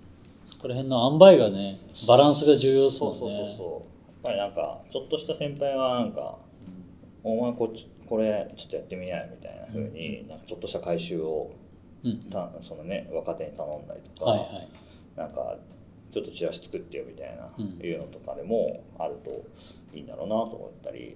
[0.46, 3.32] そこら辺の塩梅がねバランスが重要そうそうそうそう。
[3.32, 3.48] や
[3.80, 3.82] っ
[4.24, 6.38] ぱりなんかちょっとした先輩はなんか
[7.24, 11.52] 「お前こっちこれちょっとやってみなよ」みたいな風になんかちょっとした回収を
[12.04, 12.18] うん。
[12.30, 14.70] たそのね若手に頼んだりとか、はいはい。
[15.16, 15.56] なんか
[16.12, 17.80] ちょっとチラシ作ってよみたいな、うん。
[17.82, 19.46] いうのとかでもあると
[19.96, 21.16] いいんだろうなと思ったり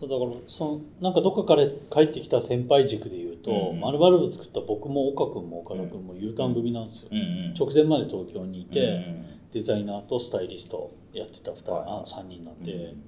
[0.00, 7.54] そうだからそのなんかどっかから帰ってきた先輩軸で言うと、うんマルバルブ作った僕も岡君も岡田君も U ターン組なんですよ、うんうん。
[7.54, 13.02] 直前まで東京にいて、うんデザイナーとスタイリストやってた2人、はいあ3人なんで、うん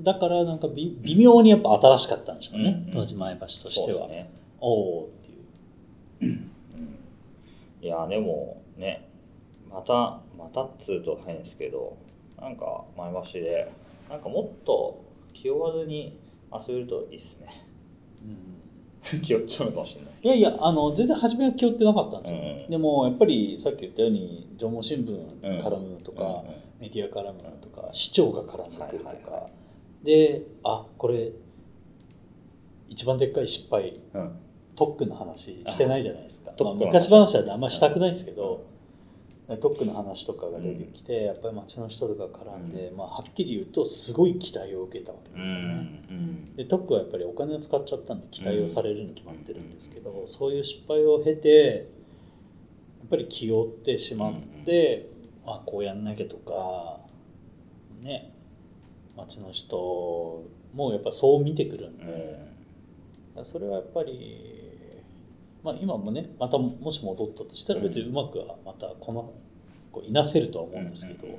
[0.00, 4.30] だからなんか微微妙にやっぱ新しかったんでしょうね、うん当時前橋としては、ね。
[4.60, 5.08] おおっ
[6.20, 6.48] ていう。
[7.82, 9.08] いやでもね
[9.70, 11.96] またまたっつうと変ですけど
[12.40, 13.72] なんか前橋で
[14.08, 15.01] なんかもっと
[15.32, 16.18] 気負わずに
[16.52, 17.66] 遊べるといいっすね。
[19.22, 20.12] 気負っちゃうのかもしれない。
[20.22, 26.44] いやいやあの全然初めは気負ってなかったんですよ、うんでもやっぱりさっき言ったように縄文新聞絡むとか、うんうん。
[26.80, 29.48] メディア絡むとか市長が絡んでくるとか、はいはいは
[30.04, 31.32] であこれ
[32.88, 34.38] 一番でっかい失敗うん。
[34.74, 38.64] 特区の話してないじゃないですか、まあ、昔話はあんましたくないですけど、
[39.58, 46.04] 特区の話とかが出てきて、やっぱり町の人とか絡んで、まあ、はっきり言うとすごい期待を受けたわけですよね。
[46.10, 46.56] うん。
[46.56, 51.88] で特区はやっぱりお金を使っちゃったんで期待をされるに決まってるんですけど、そういう失敗を経て
[53.00, 54.34] やっぱり気負ってしまっ
[54.64, 55.08] て、
[55.46, 57.00] あこうやんなきゃとか
[58.00, 58.32] ね
[59.16, 62.38] 町の人もやっぱそう見てくるんで、
[63.36, 63.44] うん。
[63.44, 64.71] それはやっぱり
[65.62, 69.32] まあ、今もねまたもし戻ったとしたら別にうまくはまたこの
[69.92, 71.38] こういなせるとは思うんですけど、うん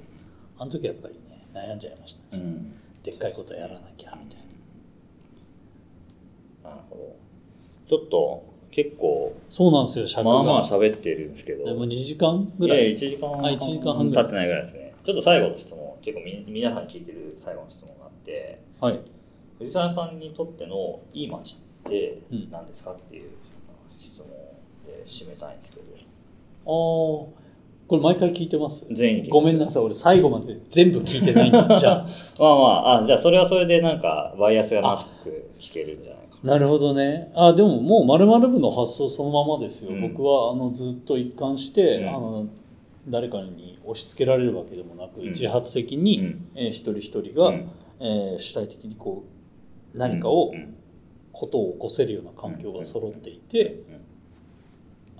[0.57, 2.73] あの時はやっぱりね悩んじゃいましたね、うん。
[3.03, 4.45] でっかいことやらなきゃみたい
[6.63, 6.69] な。
[6.69, 7.15] なるほど。
[7.87, 10.33] ちょっと結構そうなんですよ尺が。
[10.35, 11.65] まあまあ喋ってるんですけど。
[11.65, 12.77] でも2時間ぐらい。
[12.77, 14.93] やい1時間あ1時間半経ってないぐらいですね。
[15.03, 18.99] ちょっと最後の質問結構み皆さん聞いてる最後の質問があってはい。
[19.57, 22.49] 藤沢さんにとってのいい街ってうん。
[22.51, 23.31] 何ですかっていう
[24.03, 24.27] 質問
[24.85, 25.83] で締めたいんですけど。
[26.65, 27.43] ああ
[27.85, 28.87] これ毎回聞いてます？
[28.93, 31.77] 全員ごめんなさい俺最後まで全部聞いてないんだ。
[31.77, 32.07] じゃあ。
[32.39, 36.57] まあまああじゃあそれはそれでなんかバイアスがなく聞けるんじゃないかな。
[36.57, 37.31] るほどね。
[37.35, 40.01] あでももう〇〇部の発想そのままですよ、うん。
[40.01, 42.07] 僕はあのずっと一貫して、うん。
[42.07, 42.45] あの
[43.09, 45.27] 誰かに押し付けられるわけでもなく、うん。
[45.27, 46.47] 自発的に、うん。
[46.55, 47.69] えー一人一人が、うん。
[47.99, 49.23] えー主体的にこ
[49.93, 50.75] う何かを、うん
[51.33, 54.03] ことを起こせるような環境が揃っていて、うん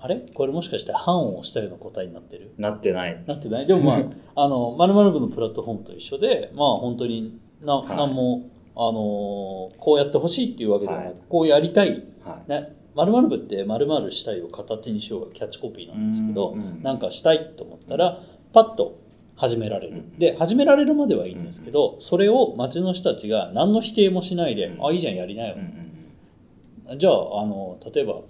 [0.00, 0.16] あれ？
[0.34, 2.52] これもしかして判を押したような答えになってる？
[2.58, 3.24] なってない。
[3.26, 3.66] なってない。
[3.66, 4.02] でもまあ
[4.44, 8.42] あの〇〇部のプラットフォームと一緒でまあ本当にな、はいなんも
[8.76, 11.14] あのこうやってほしいっていうわけではなく、はい。
[11.28, 12.02] こうやりたい。
[12.22, 12.50] はい。
[12.50, 18.20] ね、〇〇部って〇〇したいを形にしようがキャッチコピーなんですけど、うんうんなんかしたいと思ったら
[18.52, 18.98] パッと
[19.36, 24.86] 始められる、うんで始められるまではいいんですけど、それを町の人たちが何の否定もしないで、うん。
[24.86, 25.54] あいいじゃんやりなよ。
[25.56, 25.83] うん、うん
[26.98, 28.20] じゃああの例えば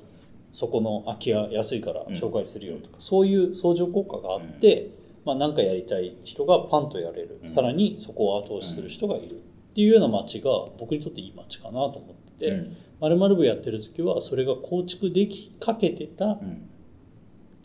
[0.53, 4.91] そこの空き家安いから紹介するよとか、そういう相乗効果があって、
[5.25, 7.49] まあ、何かやりたい人がパンとやれる、うん。
[7.49, 12.51] さらにそこを後押しする人がいるっていうような街が僕にとっていい街かなと思ってて。
[12.51, 12.77] うん。
[13.01, 16.69] まるまる部やってる時はそれが構築できかけてたうん。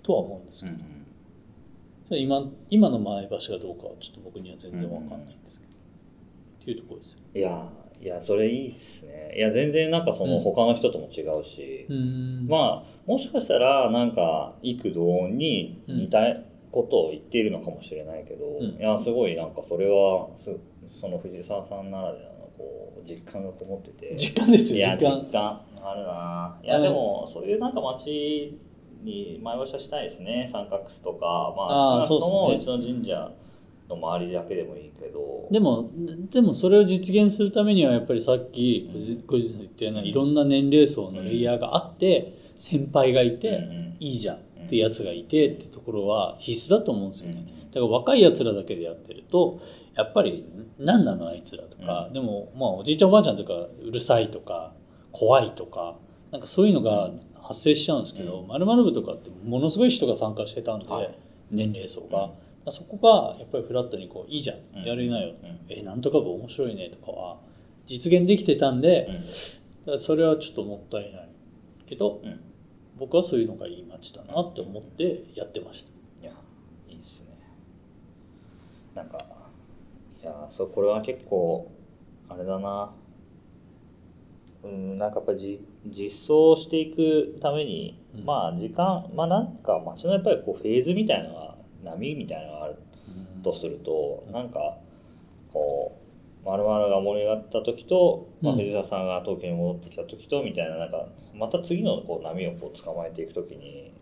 [0.01, 0.71] とは思うんですけ
[2.09, 5.71] ど、今今の前橋がどうかはちょっと僕には全然わかんないんですけど、
[6.63, 7.19] っていうところですよ。
[7.35, 7.69] いや
[8.01, 9.33] いやそれいいっすね。
[9.35, 10.41] いや全然なんかそのうん。
[10.41, 12.47] 他の人とも違うし、うん。
[12.47, 16.19] まあもしかしたらなんか幾同音に似た
[16.71, 18.65] ことを言っているのかもしれないけど、うん。
[18.65, 20.49] いやすごいなんかそれはす
[21.01, 24.15] その藤沢さんならではのこう実感がこもってて。
[24.15, 25.19] 実感ですよ実感。
[25.25, 26.59] 実感あるな。
[26.63, 28.57] いやうんでもそういうなんか街
[29.03, 30.49] に前場所したいですね。
[30.51, 31.53] 三角巣とか。
[31.57, 33.29] まあ少なくともうちの神社
[33.89, 35.47] の周りだけでもいいけど。
[35.51, 35.89] でも
[36.31, 39.23] でもそれを実現するためにはやっぱりさっきうん。
[39.23, 43.97] 小泉さん言ったようないろんな年齢層のレイヤーがあって先輩がいて、うんうん。
[43.99, 44.39] いいじゃんっ
[44.69, 47.45] てやつがいてってところは必須だと思うんですよね。
[47.47, 47.71] うん。
[47.71, 49.59] だから若いやつらだけでやってると
[49.95, 50.45] やっぱり
[50.77, 52.13] 何なのあいつらとか、うん。
[52.13, 54.73] でもまあおじいちゃんおばあちゃんとかうるさいとか
[55.11, 55.95] 怖いとか
[56.31, 57.11] なんかそういうのが
[57.41, 61.15] 発生しちゃうんですけどうまるまる部とかってものすごい人が参加してたんで、はい。
[61.51, 62.29] 年齢層が、
[62.71, 64.83] そこがやっぱりフラットにこういいじゃん、うん。
[64.83, 65.59] やりなよ、うん。
[65.69, 67.37] えなんとか部面白いねとかは
[67.85, 69.07] 実現できてたんで、
[69.85, 70.01] うん。
[70.01, 71.29] それはちょっともったいない
[71.85, 72.39] けど、うん。
[72.97, 75.91] 僕はそういうのがいい街だなって思ってやってました。
[76.21, 76.33] いや
[76.89, 77.27] いいっすね。
[78.93, 79.17] なんか
[80.21, 81.71] いやそうこれは結構
[82.27, 82.91] あれだな。
[84.61, 88.25] うんなんかやっぱじ実装していくために、うん。
[88.25, 91.48] まあ時間まあなんか街のやっぱりこうフェーズみたいなのが
[91.91, 92.75] 波みたいなのがある
[93.43, 94.77] とすると、なんか
[95.53, 95.97] こ
[96.43, 103.93] う丸々が盛り上がった時と、まあ、うん藤沢さんが東京に戻ってきた時とみたいななんかまた次のこう波をこう捕まえていく時に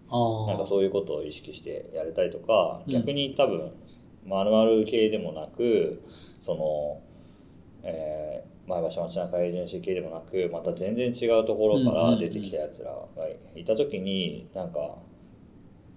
[0.47, 2.93] なんかそういうことを意識してやれたりとか、うん。
[2.93, 3.71] 逆に多分
[4.25, 6.03] 丸々系でもなく
[6.45, 7.01] その、
[7.83, 14.95] えー前橋町中エージェンシー系でもなくまた全然違うところから出てきたやつらがいた時になんか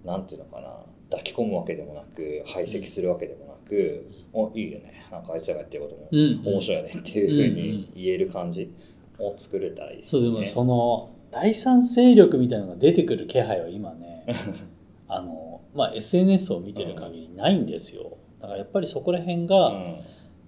[0.05, 0.69] なんていうのかな
[1.11, 4.93] 抱き込むわけでもなく排斥するわけでもなく「おいいよね。
[5.11, 6.41] なんかあいつらがやってることもうん。
[6.45, 8.71] 面白いよね」っていうふうに言える感じ
[9.19, 10.09] を作れたらいいですね。
[10.09, 14.25] そうでもその第三勢力みたいなのが出てくる気配は今ね
[15.07, 18.17] あの、まあ、SNS を見てる限りないんですよ。
[18.39, 20.01] だからやっぱりそこら辺うがん。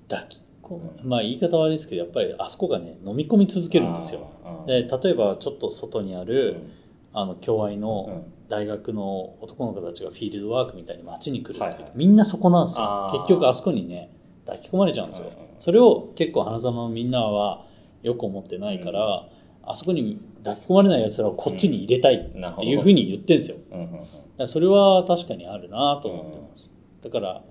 [0.09, 4.27] 抱き込む、まあ言い方悪いですけどやっぱりあそこがね飲み込み続けるんですよ。
[4.67, 6.71] で例えばちょっと外にある、うん。
[7.15, 11.91] あの共愛うのん大学の男の子たちがフィールドワークみたいに街に来るっていう、はいはい。
[11.95, 13.09] みんなそこなんですよ。
[13.13, 14.11] 結局あそこにね
[14.45, 17.65] 抱き込まれちゃうんですよ、うんうんそれを結構花園のみんなは
[18.01, 19.29] よく思ってないから、
[19.63, 23.57] あそこに抱き込まれないやつらをこっちに入れたいっていうふうに言ってるんですよ。
[23.71, 26.69] うんそれは確かにあるなと思ってます、
[27.01, 27.43] だから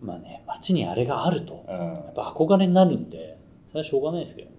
[0.00, 1.76] まあね街にあれがあるとうん。
[1.76, 3.36] やっぱ憧れになるんで
[3.68, 4.56] それはしょうがないですけどね。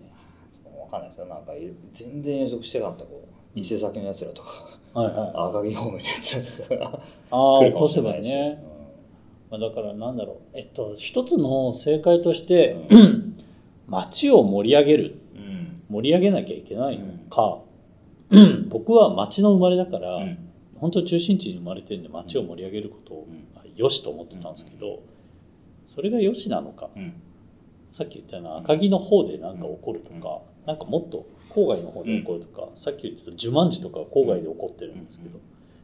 [0.80, 1.26] わかんないですよ。
[1.26, 1.54] なんか
[1.96, 4.50] 全然予測してなかったこう店先のやつらとか
[4.94, 5.30] はいはい。
[5.50, 7.00] 赤城方面のやつらとか
[7.32, 8.30] ああ起こせばいし。
[8.30, 8.64] ね、
[9.50, 10.58] まあ、だからなんだろう。
[10.58, 12.98] えっと一つの正解として、う
[13.88, 15.20] 街を盛り上げる。
[15.36, 15.42] うん。
[15.42, 17.60] うん盛り上げなきゃいけないのか、
[18.70, 20.38] 僕は町の生まれだから、うん。
[20.80, 23.44] 本当中心地に生まれてるんで町を盛り上げることをうん。
[23.76, 25.04] よしと思ってたんですけど、
[25.88, 26.90] それがよしなのか。
[26.96, 27.14] うん。
[27.92, 35.40] さっき言ったような赤城の方で何か起こるとか、なんかもっと郊外の方で起こるとか、さっき言ってた呪文字とかは郊外で起こってるんですけど、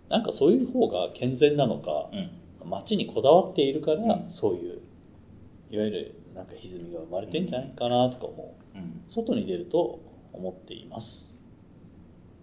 [0.09, 2.69] なんかそういう方が健全なのか、うん。
[2.69, 4.29] 町にこだわっているから、うん。
[4.29, 4.79] そういう
[5.71, 8.77] いわゆるなんか歪みが生まれてんじゃないかなとか思う。
[8.77, 9.01] うん。
[9.07, 9.99] 外に出ると
[10.33, 11.41] 思っています。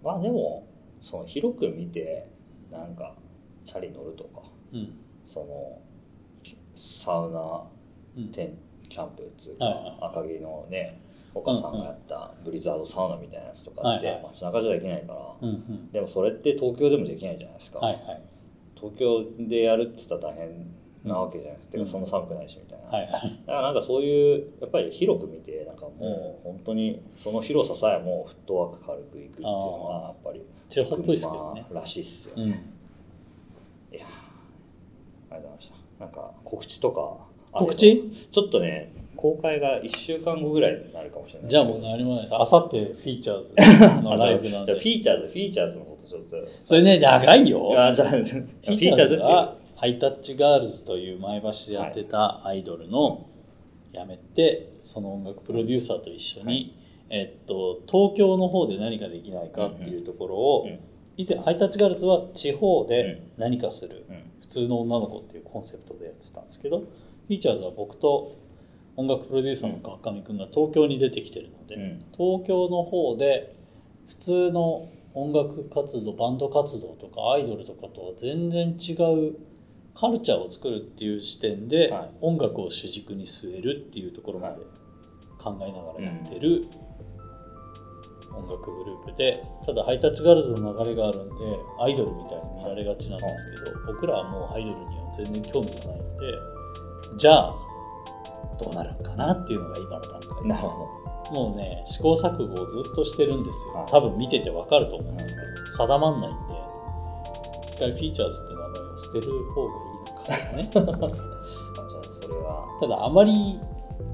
[0.02, 0.66] まあでも
[1.02, 2.28] その広く見て
[2.70, 3.14] なんか
[3.64, 4.42] チャリ乗るとか
[4.72, 4.94] うん。
[5.26, 5.78] その
[6.76, 7.64] サウナ
[8.16, 8.32] うん。
[8.32, 8.58] テン
[8.88, 11.00] キャンプっていうか、赤城のね
[11.36, 11.72] 岡さん。
[11.72, 15.48] がやったブリザードサウナみたいなやつとかって街中じゃできないから、
[15.92, 17.80] でもそれって東京でもできないじゃないですか、
[18.74, 20.66] 東京でやるって言ったら大変
[21.04, 31.32] なわけじゃないですか、そんな寒くないしみたいな、だからなんかそういうやっぱり広く見てなんかもう本当にその広ささえもフットワーク軽くいくっていうのはやっぱり地方っぽいですね。
[31.68, 32.44] 車らしいっすよ、うん。
[32.44, 34.04] いやー
[35.34, 35.76] ありがとうございました。
[36.00, 37.16] なんか告知とか
[37.52, 38.28] 告知？
[38.30, 41.50] ちょっとね公開が1週間後ぐらいになるかもしれない。
[41.50, 42.28] じゃあもう何もない。
[42.30, 46.36] あさってフィーチャーズの ライブなんじゃあでフィーチャーズフィーチャーズのことちょっと。
[46.62, 47.72] それね長いよ。
[47.76, 53.26] あじゃあフィーチャーズはハイタッチガールズという前橋でやってたアイドルの
[53.92, 56.72] 辞めてその音楽プロデューサーと一緒に、はい。
[57.08, 60.78] えっと、東京の方で何かできないかっていうところを、うん。
[61.16, 63.18] 以前ハイタッチガールズは地方うでん。
[63.38, 64.26] 何かする、うん。
[64.46, 68.36] 普通の女の子っていうコンセプトでやってたんですけどフィーチャーズは僕と
[68.96, 72.04] 音楽プロデューサーの川上くんが東京に出てきてるので、うん。
[72.16, 73.54] 東京の方で
[74.08, 78.92] 普通の音楽活動バンド活動とかアイドルとかとは全然違
[79.28, 79.36] う
[79.94, 82.10] カルチャーを作るっていう視点で、はい。
[82.20, 84.56] 音楽を主軸に据えるっていうところまで
[85.38, 86.62] 考えながらやってる
[88.36, 91.34] 音楽グループでただハイタッチガールズの流れがあるんで
[91.80, 96.34] アイドルみたいに見られがちなんですけど僕らはもうアイドルには全然興味がないので
[97.16, 97.65] じゃあ
[98.58, 103.74] どうなるんかなっていうのが今の段階なるほもうね試行錯誤をずっとしてるんですよ。
[103.74, 105.46] はい多分見ててわかると思うんですけど
[105.88, 106.56] 定まんないんで。
[107.76, 111.08] 一回フィーチャーズって名前を捨てる方がいいのかな。
[111.12, 111.16] ね
[112.22, 112.66] それは。
[112.80, 113.60] ただあまり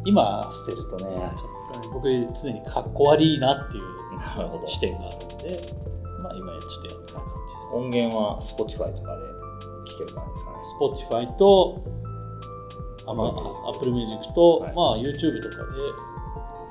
[0.05, 1.37] 今捨てるとねはい。
[1.37, 2.09] ちょっとね僕
[2.41, 3.93] 常にかっこ悪いなっていう
[4.67, 5.59] 視点があるんで
[6.23, 9.23] まあ今ちょっとやってない感じ音源は Spotify とかで
[9.85, 10.59] 聴ける感じですかね。
[10.59, 11.83] です Spotify と
[13.07, 14.75] あまあ Apple Music と、はい。
[14.75, 15.63] まあ YouTube とかで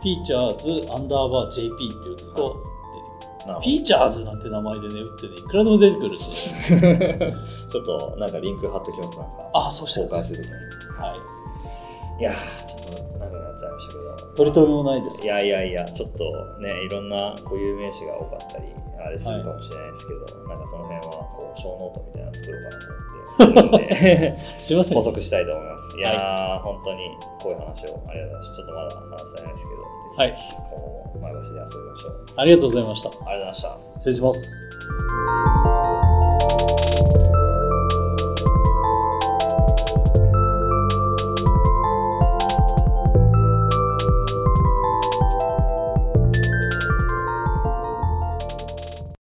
[0.02, 2.64] フィーチャーズアンダーバー JP って打つと
[2.96, 3.06] 出て
[3.46, 9.50] くるフィーチャーズなんて名前でね、打ってね、いくらでも出てくる ちょっとなんかリンク貼っときますなんか。
[9.54, 10.36] あ、そうして公ください。
[10.36, 11.04] 開するときに。
[11.04, 12.22] はい。
[12.22, 12.24] い。
[12.24, 14.34] やーちょっと長くなっちゃいましたけど。
[14.36, 15.28] 取り留めもないですい。
[15.28, 16.24] やいやいやちょっと
[16.62, 18.66] ねいろんな固有名詞が多かったり
[19.04, 21.02] あれするかもしれないですけど、なんかその辺は
[21.36, 22.88] こうショーノートみたいなの作ろうかなと。
[22.88, 23.11] 思って
[24.58, 24.98] すいません。
[24.98, 25.98] 補足したいと思います。
[25.98, 27.10] いやー、はい、本当に
[27.42, 28.56] こういう話をありがとうございます。
[28.56, 28.90] ちょっとまだ話
[29.38, 29.82] せないですけど、
[30.18, 30.36] はい。
[30.70, 32.26] 今後前橋で遊びましょう。
[32.38, 33.10] ありがとうございました。
[33.10, 33.78] ありがとうございました。
[34.00, 34.56] 失礼します。